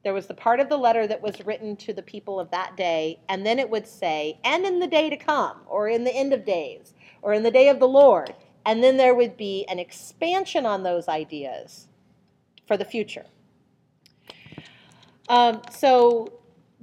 There 0.04 0.14
was 0.14 0.28
the 0.28 0.34
part 0.34 0.60
of 0.60 0.68
the 0.68 0.76
letter 0.78 1.08
that 1.08 1.22
was 1.22 1.46
written 1.46 1.78
to 1.78 1.94
the 1.94 2.02
people 2.02 2.38
of 2.38 2.52
that 2.52 2.76
day, 2.76 3.22
and 3.30 3.46
then 3.46 3.60
it 3.60 3.70
would 3.70 3.88
say, 3.88 4.40
"and 4.44 4.66
in 4.66 4.80
the 4.80 4.88
day 4.88 5.10
to 5.10 5.16
come," 5.16 5.62
or 5.68 5.88
"in 5.88 6.04
the 6.04 6.14
end 6.14 6.34
of 6.34 6.44
days," 6.44 6.94
or 7.22 7.34
"in 7.34 7.44
the 7.44 7.52
day 7.52 7.70
of 7.70 7.80
the 7.80 7.88
Lord," 7.88 8.34
and 8.66 8.84
then 8.84 8.98
there 8.98 9.16
would 9.16 9.38
be 9.38 9.66
an 9.66 9.80
expansion 9.80 10.66
on 10.66 10.84
those 10.84 11.08
ideas 11.08 11.88
for 12.66 12.78
the 12.78 12.86
future. 12.86 13.26
Um, 15.30 15.62
so 15.72 16.32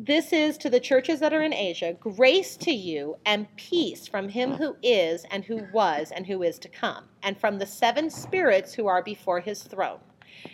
this 0.02 0.32
is 0.32 0.56
to 0.58 0.70
the 0.70 0.80
churches 0.80 1.20
that 1.20 1.34
are 1.34 1.42
in 1.42 1.52
Asia 1.52 1.92
grace 1.92 2.56
to 2.56 2.70
you 2.70 3.16
and 3.26 3.54
peace 3.56 4.06
from 4.06 4.30
him 4.30 4.52
who 4.52 4.76
is, 4.82 5.26
and 5.30 5.44
who 5.44 5.66
was, 5.74 6.10
and 6.10 6.26
who 6.26 6.42
is 6.42 6.58
to 6.60 6.68
come, 6.68 7.04
and 7.22 7.38
from 7.38 7.58
the 7.58 7.66
seven 7.66 8.08
spirits 8.08 8.72
who 8.72 8.86
are 8.86 9.02
before 9.02 9.40
his 9.40 9.62
throne, 9.62 10.00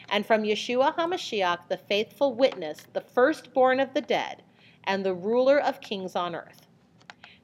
and 0.09 0.27
from 0.27 0.43
Yeshua 0.43 0.97
HaMashiach, 0.97 1.69
the 1.69 1.77
faithful 1.77 2.35
witness, 2.35 2.87
the 2.93 3.01
firstborn 3.01 3.79
of 3.79 3.95
the 3.95 4.01
dead, 4.01 4.43
and 4.83 5.05
the 5.05 5.15
ruler 5.15 5.61
of 5.61 5.81
kings 5.81 6.17
on 6.17 6.35
earth. 6.35 6.66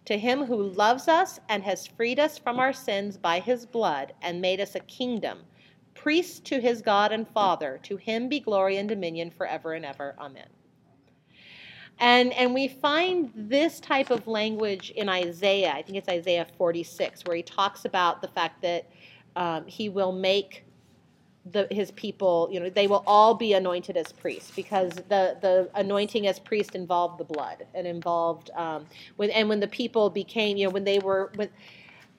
To 0.06 0.18
him 0.18 0.44
who 0.44 0.62
loves 0.62 1.06
us 1.06 1.38
and 1.48 1.62
has 1.62 1.86
freed 1.86 2.18
us 2.18 2.36
from 2.36 2.58
our 2.58 2.72
sins 2.72 3.16
by 3.16 3.38
his 3.38 3.64
blood 3.64 4.14
and 4.22 4.40
made 4.40 4.60
us 4.60 4.74
a 4.74 4.80
kingdom, 4.80 5.38
priests 5.94 6.40
to 6.40 6.60
his 6.60 6.82
God 6.82 7.12
and 7.12 7.28
Father, 7.28 7.78
to 7.84 7.96
him 7.96 8.28
be 8.28 8.40
glory 8.40 8.78
and 8.78 8.88
dominion 8.88 9.30
forever 9.30 9.74
and 9.74 9.84
ever. 9.84 10.16
Amen. 10.18 10.48
And, 11.98 12.32
and 12.32 12.52
we 12.52 12.66
find 12.66 13.30
this 13.36 13.78
type 13.78 14.10
of 14.10 14.26
language 14.26 14.90
in 14.90 15.08
Isaiah, 15.08 15.72
I 15.72 15.82
think 15.82 15.98
it's 15.98 16.08
Isaiah 16.08 16.46
46, 16.58 17.22
where 17.24 17.36
he 17.36 17.42
talks 17.42 17.84
about 17.84 18.20
the 18.20 18.28
fact 18.28 18.60
that 18.62 18.90
um, 19.36 19.66
he 19.66 19.88
will 19.88 20.10
make 20.10 20.64
the, 21.50 21.66
his 21.70 21.90
people, 21.92 22.48
you 22.52 22.60
know, 22.60 22.70
they 22.70 22.86
will 22.86 23.02
all 23.06 23.34
be 23.34 23.52
anointed 23.54 23.96
as 23.96 24.12
priests 24.12 24.52
because 24.54 24.92
the, 24.94 25.36
the 25.40 25.68
anointing 25.74 26.26
as 26.26 26.38
priest 26.38 26.74
involved 26.74 27.18
the 27.18 27.24
blood 27.24 27.66
and 27.74 27.86
involved, 27.86 28.50
um, 28.54 28.86
when, 29.16 29.30
and 29.30 29.48
when 29.48 29.58
the 29.58 29.66
people 29.66 30.08
became, 30.08 30.56
you 30.56 30.66
know, 30.66 30.70
when 30.70 30.84
they 30.84 31.00
were, 31.00 31.32
when 31.34 31.48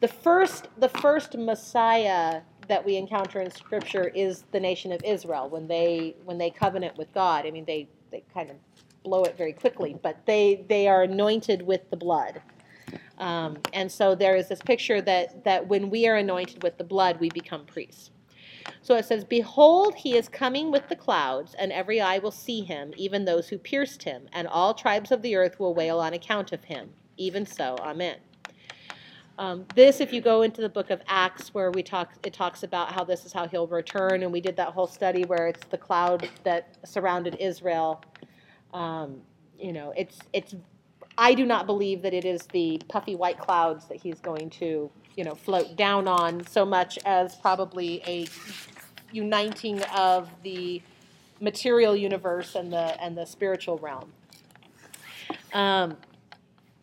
the 0.01 0.07
first, 0.07 0.67
the 0.78 0.89
first 0.89 1.38
Messiah 1.38 2.41
that 2.67 2.86
we 2.86 2.97
encounter 2.97 3.39
in 3.39 3.49
Scripture 3.49 4.09
is 4.09 4.43
the 4.51 4.59
nation 4.59 4.91
of 4.91 5.01
Israel 5.03 5.49
when 5.49 5.67
they, 5.67 6.15
when 6.26 6.38
they 6.38 6.49
covenant 6.49 6.97
with 6.97 7.13
God. 7.13 7.45
I 7.45 7.51
mean, 7.51 7.65
they, 7.65 7.88
they 8.11 8.24
kind 8.34 8.49
of 8.49 8.57
blow 9.03 9.24
it 9.24 9.38
very 9.38 9.53
quickly, 9.53 9.95
but 10.01 10.17
they, 10.26 10.65
they 10.67 10.88
are 10.88 11.03
anointed 11.03 11.61
with 11.61 11.89
the 11.89 11.97
blood. 11.97 12.41
Um, 13.17 13.57
and 13.74 13.89
so 13.91 14.15
there 14.15 14.36
is 14.36 14.49
this 14.49 14.61
picture 14.61 15.01
that, 15.01 15.43
that 15.45 15.67
when 15.67 15.89
we 15.89 16.07
are 16.07 16.15
anointed 16.15 16.63
with 16.63 16.78
the 16.78 16.84
blood, 16.84 17.19
we 17.19 17.30
become 17.30 17.65
priests. 17.65 18.09
So 18.82 18.95
it 18.95 19.05
says, 19.05 19.24
Behold, 19.24 19.95
he 19.95 20.18
is 20.18 20.30
coming 20.30 20.72
with 20.72 20.88
the 20.89 20.95
clouds, 20.95 21.55
and 21.55 21.72
every 21.72 22.01
eye 22.01 22.20
will 22.20 22.32
see 22.32 22.61
him, 22.61 22.93
even 22.97 23.26
those 23.26 23.49
who 23.49 23.57
pierced 23.57 24.03
him, 24.03 24.28
and 24.34 24.47
all 24.47 24.74
tribes 24.74 25.11
of 25.11 25.22
the 25.22 25.36
earth 25.36 25.59
will 25.59 25.74
wail 25.74 25.99
on 25.99 26.14
account 26.14 26.51
of 26.51 26.64
him. 26.64 26.89
Even 27.18 27.45
so, 27.45 27.76
Amen. 27.80 28.18
Um, 29.39 29.66
this, 29.76 29.99
if 29.99 30.14
you 30.14 30.22
go 30.22 30.43
into 30.43 30.61
the 30.61 30.70
book 30.70 30.91
of 30.91 31.01
Acts, 31.07 31.53
where 31.53 31.72
we 31.72 31.82
talk, 31.82 32.14
it 32.24 32.34
talks 32.34 32.64
about 32.64 32.91
how 32.91 33.03
this 33.03 33.26
is 33.26 33.34
how 33.34 33.47
he'll 33.47 33.68
return, 33.68 34.24
and 34.24 34.32
we 34.32 34.41
did 34.41 34.55
that 34.57 34.70
whole 34.70 34.88
study 34.88 35.26
where 35.26 35.47
it's 35.47 35.66
the 35.68 35.78
cloud 35.78 36.30
that 36.43 36.78
surrounded 36.86 37.36
Israel. 37.39 38.03
Um, 38.74 39.22
you 39.57 39.74
know, 39.74 39.93
it's 39.97 40.20
it's. 40.34 40.55
I 41.18 41.34
do 41.34 41.45
not 41.45 41.66
believe 41.66 42.01
that 42.01 42.14
it 42.14 42.26
is 42.26 42.47
the 42.47 42.82
puffy 42.88 43.16
white 43.16 43.38
clouds 43.38 43.86
that 43.88 43.97
he's 44.01 44.20
going 44.20 44.49
to, 44.51 44.89
you 45.16 45.24
know, 45.24 45.36
float 45.36 45.76
down 45.76 46.07
on 46.07 46.45
so 46.47 46.66
much 46.66 46.97
as 47.05 47.36
probably 47.36 48.01
a 48.07 48.28
uniting 49.11 49.82
of 49.95 50.30
the 50.43 50.82
material 51.39 51.95
universe 51.95 52.55
and 52.55 52.72
the 52.72 53.01
and 53.01 53.18
the 53.18 53.26
spiritual 53.26 53.78
realm. 53.78 54.11
Um, 55.53 55.97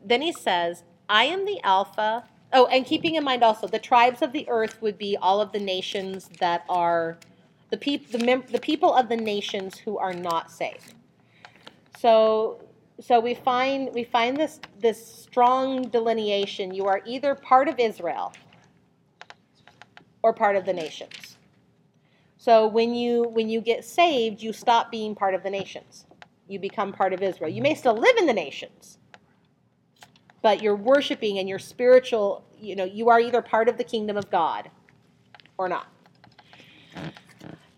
then 0.04 0.22
he 0.22 0.32
says, 0.32 0.84
"I 1.08 1.24
am 1.24 1.44
the 1.44 1.60
Alpha." 1.64 2.24
Oh, 2.52 2.66
and 2.66 2.84
keeping 2.84 3.14
in 3.14 3.24
mind 3.24 3.44
also 3.44 3.66
the 3.66 3.78
tribes 3.78 4.22
of 4.22 4.32
the 4.32 4.48
earth 4.48 4.80
would 4.82 4.98
be 4.98 5.16
all 5.16 5.40
of 5.40 5.52
the 5.52 5.60
nations 5.60 6.28
that 6.40 6.64
are 6.68 7.16
the 7.70 7.76
peop, 7.76 8.10
the, 8.10 8.18
mem- 8.18 8.44
the 8.50 8.58
people 8.58 8.92
of 8.92 9.08
the 9.08 9.16
nations 9.16 9.78
who 9.78 9.98
are 9.98 10.12
not 10.12 10.50
saved. 10.50 10.94
So 11.96 12.60
so 13.00 13.18
we 13.18 13.34
find 13.34 13.90
we 13.94 14.04
find 14.04 14.36
this 14.36 14.60
this 14.78 15.04
strong 15.04 15.82
delineation. 15.82 16.74
You 16.74 16.86
are 16.86 17.00
either 17.06 17.34
part 17.34 17.68
of 17.68 17.78
Israel 17.78 18.32
or 20.22 20.32
part 20.32 20.56
of 20.56 20.66
the 20.66 20.72
nations. 20.72 21.38
So 22.36 22.66
when 22.66 22.94
you 22.94 23.24
when 23.24 23.48
you 23.48 23.60
get 23.60 23.84
saved, 23.84 24.42
you 24.42 24.52
stop 24.52 24.90
being 24.90 25.14
part 25.14 25.34
of 25.34 25.42
the 25.42 25.50
nations. 25.50 26.06
You 26.46 26.58
become 26.58 26.92
part 26.92 27.12
of 27.12 27.22
Israel. 27.22 27.50
You 27.50 27.62
may 27.62 27.74
still 27.74 27.94
live 27.94 28.16
in 28.16 28.26
the 28.26 28.32
nations, 28.32 28.98
but 30.42 30.62
you're 30.62 30.76
worshiping 30.76 31.38
and 31.38 31.48
your 31.48 31.58
spiritual, 31.58 32.44
you 32.58 32.74
know, 32.74 32.84
you 32.84 33.08
are 33.08 33.20
either 33.20 33.40
part 33.40 33.68
of 33.68 33.78
the 33.78 33.84
kingdom 33.84 34.16
of 34.16 34.30
God 34.30 34.70
or 35.58 35.68
not. 35.68 35.86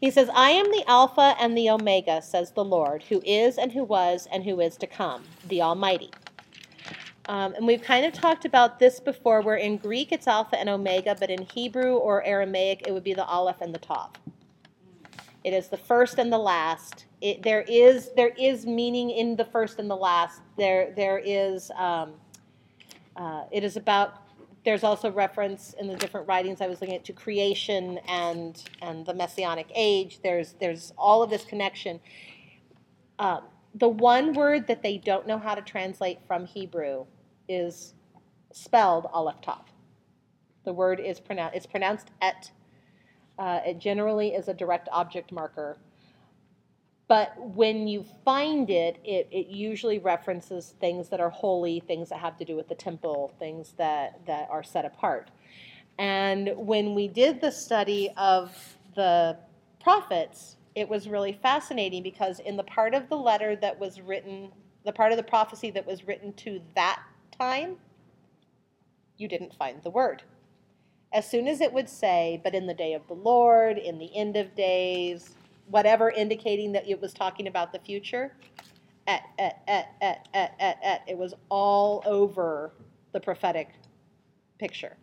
He 0.03 0.11
says, 0.11 0.29
I 0.35 0.51
am 0.51 0.69
the 0.73 0.83
Alpha 0.89 1.37
and 1.39 1.57
the 1.57 1.71
Omega, 1.71 2.21
says 2.21 2.51
the 2.51 2.65
Lord, 2.65 3.05
who 3.05 3.23
is 3.25 3.57
and 3.57 3.71
who 3.71 3.85
was 3.85 4.27
and 4.33 4.43
who 4.43 4.61
is 4.61 4.77
to 4.79 4.87
come, 4.89 5.23
the 5.47 5.63
Almighty. 5.63 6.11
Um, 7.29 7.55
and 7.55 7.69
we've 7.69 7.83
kind 7.83 8.05
of 8.05 8.13
talked 8.13 8.45
about 8.45 8.81
this 8.81 8.99
before, 8.99 9.43
where 9.43 9.55
in 9.55 9.77
Greek 9.77 10.11
it's 10.11 10.27
Alpha 10.27 10.59
and 10.59 10.69
Omega, 10.69 11.17
but 11.21 11.31
in 11.31 11.43
Hebrew 11.43 11.95
or 11.95 12.25
Aramaic 12.25 12.83
it 12.85 12.93
would 12.93 13.05
be 13.05 13.15
the 13.15 13.25
Aleph 13.25 13.61
and 13.61 13.73
the 13.73 13.79
Tav. 13.79 14.11
It 15.45 15.53
is 15.53 15.69
the 15.69 15.77
first 15.77 16.19
and 16.19 16.33
the 16.33 16.39
last. 16.39 17.07
It, 17.21 17.45
there 17.45 17.65
is 17.69 18.11
there 18.17 18.33
is 18.37 18.67
meaning 18.67 19.11
in 19.11 19.37
the 19.37 19.45
first 19.45 19.79
and 19.79 19.89
the 19.89 19.97
last. 19.97 20.41
There 20.59 20.93
there 20.97 21.23
is. 21.25 21.71
Um, 21.77 22.15
uh, 23.15 23.45
it 23.53 23.63
is 23.63 23.77
about. 23.77 24.22
There's 24.65 24.85
also 24.85 25.11
reference 25.11 25.75
in 25.79 25.89
the 25.89 25.97
different 25.97 26.29
writings 26.29 26.61
I 26.61 26.69
was 26.69 26.81
looking 26.81 26.97
at 26.97 27.05
to 27.07 27.13
creation 27.13 27.99
and 28.09 28.63
and 28.81 29.05
the 29.05 29.15
messianic 29.15 29.71
age. 29.75 30.21
There's 30.23 30.55
there's 30.61 30.93
all 30.97 31.23
of 31.23 31.31
this 31.31 31.45
connection. 31.45 32.01
Um, 33.19 33.43
the 33.75 33.89
one 33.89 34.35
word 34.35 34.67
that 34.69 34.83
they 34.83 34.99
don't 34.99 35.27
know 35.27 35.39
how 35.39 35.55
to 35.55 35.63
translate 35.63 36.19
from 36.27 36.47
Hebrew 36.47 37.07
is 37.49 37.95
spelled 38.53 39.07
Aleph 39.13 39.41
Tav. 39.41 39.63
The 40.65 40.73
word 40.73 41.01
is 41.01 41.19
pronounced. 41.19 41.57
It's 41.57 41.67
pronounced 41.67 42.09
et. 42.21 42.53
Uh, 43.39 43.61
it 43.67 43.79
generally 43.79 44.29
is 44.29 44.49
a 44.49 44.55
direct 44.55 44.89
object 44.93 45.33
marker. 45.33 45.79
But 47.13 47.39
when 47.39 47.87
you 47.89 48.07
find 48.25 48.71
it, 48.71 48.97
it, 49.05 49.29
it 49.31 49.49
usually 49.49 49.99
references 49.99 50.75
things 50.81 51.11
that 51.11 51.21
are 51.21 51.29
holy, 51.29 51.79
things 51.81 52.09
that 52.09 52.21
have 52.21 52.39
to 52.39 52.45
do 52.47 52.57
with 52.57 52.71
the 52.71 52.75
temple, 52.75 53.35
things 53.39 53.75
that, 53.77 54.25
that 54.25 54.49
are 54.51 54.63
set 54.63 54.87
apart. 54.87 55.31
And 55.99 56.55
when 56.57 56.95
we 56.95 57.09
did 57.09 57.39
the 57.39 57.53
study 57.53 58.09
of 58.17 58.57
the 58.97 59.37
prophets, 59.79 60.57
it 60.75 60.89
was 60.89 61.07
really 61.07 61.35
fascinating 61.35 62.03
because 62.03 62.41
in 62.41 62.57
the 62.57 62.65
part 62.65 62.95
of 62.95 63.11
the 63.11 63.17
letter 63.19 63.57
that 63.57 63.79
was 63.79 64.01
written, 64.01 64.51
the 64.87 64.93
part 64.93 65.13
of 65.13 65.19
the 65.19 65.23
prophecy 65.23 65.71
that 65.73 65.87
was 65.87 66.07
written 66.07 66.33
to 66.33 66.63
that 66.77 67.03
time, 67.39 67.77
you 69.19 69.29
didn't 69.29 69.53
find 69.53 69.83
the 69.83 69.91
word. 69.91 70.23
As 71.13 71.29
soon 71.29 71.47
as 71.47 71.61
it 71.61 71.75
would 71.75 71.91
say, 71.91 72.41
but 72.43 72.55
in 72.55 72.67
the 72.67 72.73
day 72.73 72.95
of 72.95 73.07
the 73.07 73.13
Lord, 73.13 73.77
in 73.77 73.99
the 73.99 74.17
end 74.17 74.35
of 74.35 74.55
days, 74.55 75.35
whatever 75.67 76.11
indicating 76.11 76.73
that 76.73 76.89
it 76.89 77.01
was 77.01 77.13
talking 77.13 77.47
about 77.47 77.73
the 77.73 77.79
future, 77.79 78.37
et, 79.07 79.23
et, 79.39 79.63
et, 79.69 81.03
it 81.07 81.17
was 81.17 81.35
all 81.49 82.03
over 82.07 82.73
the 83.13 83.21
prophetic 83.21 83.71
picture. 84.59 84.97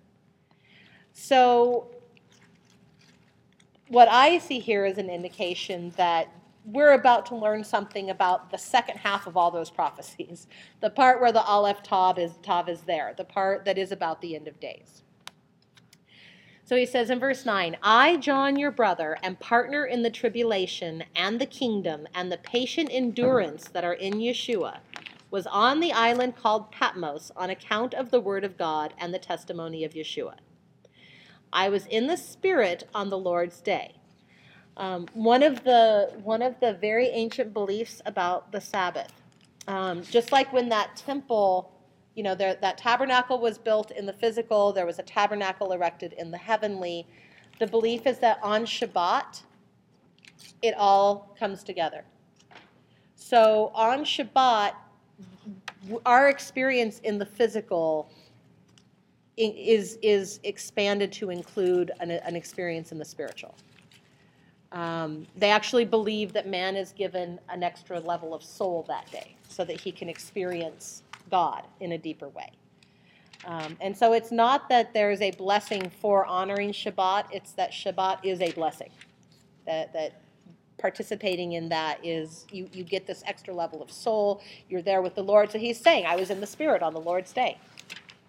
So 1.13 1.89
what 3.89 4.07
I 4.09 4.37
see 4.37 4.59
here 4.59 4.85
is 4.85 4.97
an 4.97 5.09
indication 5.09 5.91
that 5.97 6.29
we're 6.65 6.93
about 6.93 7.25
to 7.27 7.35
learn 7.35 7.63
something 7.63 8.09
about 8.09 8.51
the 8.51 8.57
second 8.57 8.97
half 8.97 9.27
of 9.27 9.35
all 9.35 9.51
those 9.51 9.69
prophecies. 9.69 10.47
The 10.81 10.89
part 10.89 11.19
where 11.19 11.33
the 11.33 11.43
Aleph 11.43 11.83
Tav 11.83 12.17
is, 12.17 12.37
Tav 12.41 12.69
is 12.69 12.81
there, 12.81 13.13
the 13.17 13.25
part 13.25 13.65
that 13.65 13.77
is 13.77 13.91
about 13.91 14.21
the 14.21 14.33
end 14.35 14.47
of 14.47 14.57
days. 14.61 15.03
So 16.69 16.75
he 16.75 16.85
says 16.85 17.09
in 17.09 17.19
verse 17.19 17.47
9, 17.47 17.77
I, 17.81 18.17
John, 18.17 18.55
your 18.55 18.69
brother, 18.69 19.17
am 19.23 19.37
partner 19.37 19.85
in 19.85 20.03
the 20.03 20.11
tribulation 20.11 21.03
and 21.15 21.41
the 21.41 21.47
kingdom 21.47 22.07
and 22.13 22.31
the 22.31 22.37
patient 22.37 22.89
endurance 22.91 23.69
that 23.69 23.83
are 23.83 23.95
in 23.95 24.13
Yeshua, 24.13 24.77
was 25.31 25.47
on 25.47 25.79
the 25.79 25.91
island 25.91 26.35
called 26.35 26.71
Patmos 26.71 27.31
on 27.35 27.49
account 27.49 27.95
of 27.95 28.11
the 28.11 28.19
word 28.19 28.43
of 28.43 28.55
God 28.55 28.93
and 28.99 29.11
the 29.11 29.17
testimony 29.17 29.83
of 29.83 29.93
Yeshua. 29.93 30.35
I 31.51 31.69
was 31.69 31.87
in 31.87 32.05
the 32.05 32.15
Spirit 32.15 32.87
on 32.93 33.09
the 33.09 33.17
Lord's 33.17 33.61
day. 33.61 33.95
Um, 34.77 35.07
one 35.15 35.41
of 35.41 35.63
the 35.63 36.13
one 36.23 36.43
of 36.43 36.59
the 36.59 36.73
very 36.73 37.07
ancient 37.07 37.51
beliefs 37.51 37.99
about 38.05 38.51
the 38.51 38.61
Sabbath, 38.61 39.11
um, 39.67 40.03
just 40.03 40.31
like 40.31 40.53
when 40.53 40.69
that 40.69 40.95
temple, 40.95 41.71
you 42.19 42.23
know, 42.23 42.35
there, 42.35 42.55
that 42.55 42.77
tabernacle 42.77 43.39
was 43.39 43.57
built 43.57 43.91
in 43.91 44.05
the 44.05 44.11
physical, 44.11 44.73
there 44.73 44.85
was 44.85 44.99
a 44.99 45.03
tabernacle 45.03 45.71
erected 45.71 46.11
in 46.17 46.31
the 46.31 46.37
heavenly. 46.37 47.07
The 47.59 47.67
belief 47.67 48.05
is 48.05 48.19
that 48.19 48.39
on 48.43 48.65
Shabbat, 48.65 49.41
it 50.61 50.73
all 50.75 51.33
comes 51.39 51.63
together. 51.63 52.03
So 53.15 53.71
on 53.73 53.99
Shabbat, 53.99 54.73
our 56.05 56.27
experience 56.27 56.99
in 57.05 57.17
the 57.17 57.25
physical 57.25 58.11
is 59.37 59.97
is 60.03 60.41
expanded 60.43 61.13
to 61.13 61.29
include 61.29 61.91
an, 62.01 62.11
an 62.11 62.35
experience 62.35 62.91
in 62.91 62.97
the 62.97 63.05
spiritual. 63.05 63.55
Um, 64.73 65.25
they 65.37 65.51
actually 65.51 65.85
believe 65.85 66.33
that 66.33 66.49
man 66.49 66.75
is 66.75 66.91
given 66.91 67.39
an 67.47 67.63
extra 67.63 67.97
level 68.01 68.33
of 68.33 68.43
soul 68.43 68.83
that 68.89 69.09
day, 69.09 69.37
so 69.47 69.63
that 69.63 69.79
he 69.79 69.93
can 69.93 70.09
experience 70.09 71.03
God 71.29 71.63
in 71.79 71.93
a 71.93 71.97
deeper 71.97 72.29
way. 72.29 72.51
Um, 73.45 73.77
and 73.79 73.95
so 73.95 74.13
it's 74.13 74.31
not 74.31 74.67
that 74.69 74.93
there 74.93 75.11
is 75.11 75.21
a 75.21 75.31
blessing 75.31 75.89
for 76.01 76.25
honoring 76.25 76.71
Shabbat; 76.71 77.25
it's 77.31 77.53
that 77.53 77.71
Shabbat 77.71 78.19
is 78.23 78.41
a 78.41 78.51
blessing. 78.51 78.91
That 79.65 79.93
that 79.93 80.21
participating 80.77 81.53
in 81.53 81.69
that 81.69 82.03
is 82.05 82.45
you 82.51 82.69
you 82.73 82.83
get 82.83 83.07
this 83.07 83.23
extra 83.25 83.53
level 83.53 83.81
of 83.81 83.91
soul. 83.91 84.41
You're 84.69 84.81
there 84.81 85.01
with 85.01 85.15
the 85.15 85.23
Lord. 85.23 85.51
So 85.51 85.57
he's 85.57 85.79
saying, 85.79 86.05
"I 86.05 86.15
was 86.15 86.29
in 86.29 86.41
the 86.41 86.47
Spirit 86.47 86.83
on 86.83 86.93
the 86.93 87.01
Lord's 87.01 87.31
day." 87.31 87.57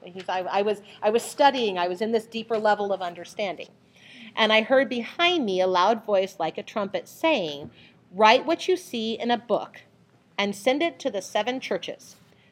He's, 0.05 0.29
I, 0.29 0.41
I, 0.41 0.63
was, 0.63 0.81
I 1.03 1.11
was 1.11 1.23
studying, 1.23 1.79
I 1.79 1.89
was 1.89 2.01
in 2.01 2.13
this 2.13 2.27
deeper 2.27 2.59
level 2.59 2.93
of 2.93 3.03
understanding. 3.03 3.69
And 4.37 4.53
I 4.53 4.63
heard 4.63 4.89
behind 4.89 5.45
me 5.45 5.61
a 5.61 5.67
loud 5.67 6.05
voice 6.05 6.37
like 6.39 6.57
a 6.57 6.63
trumpet 6.63 7.09
saying, 7.09 7.71
Write 8.13 8.47
what 8.47 8.67
you 8.67 8.77
see 8.77 9.19
in 9.19 9.31
a 9.31 9.39
book 9.39 9.83
and 10.39 10.55
send 10.57 10.83
it 10.83 10.99
to 11.01 11.11
the 11.11 11.23
seven 11.23 11.61
churches 11.61 12.17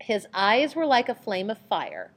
His 0.00 0.26
eyes 0.32 0.74
were 0.74 0.86
like 0.86 1.08
a 1.08 1.14
flame 1.14 1.50
of 1.50 1.58
fire. 1.58 2.12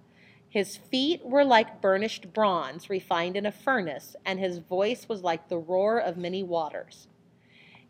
His 0.49 0.77
feet 0.77 1.25
were 1.25 1.43
like 1.43 1.81
burnished 1.81 2.33
bronze 2.33 2.89
refined 2.89 3.35
in 3.35 3.45
a 3.45 3.51
furnace, 3.51 4.15
and 4.25 4.39
his 4.39 4.59
voice 4.59 5.09
was 5.09 5.23
like 5.23 5.49
the 5.49 5.57
roar 5.57 5.99
of 5.99 6.15
many 6.17 6.43
waters. 6.43 7.07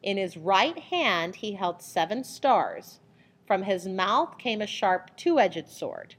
In 0.02 0.18
his 0.18 0.38
right 0.38 0.78
hand 0.78 1.38
he 1.38 1.54
held 1.54 1.82
seven 1.82 2.24
stars. 2.24 3.00
From 3.46 3.64
his 3.64 3.88
mouth 3.88 4.38
came 4.38 4.62
a 4.62 4.68
sharp 4.68 5.16
two 5.16 5.40
edged 5.40 5.70
sword 5.70 6.16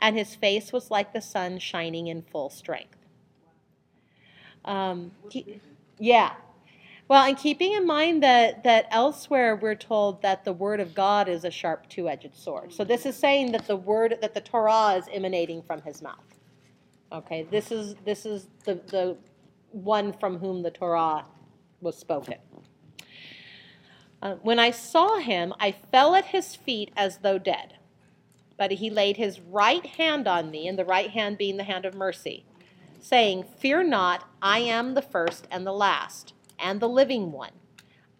and 0.00 0.16
his 0.16 0.34
face 0.34 0.72
was 0.72 0.90
like 0.90 1.12
the 1.12 1.20
sun 1.20 1.58
shining 1.58 2.06
in 2.06 2.22
full 2.22 2.48
strength. 2.48 2.96
Um, 4.64 5.12
he, 5.30 5.60
yeah. 5.98 6.32
Well, 7.10 7.24
and 7.24 7.36
keeping 7.36 7.72
in 7.72 7.88
mind 7.88 8.22
that, 8.22 8.62
that 8.62 8.86
elsewhere 8.92 9.56
we're 9.56 9.74
told 9.74 10.22
that 10.22 10.44
the 10.44 10.52
word 10.52 10.78
of 10.78 10.94
God 10.94 11.28
is 11.28 11.44
a 11.44 11.50
sharp 11.50 11.88
two 11.88 12.08
edged 12.08 12.36
sword. 12.36 12.72
So 12.72 12.84
this 12.84 13.04
is 13.04 13.16
saying 13.16 13.50
that 13.50 13.66
the 13.66 13.74
word, 13.74 14.18
that 14.20 14.32
the 14.32 14.40
Torah 14.40 14.94
is 14.94 15.06
emanating 15.12 15.60
from 15.60 15.82
his 15.82 16.02
mouth. 16.02 16.22
Okay, 17.10 17.48
this 17.50 17.72
is, 17.72 17.96
this 18.04 18.24
is 18.24 18.46
the, 18.64 18.74
the 18.86 19.16
one 19.72 20.12
from 20.12 20.38
whom 20.38 20.62
the 20.62 20.70
Torah 20.70 21.24
was 21.80 21.98
spoken. 21.98 22.36
Uh, 24.22 24.36
when 24.42 24.60
I 24.60 24.70
saw 24.70 25.18
him, 25.18 25.52
I 25.58 25.72
fell 25.72 26.14
at 26.14 26.26
his 26.26 26.54
feet 26.54 26.92
as 26.96 27.18
though 27.18 27.38
dead. 27.38 27.74
But 28.56 28.70
he 28.70 28.88
laid 28.88 29.16
his 29.16 29.40
right 29.40 29.84
hand 29.84 30.28
on 30.28 30.52
me, 30.52 30.68
and 30.68 30.78
the 30.78 30.84
right 30.84 31.10
hand 31.10 31.38
being 31.38 31.56
the 31.56 31.64
hand 31.64 31.84
of 31.84 31.92
mercy, 31.92 32.44
saying, 33.00 33.46
Fear 33.58 33.82
not, 33.82 34.28
I 34.40 34.60
am 34.60 34.94
the 34.94 35.02
first 35.02 35.48
and 35.50 35.66
the 35.66 35.72
last, 35.72 36.34
and 36.60 36.80
the 36.80 36.88
living 36.88 37.32
one. 37.32 37.52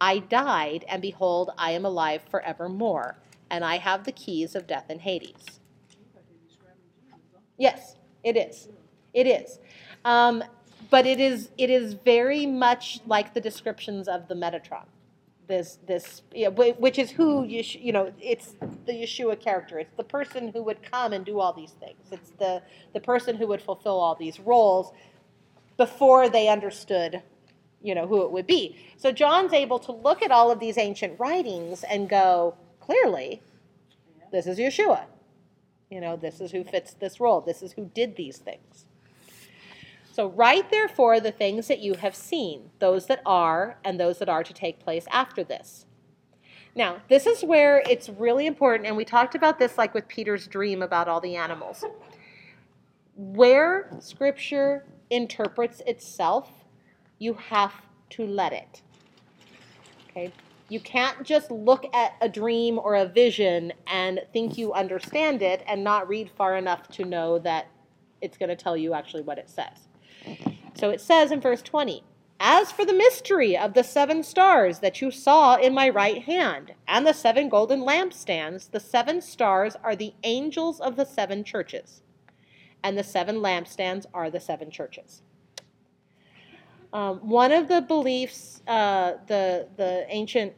I 0.00 0.20
died, 0.20 0.84
and 0.88 1.02
behold, 1.02 1.50
I 1.58 1.72
am 1.72 1.84
alive 1.84 2.22
forevermore, 2.30 3.18
and 3.50 3.64
I 3.64 3.78
have 3.78 4.04
the 4.04 4.12
keys 4.12 4.54
of 4.56 4.66
death 4.66 4.86
and 4.90 5.02
Hades. 5.02 5.60
Yes, 7.58 7.96
it 8.24 8.36
is. 8.36 8.68
It 9.14 9.26
is. 9.26 9.60
Um, 10.04 10.44
but 10.90 11.06
it 11.06 11.20
is 11.20 11.50
it 11.58 11.70
is 11.70 11.94
very 11.94 12.46
much 12.46 13.00
like 13.06 13.34
the 13.34 13.40
descriptions 13.40 14.08
of 14.08 14.28
the 14.28 14.34
Metatron. 14.34 14.86
This 15.48 15.78
this 15.86 16.22
yeah, 16.34 16.48
whi- 16.48 16.76
which 16.78 16.98
is 16.98 17.12
who 17.12 17.44
you 17.44 17.62
you 17.66 17.92
know 17.92 18.12
it's 18.20 18.54
the 18.86 18.92
Yeshua 18.92 19.40
character. 19.40 19.78
It's 19.78 19.94
the 19.96 20.04
person 20.04 20.48
who 20.52 20.62
would 20.64 20.82
come 20.90 21.12
and 21.12 21.24
do 21.24 21.40
all 21.40 21.52
these 21.52 21.72
things. 21.72 22.00
It's 22.12 22.30
the 22.38 22.62
the 22.94 23.00
person 23.00 23.36
who 23.36 23.46
would 23.48 23.62
fulfill 23.62 23.98
all 24.00 24.14
these 24.16 24.40
roles 24.40 24.92
before 25.78 26.28
they 26.28 26.48
understood 26.48 27.22
you 27.82 27.94
know 27.94 28.06
who 28.06 28.22
it 28.24 28.30
would 28.30 28.46
be. 28.46 28.76
So 28.96 29.12
John's 29.12 29.52
able 29.52 29.78
to 29.80 29.92
look 29.92 30.22
at 30.22 30.30
all 30.30 30.50
of 30.50 30.60
these 30.60 30.78
ancient 30.78 31.18
writings 31.18 31.84
and 31.84 32.08
go 32.08 32.54
clearly 32.80 33.42
this 34.32 34.46
is 34.46 34.58
Yeshua. 34.58 35.04
You 35.90 36.00
know, 36.00 36.16
this 36.16 36.40
is 36.40 36.52
who 36.52 36.62
fits 36.62 36.94
this 36.94 37.18
role. 37.18 37.40
This 37.40 37.62
is 37.62 37.72
who 37.72 37.90
did 37.92 38.16
these 38.16 38.38
things. 38.38 38.86
So 40.12 40.28
write 40.28 40.70
therefore 40.70 41.20
the 41.20 41.32
things 41.32 41.68
that 41.68 41.80
you 41.80 41.94
have 41.94 42.14
seen, 42.14 42.70
those 42.78 43.06
that 43.06 43.22
are, 43.26 43.78
and 43.84 43.98
those 43.98 44.18
that 44.18 44.28
are 44.28 44.44
to 44.44 44.52
take 44.52 44.78
place 44.78 45.06
after 45.10 45.42
this. 45.42 45.86
Now, 46.76 46.98
this 47.08 47.26
is 47.26 47.42
where 47.42 47.82
it's 47.88 48.08
really 48.08 48.46
important, 48.46 48.86
and 48.86 48.96
we 48.96 49.04
talked 49.04 49.34
about 49.34 49.58
this 49.58 49.76
like 49.76 49.92
with 49.92 50.06
Peter's 50.06 50.46
dream 50.46 50.82
about 50.82 51.08
all 51.08 51.20
the 51.20 51.36
animals. 51.36 51.84
Where 53.16 53.90
Scripture 54.00 54.84
interprets 55.10 55.82
itself, 55.86 56.59
you 57.20 57.34
have 57.34 57.72
to 58.08 58.26
let 58.26 58.52
it. 58.52 58.82
Okay? 60.08 60.32
You 60.68 60.80
can't 60.80 61.22
just 61.22 61.50
look 61.50 61.84
at 61.94 62.14
a 62.20 62.28
dream 62.28 62.78
or 62.78 62.96
a 62.96 63.06
vision 63.06 63.72
and 63.86 64.20
think 64.32 64.58
you 64.58 64.72
understand 64.72 65.42
it 65.42 65.62
and 65.68 65.84
not 65.84 66.08
read 66.08 66.30
far 66.36 66.56
enough 66.56 66.88
to 66.88 67.04
know 67.04 67.38
that 67.40 67.68
it's 68.20 68.36
going 68.36 68.48
to 68.48 68.56
tell 68.56 68.76
you 68.76 68.94
actually 68.94 69.22
what 69.22 69.38
it 69.38 69.48
says. 69.48 69.88
So 70.74 70.90
it 70.90 71.00
says 71.00 71.30
in 71.30 71.40
verse 71.40 71.62
20, 71.62 72.02
As 72.38 72.72
for 72.72 72.84
the 72.84 72.94
mystery 72.94 73.56
of 73.56 73.74
the 73.74 73.82
seven 73.84 74.22
stars 74.22 74.78
that 74.78 75.00
you 75.00 75.10
saw 75.10 75.56
in 75.56 75.74
my 75.74 75.88
right 75.88 76.22
hand, 76.22 76.72
and 76.86 77.06
the 77.06 77.12
seven 77.12 77.48
golden 77.48 77.80
lampstands, 77.80 78.70
the 78.70 78.80
seven 78.80 79.20
stars 79.20 79.76
are 79.82 79.96
the 79.96 80.14
angels 80.22 80.80
of 80.80 80.96
the 80.96 81.04
seven 81.04 81.44
churches, 81.44 82.02
and 82.82 82.96
the 82.96 83.04
seven 83.04 83.36
lampstands 83.36 84.06
are 84.14 84.30
the 84.30 84.40
seven 84.40 84.70
churches. 84.70 85.22
Um, 86.92 87.18
one 87.18 87.52
of 87.52 87.68
the 87.68 87.80
beliefs, 87.80 88.62
uh, 88.66 89.14
the 89.26 89.68
the 89.76 90.06
ancient 90.08 90.54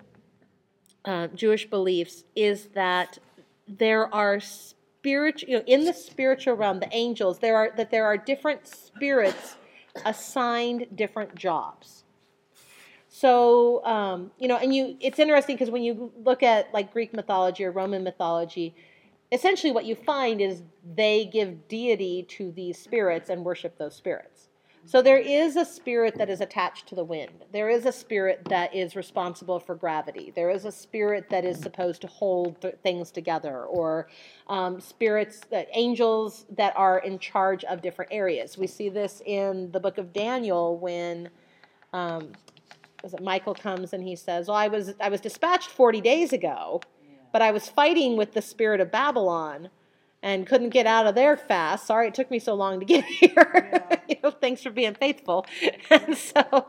uh, 1.05 1.28
Jewish 1.28 1.68
beliefs, 1.68 2.24
is 2.35 2.68
that 2.74 3.18
there 3.68 4.12
are 4.14 4.41
spiritual, 4.41 5.51
you 5.51 5.59
know, 5.59 5.64
in 5.66 5.85
the 5.85 5.93
spiritual 5.93 6.55
realm, 6.55 6.80
the 6.80 6.89
angels, 6.93 7.39
there 7.39 7.57
are 7.57 7.72
that 7.76 7.91
there 7.91 8.07
are 8.07 8.16
different 8.16 8.66
spirits 8.66 9.57
assigned 10.07 10.87
different 10.95 11.35
jobs. 11.35 12.05
So 13.09 13.85
um, 13.85 14.30
you 14.39 14.49
know, 14.49 14.57
and 14.57 14.74
you, 14.74 14.97
it's 15.01 15.18
interesting 15.18 15.57
because 15.57 15.70
when 15.70 15.83
you 15.83 16.12
look 16.24 16.43
at 16.43 16.72
like 16.72 16.93
Greek 16.95 17.12
mythology 17.12 17.62
or 17.64 17.70
Roman 17.70 18.03
mythology, 18.03 18.74
essentially 19.30 19.70
what 19.70 19.85
you 19.85 19.95
find 19.95 20.41
is 20.41 20.62
they 20.95 21.26
give 21.26 21.68
deity 21.68 22.22
to 22.30 22.53
these 22.53 22.78
spirits 22.78 23.28
and 23.28 23.45
worship 23.45 23.76
those 23.76 23.95
spirits. 23.95 24.32
So 24.85 25.01
there 25.01 25.18
is 25.18 25.57
a 25.57 25.64
spirit 25.64 26.16
that 26.18 26.28
is 26.28 26.41
attached 26.41 26.89
to 26.89 26.95
the 26.95 27.05
wind. 27.05 27.45
There 27.53 27.70
is 27.70 27.87
a 27.87 27.93
spirit 27.93 28.43
that 28.49 28.74
is 28.74 28.97
responsible 28.97 29.61
for 29.61 29.74
gravity. 29.76 30.33
There 30.35 30.51
is 30.51 30.64
a 30.64 30.72
spirit 30.72 31.30
that 31.30 31.45
is 31.45 31.59
supposed 31.59 32.01
to 32.03 32.09
hold 32.09 32.61
th- 32.61 32.74
things 32.83 33.11
together, 33.12 33.64
or 33.64 34.09
um, 34.49 34.80
spirits 34.80 35.41
that 35.51 35.68
angels 35.72 36.47
that 36.57 36.74
are 36.76 36.99
in 36.99 37.18
charge 37.20 37.64
of 37.64 37.80
different 37.80 38.12
areas. 38.12 38.59
We 38.59 38.66
see 38.66 38.89
this 38.89 39.22
in 39.24 39.70
the 39.72 39.80
book 39.80 39.99
of 39.99 40.12
Daniel 40.12 40.78
when. 40.78 41.30
Um, 41.93 42.33
Michael 43.20 43.55
comes 43.55 43.93
and 43.93 44.05
he 44.05 44.14
says, 44.14 44.47
"Well, 44.47 44.57
I 44.57 44.68
was 44.68 44.95
I 45.01 45.09
was 45.09 45.20
dispatched 45.20 45.70
40 45.70 46.01
days 46.01 46.33
ago, 46.33 46.80
but 47.33 47.43
I 47.43 47.51
was 47.51 47.68
fighting 47.68 48.16
with 48.16 48.33
the 48.33 48.43
spirit 48.43 48.80
of 48.80 48.93
Babylon 48.93 49.70
and 50.22 50.46
couldn't 50.46 50.70
get 50.70 50.86
out 50.86 51.06
of 51.06 51.14
there 51.14 51.36
fast. 51.36 51.86
Sorry 51.86 52.08
it 52.08 52.14
took 52.14 52.30
me 52.30 52.38
so 52.38 52.54
long 52.54 52.80
to 52.80 52.86
get 52.86 53.04
here. 53.20 54.00
you 54.08 54.16
know, 54.22 54.30
thanks 54.30 54.62
for 54.62 54.70
being 54.70 54.94
faithful." 54.94 55.46
And 55.90 56.16
so, 56.16 56.66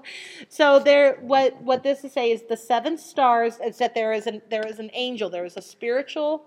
so 0.50 0.80
there, 0.80 1.16
what 1.22 1.62
what 1.62 1.84
this 1.84 2.04
is 2.04 2.14
saying 2.14 2.34
is 2.34 2.44
the 2.50 2.58
seven 2.58 2.98
stars 2.98 3.60
is 3.64 3.78
that 3.78 3.96
there 3.96 4.12
is 4.14 4.28
an 4.28 4.42
there 4.50 4.68
is 4.68 4.80
an 4.80 4.90
angel, 4.94 5.30
there 5.30 5.46
is 5.46 5.58
a 5.58 5.62
spiritual 5.62 6.46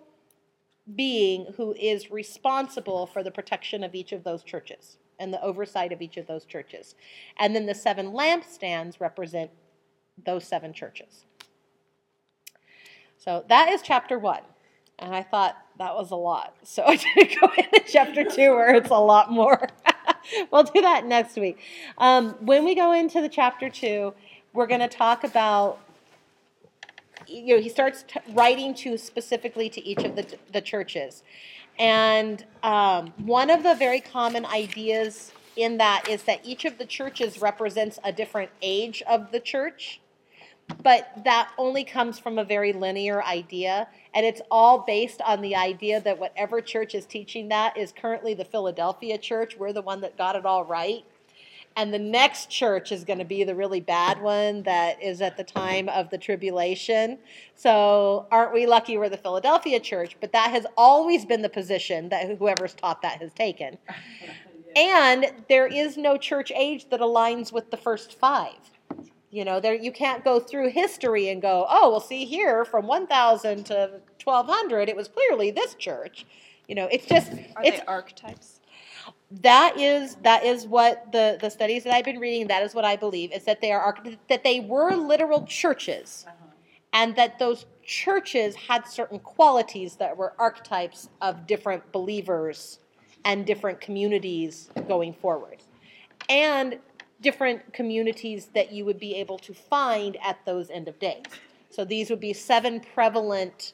being 0.94 1.52
who 1.57 1.74
is 1.74 2.11
responsible 2.11 3.07
for 3.07 3.22
the 3.22 3.30
protection 3.30 3.82
of 3.82 3.94
each 3.94 4.12
of 4.12 4.22
those 4.22 4.42
churches 4.42 4.98
and 5.18 5.32
the 5.32 5.42
oversight 5.42 5.92
of 5.92 6.00
each 6.00 6.16
of 6.16 6.26
those 6.26 6.44
churches. 6.44 6.94
And 7.38 7.54
then 7.57 7.66
the 7.66 7.74
seven 7.74 8.12
lampstands 8.12 9.00
represent 9.00 9.50
those 10.24 10.44
seven 10.44 10.72
churches. 10.72 11.24
So 13.16 13.44
that 13.48 13.68
is 13.68 13.82
chapter 13.82 14.18
one. 14.18 14.42
And 14.99 15.14
I 15.14 15.22
thought 15.22 15.57
that 15.78 15.94
was 15.94 16.11
a 16.11 16.16
lot. 16.16 16.55
So 16.62 16.82
I 16.86 16.97
didn't 16.97 17.40
go 17.40 17.51
into 17.57 17.84
chapter 17.86 18.24
two 18.24 18.51
where 18.51 18.74
it's 18.74 18.90
a 18.90 18.94
lot 18.94 19.30
more. 19.30 19.68
we'll 20.51 20.64
do 20.64 20.80
that 20.80 21.07
next 21.07 21.36
week. 21.36 21.59
Um, 21.99 22.30
when 22.40 22.64
we 22.64 22.74
go 22.74 22.92
into 22.92 23.20
the 23.20 23.28
chapter 23.28 23.68
two, 23.68 24.14
we're 24.53 24.66
going 24.66 24.80
to 24.80 24.88
talk 24.88 25.24
about 25.24 25.80
you 27.28 27.57
know, 27.57 27.61
he 27.61 27.68
starts 27.68 28.05
t- 28.07 28.20
writing 28.32 28.74
to 28.74 28.97
specifically 28.97 29.68
to 29.70 29.84
each 29.84 30.05
of 30.05 30.16
the, 30.16 30.38
the 30.53 30.61
churches. 30.61 31.22
And 31.78 32.44
um, 32.62 33.12
one 33.18 33.51
of 33.51 33.62
the 33.62 33.74
very 33.74 34.01
common 34.01 34.47
ideas 34.47 35.32
in 35.57 35.78
that 35.78 36.09
is 36.09 36.22
that 36.24 36.40
each 36.44 36.64
of 36.64 36.78
the 36.78 36.86
churches 36.86 37.40
represents 37.40 37.99
a 38.05 38.12
different 38.12 38.51
age 38.62 39.03
of 39.09 39.32
the 39.32 39.40
church. 39.40 40.01
But 40.83 41.25
that 41.25 41.51
only 41.59 41.85
comes 41.85 42.19
from 42.19 42.39
a 42.39 42.45
very 42.45 42.73
linear 42.73 43.23
idea. 43.23 43.89
And 44.14 44.27
it's 44.27 44.41
all 44.51 44.81
based 44.81 45.21
on 45.23 45.41
the 45.41 45.55
idea 45.55 46.01
that 46.01 46.19
whatever 46.19 46.61
church 46.61 46.95
is 46.95 47.07
teaching 47.07 47.49
that 47.49 47.77
is 47.77 47.93
currently 47.93 48.35
the 48.35 48.45
Philadelphia 48.45 49.19
church. 49.19 49.57
We're 49.57 49.73
the 49.73 49.83
one 49.83 50.01
that 50.01 50.19
got 50.19 50.37
it 50.37 50.45
all 50.47 50.64
right 50.64 51.05
and 51.77 51.93
the 51.93 51.99
next 51.99 52.49
church 52.51 52.91
is 52.91 53.05
going 53.05 53.19
to 53.19 53.25
be 53.25 53.45
the 53.45 53.55
really 53.55 53.81
bad 53.81 54.21
one 54.21 54.62
that 54.62 55.01
is 55.03 55.21
at 55.21 55.37
the 55.37 55.45
time 55.45 55.91
of 55.91 56.09
the 56.09 56.17
tribulation. 56.17 57.19
So, 57.55 58.27
aren't 58.31 58.55
we 58.55 58.67
lucky 58.67 58.97
we're 58.97 59.11
the 59.11 59.19
Philadelphia 59.19 59.79
church? 59.79 60.17
But 60.19 60.33
that 60.33 60.51
has 60.51 60.67
always 60.77 61.27
been 61.27 61.43
the 61.43 61.51
position 61.51 62.09
that 62.09 62.39
whoever's 62.39 62.75
taught 62.75 63.03
that 63.03 63.21
has 63.21 63.33
taken. 63.33 63.79
And 64.75 65.33
there 65.49 65.67
is 65.67 65.97
no 65.97 66.19
church 66.19 66.53
age 66.55 66.91
that 66.91 67.01
aligns 67.01 67.51
with 67.51 67.71
the 67.71 67.79
first 67.79 68.12
five. 68.12 68.76
You 69.31 69.45
know, 69.45 69.61
there 69.61 69.74
you 69.74 69.93
can't 69.93 70.24
go 70.24 70.39
through 70.39 70.70
history 70.70 71.29
and 71.29 71.43
go, 71.43 71.66
oh, 71.68 71.91
well, 71.91 72.01
see 72.01 72.24
here 72.24 72.64
from 72.64 72.87
1,000 72.87 73.64
to 73.66 74.01
1,200, 74.22 74.89
it 74.89 74.97
was 74.97 75.09
clearly 75.09 75.51
this 75.51 75.74
church. 75.74 76.24
You 76.68 76.74
know, 76.74 76.89
it's 76.91 77.07
just 77.07 77.33
Are 77.57 77.62
it's 77.64 77.81
they 77.81 77.87
archetypes? 77.87 78.61
that 79.31 79.79
is 79.79 80.16
that 80.22 80.45
is 80.45 80.66
what 80.66 81.11
the 81.12 81.39
the 81.41 81.51
studies 81.51 81.85
that 81.85 81.95
I've 81.95 82.05
been 82.05 82.18
reading. 82.18 82.47
That 82.49 82.62
is 82.62 82.74
what 82.74 82.85
I 82.85 82.97
believe 82.97 83.33
is 83.33 83.45
that 83.45 83.61
they 83.61 83.72
are 83.72 83.81
arch- 83.81 84.18
that 84.29 84.45
they 84.45 84.61
were 84.61 84.95
literal 84.95 85.45
churches, 85.47 86.24
uh-huh. 86.27 86.35
and 86.93 87.16
that 87.16 87.39
those 87.39 87.66
churches 87.85 88.55
had 88.57 88.87
certain 88.87 89.18
qualities 89.20 89.97
that 89.97 90.16
were 90.16 90.33
archetypes 90.39 91.09
of 91.20 91.47
different 91.47 91.91
believers 91.93 92.79
and 93.24 93.45
different 93.45 93.81
communities 93.81 94.70
going 94.89 95.12
forward, 95.12 95.62
and 96.29 96.79
different 97.21 97.73
communities 97.73 98.47
that 98.55 98.73
you 98.73 98.85
would 98.85 98.99
be 99.01 99.14
able 99.14 99.39
to 99.39 99.55
find 99.55 100.17
at 100.23 100.39
those 100.45 100.71
end 100.71 100.89
of 100.89 100.99
days. 100.99 101.25
So 101.71 101.85
these 101.85 102.11
would 102.11 102.21
be 102.21 102.33
seven 102.33 102.81
prevalent 102.81 103.73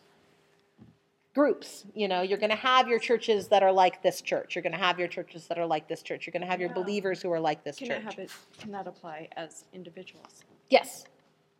groups. 1.34 1.84
You 1.94 2.08
know, 2.08 2.22
you're 2.22 2.38
going 2.38 2.50
to 2.50 2.56
have 2.56 2.88
your 2.88 2.98
churches 2.98 3.48
that 3.48 3.62
are 3.62 3.72
like 3.72 4.02
this 4.02 4.20
church. 4.20 4.54
You're 4.54 4.62
going 4.62 4.72
to 4.74 4.78
have 4.78 4.98
your 4.98 5.08
churches 5.08 5.46
that 5.46 5.58
are 5.58 5.66
like 5.66 5.88
this 5.88 6.02
church. 6.02 6.26
You're 6.26 6.32
going 6.32 6.42
to 6.42 6.46
have 6.48 6.60
your 6.60 6.68
Yeah. 6.70 6.74
believers 6.82 7.22
who 7.22 7.32
are 7.32 7.40
like 7.40 7.64
this 7.64 7.76
Can 7.78 7.88
church. 7.88 8.18
it? 8.18 8.30
Can 8.58 8.70
that 8.72 8.86
apply 8.86 9.28
as 9.36 9.64
individuals? 9.72 10.44
Yes, 10.68 11.04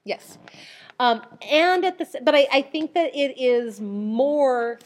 yes. 0.05 0.39
Um, 1.01 1.23
and 1.51 1.85
at 1.85 1.99
the 1.99 2.21
but 2.23 2.35
I, 2.35 2.47
I 2.53 2.63
think 2.63 2.95
that 2.95 3.15
it 3.15 3.39
is 3.41 3.81
more 3.81 4.79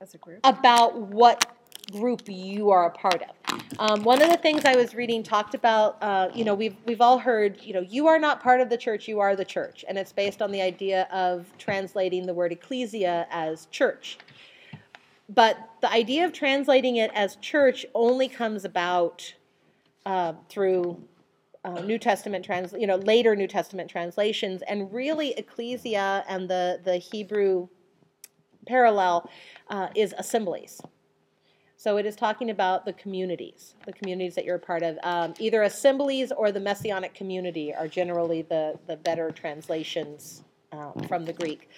As 0.00 0.14
a 0.14 0.18
group? 0.18 0.40
about 0.44 0.96
what 0.98 1.44
group 1.92 2.22
you 2.26 2.70
are 2.70 2.86
a 2.86 2.90
part 2.90 3.22
of. 3.22 3.35
Um, 3.78 4.02
one 4.02 4.22
of 4.22 4.30
the 4.30 4.36
things 4.36 4.64
I 4.64 4.74
was 4.74 4.94
reading 4.94 5.22
talked 5.22 5.54
about, 5.54 5.98
uh, 6.02 6.28
you 6.34 6.44
know, 6.44 6.54
we've 6.54 6.76
we've 6.86 7.00
all 7.00 7.18
heard, 7.18 7.62
you 7.62 7.74
know, 7.74 7.80
you 7.80 8.06
are 8.06 8.18
not 8.18 8.42
part 8.42 8.60
of 8.60 8.70
the 8.70 8.76
church, 8.76 9.06
you 9.06 9.20
are 9.20 9.36
the 9.36 9.44
church, 9.44 9.84
and 9.88 9.98
it's 9.98 10.12
based 10.12 10.42
on 10.42 10.50
the 10.50 10.60
idea 10.60 11.06
of 11.12 11.46
translating 11.58 12.26
the 12.26 12.34
word 12.34 12.52
ecclesia 12.52 13.26
as 13.30 13.66
church. 13.66 14.18
But 15.28 15.58
the 15.80 15.90
idea 15.90 16.24
of 16.24 16.32
translating 16.32 16.96
it 16.96 17.10
as 17.14 17.36
church 17.36 17.84
only 17.94 18.28
comes 18.28 18.64
about 18.64 19.34
uh, 20.04 20.34
through 20.48 21.02
uh, 21.64 21.80
New 21.80 21.98
Testament 21.98 22.44
trans, 22.44 22.72
you 22.72 22.86
know, 22.86 22.96
later 22.96 23.34
New 23.34 23.48
Testament 23.48 23.90
translations, 23.90 24.62
and 24.62 24.92
really 24.92 25.32
ecclesia 25.32 26.24
and 26.28 26.48
the 26.48 26.80
the 26.84 26.96
Hebrew 26.96 27.68
parallel 28.66 29.28
uh, 29.68 29.88
is 29.94 30.14
assemblies. 30.16 30.80
So 31.78 31.98
it 31.98 32.06
is 32.06 32.16
talking 32.16 32.50
about 32.50 32.86
the 32.86 32.94
communities, 32.94 33.74
the 33.84 33.92
communities 33.92 34.34
that 34.34 34.44
you're 34.44 34.56
a 34.56 34.60
part 34.60 34.82
of. 34.82 34.98
Um, 35.02 35.34
either 35.38 35.62
assemblies 35.62 36.32
or 36.32 36.50
the 36.50 36.60
messianic 36.60 37.14
community 37.14 37.74
are 37.74 37.86
generally 37.86 38.42
the, 38.42 38.78
the 38.86 38.96
better 38.96 39.30
translations 39.30 40.42
um, 40.72 41.04
from 41.06 41.26
the 41.26 41.34
Greek. 41.34 41.68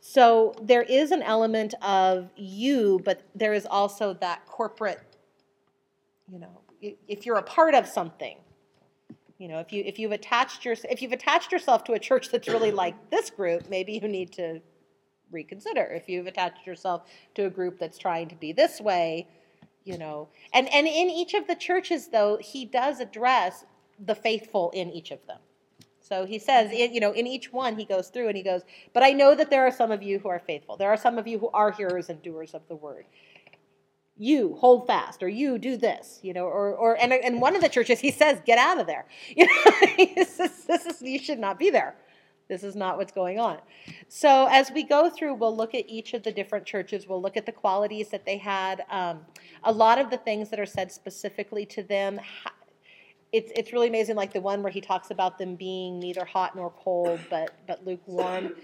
So 0.00 0.54
there 0.62 0.82
is 0.82 1.10
an 1.10 1.22
element 1.22 1.74
of 1.80 2.30
you, 2.36 3.00
but 3.04 3.22
there 3.34 3.54
is 3.54 3.66
also 3.66 4.14
that 4.14 4.44
corporate, 4.46 5.00
you 6.30 6.38
know, 6.38 6.60
if 6.80 7.24
you're 7.24 7.38
a 7.38 7.42
part 7.42 7.74
of 7.74 7.86
something, 7.86 8.36
you 9.38 9.48
know, 9.48 9.58
if 9.58 9.72
you 9.72 9.82
if 9.84 9.98
you've 9.98 10.12
attached 10.12 10.64
your 10.64 10.76
if 10.90 11.02
you've 11.02 11.12
attached 11.12 11.50
yourself 11.50 11.84
to 11.84 11.92
a 11.94 11.98
church 11.98 12.30
that's 12.30 12.48
really 12.48 12.70
like 12.84 13.10
this 13.10 13.30
group, 13.30 13.68
maybe 13.68 13.94
you 13.94 14.08
need 14.08 14.32
to 14.32 14.60
reconsider. 15.30 15.84
If 15.84 16.08
you've 16.08 16.26
attached 16.26 16.66
yourself 16.66 17.02
to 17.34 17.46
a 17.46 17.50
group 17.50 17.78
that's 17.78 17.98
trying 17.98 18.28
to 18.28 18.34
be 18.34 18.52
this 18.52 18.80
way, 18.80 19.26
you 19.86 19.96
know. 19.96 20.28
And 20.52 20.68
and 20.72 20.86
in 20.86 21.08
each 21.08 21.32
of 21.32 21.46
the 21.46 21.54
churches 21.54 22.08
though, 22.08 22.36
he 22.40 22.66
does 22.66 23.00
address 23.00 23.64
the 24.04 24.14
faithful 24.14 24.70
in 24.74 24.90
each 24.90 25.10
of 25.10 25.24
them. 25.26 25.38
So 26.00 26.24
he 26.26 26.38
says, 26.38 26.72
you 26.72 27.00
know, 27.00 27.12
in 27.12 27.26
each 27.26 27.52
one 27.52 27.76
he 27.76 27.84
goes 27.84 28.08
through 28.08 28.28
and 28.28 28.36
he 28.36 28.42
goes, 28.42 28.62
but 28.92 29.02
I 29.02 29.10
know 29.10 29.34
that 29.34 29.50
there 29.50 29.66
are 29.66 29.72
some 29.72 29.90
of 29.90 30.02
you 30.02 30.18
who 30.18 30.28
are 30.28 30.38
faithful. 30.38 30.76
There 30.76 30.90
are 30.90 30.96
some 30.96 31.18
of 31.18 31.26
you 31.26 31.38
who 31.38 31.48
are 31.48 31.72
hearers 31.72 32.10
and 32.10 32.22
doers 32.22 32.54
of 32.54 32.62
the 32.68 32.76
word. 32.76 33.06
You 34.18 34.56
hold 34.56 34.86
fast, 34.86 35.22
or 35.22 35.28
you 35.28 35.58
do 35.58 35.76
this, 35.76 36.20
you 36.22 36.32
know, 36.32 36.44
or 36.44 36.74
or 36.74 36.94
and 36.94 37.12
in 37.12 37.38
one 37.38 37.54
of 37.54 37.60
the 37.60 37.68
churches 37.68 38.00
he 38.00 38.10
says, 38.10 38.40
get 38.46 38.58
out 38.58 38.80
of 38.80 38.86
there. 38.86 39.06
You 39.36 39.46
know, 39.46 40.14
this 40.14 40.40
is, 40.40 40.64
this 40.64 40.86
is 40.86 41.02
you 41.02 41.18
should 41.18 41.38
not 41.38 41.58
be 41.58 41.70
there. 41.70 41.96
This 42.48 42.62
is 42.62 42.76
not 42.76 42.96
what's 42.96 43.12
going 43.12 43.40
on. 43.40 43.58
So 44.08 44.46
as 44.50 44.70
we 44.70 44.84
go 44.84 45.10
through, 45.10 45.34
we'll 45.34 45.56
look 45.56 45.74
at 45.74 45.88
each 45.88 46.14
of 46.14 46.22
the 46.22 46.30
different 46.30 46.64
churches. 46.64 47.08
We'll 47.08 47.20
look 47.20 47.36
at 47.36 47.44
the 47.44 47.52
qualities 47.52 48.08
that 48.10 48.24
they 48.24 48.36
had. 48.36 48.84
Um, 48.88 49.26
a 49.64 49.72
lot 49.72 49.98
of 49.98 50.10
the 50.10 50.16
things 50.18 50.50
that 50.50 50.60
are 50.60 50.66
said 50.66 50.92
specifically 50.92 51.66
to 51.66 51.82
them 51.82 52.20
it's 53.32 53.52
it's 53.54 53.72
really 53.72 53.88
amazing. 53.88 54.16
Like 54.16 54.32
the 54.32 54.40
one 54.40 54.62
where 54.62 54.72
he 54.72 54.80
talks 54.80 55.10
about 55.10 55.38
them 55.38 55.56
being 55.56 55.98
neither 55.98 56.24
hot 56.24 56.56
nor 56.56 56.70
cold, 56.70 57.20
but 57.28 57.54
but 57.66 57.84
lukewarm. 57.84 58.54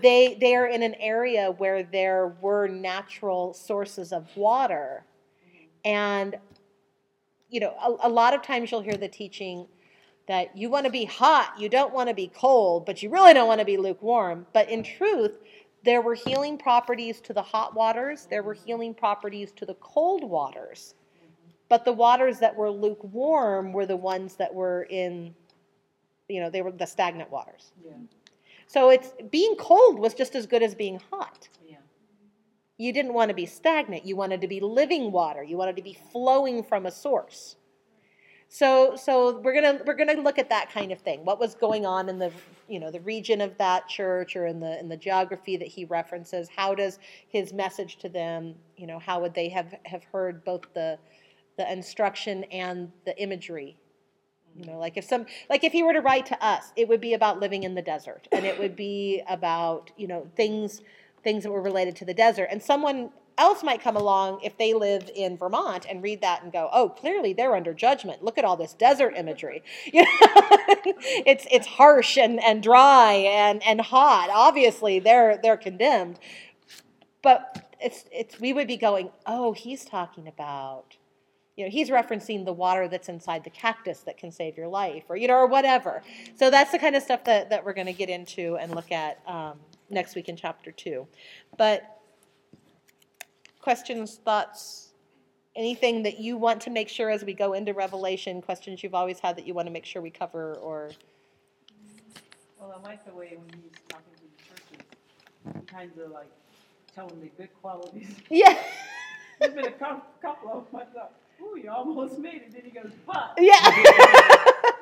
They 0.00 0.36
they 0.40 0.54
are 0.54 0.66
in 0.66 0.82
an 0.82 0.94
area 0.94 1.50
where 1.50 1.82
there 1.82 2.28
were 2.40 2.68
natural 2.68 3.52
sources 3.52 4.12
of 4.12 4.28
water, 4.36 5.04
and 5.84 6.36
you 7.50 7.60
know 7.60 7.74
a, 7.82 8.08
a 8.08 8.10
lot 8.10 8.34
of 8.34 8.42
times 8.42 8.70
you'll 8.70 8.82
hear 8.82 8.96
the 8.96 9.08
teaching 9.08 9.66
that 10.28 10.56
you 10.56 10.70
want 10.70 10.86
to 10.86 10.92
be 10.92 11.04
hot, 11.04 11.52
you 11.58 11.68
don't 11.68 11.92
want 11.92 12.08
to 12.08 12.14
be 12.14 12.28
cold, 12.28 12.86
but 12.86 13.02
you 13.02 13.10
really 13.10 13.34
don't 13.34 13.48
want 13.48 13.58
to 13.58 13.64
be 13.64 13.76
lukewarm. 13.76 14.46
But 14.52 14.68
in 14.68 14.84
truth, 14.84 15.38
there 15.84 16.00
were 16.00 16.14
healing 16.14 16.58
properties 16.58 17.20
to 17.22 17.32
the 17.32 17.42
hot 17.42 17.74
waters, 17.74 18.26
there 18.30 18.42
were 18.42 18.54
healing 18.54 18.94
properties 18.94 19.52
to 19.52 19.66
the 19.66 19.74
cold 19.74 20.24
waters. 20.24 20.94
But 21.68 21.84
the 21.84 21.92
waters 21.92 22.38
that 22.40 22.54
were 22.54 22.70
lukewarm 22.70 23.72
were 23.72 23.86
the 23.86 23.96
ones 23.96 24.36
that 24.36 24.52
were 24.52 24.86
in, 24.90 25.34
you 26.28 26.40
know, 26.40 26.50
they 26.50 26.60
were 26.60 26.70
the 26.70 26.86
stagnant 26.86 27.30
waters. 27.30 27.72
Yeah. 27.84 27.94
So 28.66 28.90
it's 28.90 29.12
being 29.30 29.56
cold 29.56 29.98
was 29.98 30.14
just 30.14 30.34
as 30.34 30.46
good 30.46 30.62
as 30.62 30.74
being 30.74 31.00
hot. 31.10 31.48
Yeah. 31.66 31.76
You 32.76 32.92
didn't 32.92 33.14
want 33.14 33.30
to 33.30 33.34
be 33.34 33.46
stagnant. 33.46 34.04
You 34.04 34.16
wanted 34.16 34.42
to 34.42 34.48
be 34.48 34.60
living 34.60 35.12
water. 35.12 35.42
You 35.42 35.56
wanted 35.56 35.76
to 35.76 35.82
be 35.82 35.96
flowing 36.10 36.62
from 36.62 36.86
a 36.86 36.90
source. 36.90 37.56
So, 38.54 38.96
so 38.96 39.38
we're 39.38 39.54
gonna 39.54 39.80
we're 39.86 39.94
gonna 39.94 40.20
look 40.20 40.38
at 40.38 40.50
that 40.50 40.70
kind 40.70 40.92
of 40.92 40.98
thing. 41.00 41.24
What 41.24 41.40
was 41.40 41.54
going 41.54 41.86
on 41.86 42.10
in 42.10 42.18
the 42.18 42.30
you 42.68 42.80
know 42.80 42.90
the 42.90 43.00
region 43.00 43.40
of 43.40 43.56
that 43.56 43.88
church 43.88 44.36
or 44.36 44.44
in 44.44 44.60
the 44.60 44.78
in 44.78 44.90
the 44.90 44.96
geography 44.98 45.56
that 45.56 45.68
he 45.68 45.86
references? 45.86 46.50
How 46.54 46.74
does 46.74 46.98
his 47.28 47.54
message 47.54 47.96
to 48.00 48.10
them? 48.10 48.54
You 48.76 48.86
know, 48.86 48.98
how 48.98 49.22
would 49.22 49.32
they 49.32 49.48
have 49.48 49.74
have 49.86 50.04
heard 50.04 50.44
both 50.44 50.64
the 50.74 50.98
the 51.56 51.72
instruction 51.72 52.44
and 52.52 52.92
the 53.06 53.18
imagery? 53.18 53.78
You 54.54 54.66
know, 54.66 54.78
like 54.78 54.98
if 54.98 55.04
some 55.06 55.24
like 55.48 55.64
if 55.64 55.72
he 55.72 55.82
were 55.82 55.94
to 55.94 56.02
write 56.02 56.26
to 56.26 56.44
us, 56.44 56.74
it 56.76 56.86
would 56.88 57.00
be 57.00 57.14
about 57.14 57.40
living 57.40 57.62
in 57.62 57.74
the 57.74 57.80
desert, 57.80 58.28
and 58.32 58.44
it 58.44 58.58
would 58.58 58.76
be 58.76 59.22
about 59.30 59.92
you 59.96 60.06
know 60.06 60.28
things 60.36 60.82
things 61.24 61.44
that 61.44 61.50
were 61.50 61.62
related 61.62 61.96
to 61.96 62.04
the 62.04 62.12
desert. 62.12 62.48
And 62.50 62.62
someone 62.62 63.12
else 63.38 63.62
might 63.62 63.82
come 63.82 63.96
along 63.96 64.40
if 64.42 64.56
they 64.58 64.74
live 64.74 65.10
in 65.14 65.36
Vermont 65.36 65.86
and 65.88 66.02
read 66.02 66.20
that 66.20 66.42
and 66.42 66.52
go, 66.52 66.68
"Oh, 66.72 66.88
clearly 66.88 67.32
they're 67.32 67.54
under 67.56 67.74
judgment. 67.74 68.22
Look 68.22 68.38
at 68.38 68.44
all 68.44 68.56
this 68.56 68.74
desert 68.74 69.14
imagery. 69.16 69.62
You 69.92 70.02
know, 70.02 70.08
it's 71.26 71.46
it's 71.50 71.66
harsh 71.66 72.16
and, 72.16 72.42
and 72.42 72.62
dry 72.62 73.12
and, 73.12 73.62
and 73.64 73.80
hot. 73.80 74.30
Obviously, 74.32 74.98
they're 74.98 75.38
they're 75.42 75.56
condemned. 75.56 76.18
But 77.22 77.74
it's 77.80 78.04
it's 78.12 78.40
we 78.40 78.52
would 78.52 78.68
be 78.68 78.76
going, 78.76 79.10
"Oh, 79.26 79.52
he's 79.52 79.84
talking 79.84 80.26
about 80.28 80.96
you 81.56 81.64
know, 81.64 81.70
he's 81.70 81.90
referencing 81.90 82.44
the 82.44 82.52
water 82.52 82.88
that's 82.88 83.08
inside 83.08 83.44
the 83.44 83.50
cactus 83.50 84.00
that 84.00 84.16
can 84.16 84.32
save 84.32 84.56
your 84.56 84.68
life, 84.68 85.04
or 85.08 85.16
you 85.16 85.28
know, 85.28 85.34
or 85.34 85.46
whatever. 85.46 86.02
So 86.36 86.50
that's 86.50 86.72
the 86.72 86.78
kind 86.78 86.96
of 86.96 87.02
stuff 87.02 87.24
that, 87.24 87.50
that 87.50 87.64
we're 87.64 87.74
going 87.74 87.86
to 87.86 87.92
get 87.92 88.08
into 88.08 88.56
and 88.56 88.74
look 88.74 88.90
at 88.90 89.20
um, 89.26 89.58
next 89.90 90.14
week 90.14 90.28
in 90.28 90.36
chapter 90.36 90.72
two. 90.72 91.06
But 91.58 91.91
questions, 93.62 94.16
thoughts, 94.24 94.90
anything 95.56 96.02
that 96.02 96.18
you 96.20 96.36
want 96.36 96.60
to 96.62 96.70
make 96.70 96.88
sure 96.88 97.08
as 97.08 97.24
we 97.24 97.32
go 97.32 97.54
into 97.54 97.72
Revelation, 97.72 98.42
questions 98.42 98.82
you've 98.82 98.94
always 98.94 99.18
had 99.20 99.36
that 99.36 99.46
you 99.46 99.54
want 99.54 99.66
to 99.66 99.72
make 99.72 99.86
sure 99.86 100.02
we 100.02 100.10
cover, 100.10 100.54
or 100.56 100.90
Well, 102.60 102.74
I 102.78 102.86
like 102.86 103.04
the 103.06 103.14
way 103.14 103.38
when 103.38 103.48
he's 103.62 103.72
talking 103.88 104.12
to 104.16 104.22
the 104.22 104.42
churches, 104.44 104.86
he 105.60 105.66
kind 105.66 105.90
of 106.04 106.10
like 106.10 106.30
tell 106.94 107.06
them 107.08 107.20
the 107.20 107.28
good 107.38 107.48
qualities. 107.62 108.08
yeah, 108.30 108.58
There's 109.40 109.54
been 109.54 109.66
a 109.66 109.72
cou- 109.72 110.02
couple 110.20 110.52
of 110.52 110.70
them, 110.70 110.80
I 110.80 110.84
thought, 110.92 111.12
ooh, 111.40 111.58
you 111.58 111.70
almost 111.70 112.18
made 112.18 112.42
it. 112.42 112.52
Then 112.52 112.62
he 112.64 112.70
goes, 112.70 112.90
but 113.06 113.34
yeah, 113.38 113.60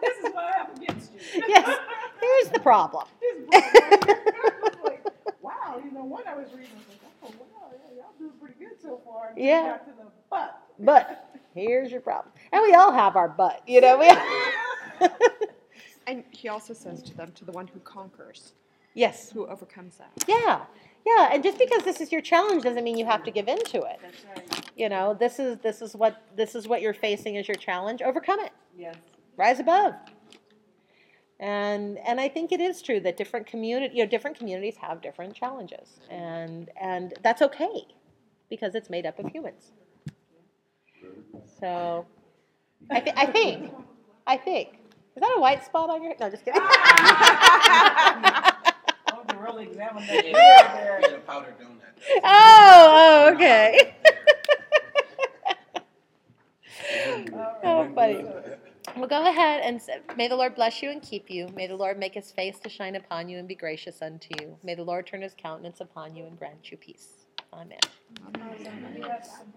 this 0.00 0.16
is 0.18 0.24
what 0.34 0.44
I 0.44 0.52
have 0.58 0.76
against 0.76 1.12
you. 1.12 1.42
yes. 1.48 1.78
Here's 2.20 2.52
the 2.52 2.60
problem. 2.60 3.06
Right. 3.52 3.62
I 3.64 4.52
was 4.62 4.76
like, 4.84 5.04
wow, 5.42 5.80
you 5.84 5.90
know, 5.92 6.04
one 6.04 6.26
I 6.26 6.34
was 6.36 6.48
reading, 6.52 6.70
I 6.74 6.78
was 6.78 6.88
like, 6.88 7.00
oh, 7.24 7.44
wow, 7.54 7.72
yeah, 7.72 7.96
y'all 8.02 8.12
good 8.18 8.39
so 8.82 9.00
far. 9.04 9.30
And 9.36 9.44
Yeah. 9.44 9.78
to 9.78 9.90
the 9.90 10.10
but. 10.30 10.62
But 10.78 11.30
here's 11.54 11.92
your 11.92 12.00
problem, 12.00 12.32
and 12.52 12.62
we 12.62 12.72
all 12.74 12.90
have 12.92 13.14
our 13.16 13.28
butt, 13.28 13.62
you 13.66 13.80
know. 13.80 13.98
We 13.98 14.08
And 16.06 16.24
he 16.30 16.48
also 16.48 16.72
says 16.72 17.02
to 17.04 17.14
them, 17.16 17.32
to 17.32 17.44
the 17.44 17.52
one 17.52 17.66
who 17.68 17.78
conquers, 17.80 18.54
yes. 18.94 19.30
who 19.30 19.46
overcomes 19.46 19.96
that. 19.98 20.10
Yeah, 20.26 20.64
yeah, 21.06 21.30
and 21.32 21.42
just 21.42 21.58
because 21.58 21.84
this 21.84 22.00
is 22.00 22.10
your 22.10 22.20
challenge 22.22 22.62
doesn't 22.62 22.82
mean 22.82 22.96
you 22.98 23.06
have 23.06 23.22
to 23.24 23.30
give 23.30 23.46
in 23.48 23.62
to 23.64 23.82
it. 23.82 24.00
That's 24.02 24.24
right. 24.50 24.70
You 24.76 24.88
know, 24.88 25.14
this 25.14 25.38
is 25.38 25.58
this 25.58 25.82
is 25.82 25.94
what 25.94 26.22
this 26.34 26.54
is 26.54 26.66
what 26.66 26.80
you're 26.80 26.94
facing 26.94 27.36
as 27.36 27.46
your 27.46 27.54
challenge. 27.56 28.02
Overcome 28.02 28.40
it. 28.40 28.52
Yes. 28.76 28.96
Rise 29.36 29.60
above. 29.60 29.94
And 31.38 31.98
and 31.98 32.20
I 32.20 32.28
think 32.28 32.52
it 32.52 32.60
is 32.60 32.82
true 32.82 33.00
that 33.00 33.16
different 33.16 33.46
community, 33.46 33.96
you 33.96 34.04
know, 34.04 34.10
different 34.10 34.36
communities 34.36 34.76
have 34.76 35.00
different 35.00 35.34
challenges, 35.34 36.00
and 36.10 36.68
and 36.80 37.14
that's 37.22 37.40
okay, 37.42 37.86
because 38.50 38.74
it's 38.74 38.90
made 38.90 39.06
up 39.06 39.18
of 39.18 39.30
humans. 39.32 39.72
So, 41.60 42.06
I, 42.90 43.00
th- 43.00 43.16
I 43.16 43.26
think, 43.26 43.72
I 44.26 44.36
think, 44.36 44.78
is 45.16 45.20
that 45.20 45.34
a 45.36 45.40
white 45.40 45.64
spot 45.64 45.90
on 45.90 46.02
your? 46.02 46.14
No, 46.20 46.30
just 46.30 46.44
kidding. 46.44 46.60
Oh, 49.12 49.22
to 49.28 49.36
really 49.38 49.64
examine 49.66 50.06
that 50.06 50.22
beard 50.22 50.34
Yeah, 50.34 50.74
there. 50.74 51.00
Get 51.00 51.14
a 51.14 51.20
oh, 52.24 53.28
oh, 53.28 53.34
okay. 53.34 53.94
Oh, 57.64 57.86
right. 57.86 57.94
funny. 57.94 58.24
Well, 58.96 59.08
go 59.08 59.22
ahead 59.30 59.62
and 59.62 59.80
say, 59.80 60.00
may 60.16 60.28
the 60.28 60.36
Lord 60.36 60.54
bless 60.54 60.82
you 60.82 60.90
and 60.90 61.02
keep 61.02 61.30
you. 61.30 61.48
May 61.54 61.66
the 61.66 61.76
Lord 61.76 61.98
make 61.98 62.14
his 62.14 62.32
face 62.32 62.58
to 62.60 62.68
shine 62.68 62.96
upon 62.96 63.28
you 63.28 63.38
and 63.38 63.48
be 63.48 63.54
gracious 63.54 64.02
unto 64.02 64.28
you. 64.40 64.58
May 64.64 64.74
the 64.74 64.84
Lord 64.84 65.06
turn 65.06 65.22
his 65.22 65.34
countenance 65.36 65.80
upon 65.80 66.16
you 66.16 66.24
and 66.26 66.38
grant 66.38 66.70
you 66.70 66.76
peace. 66.78 67.26
So, 67.52 69.50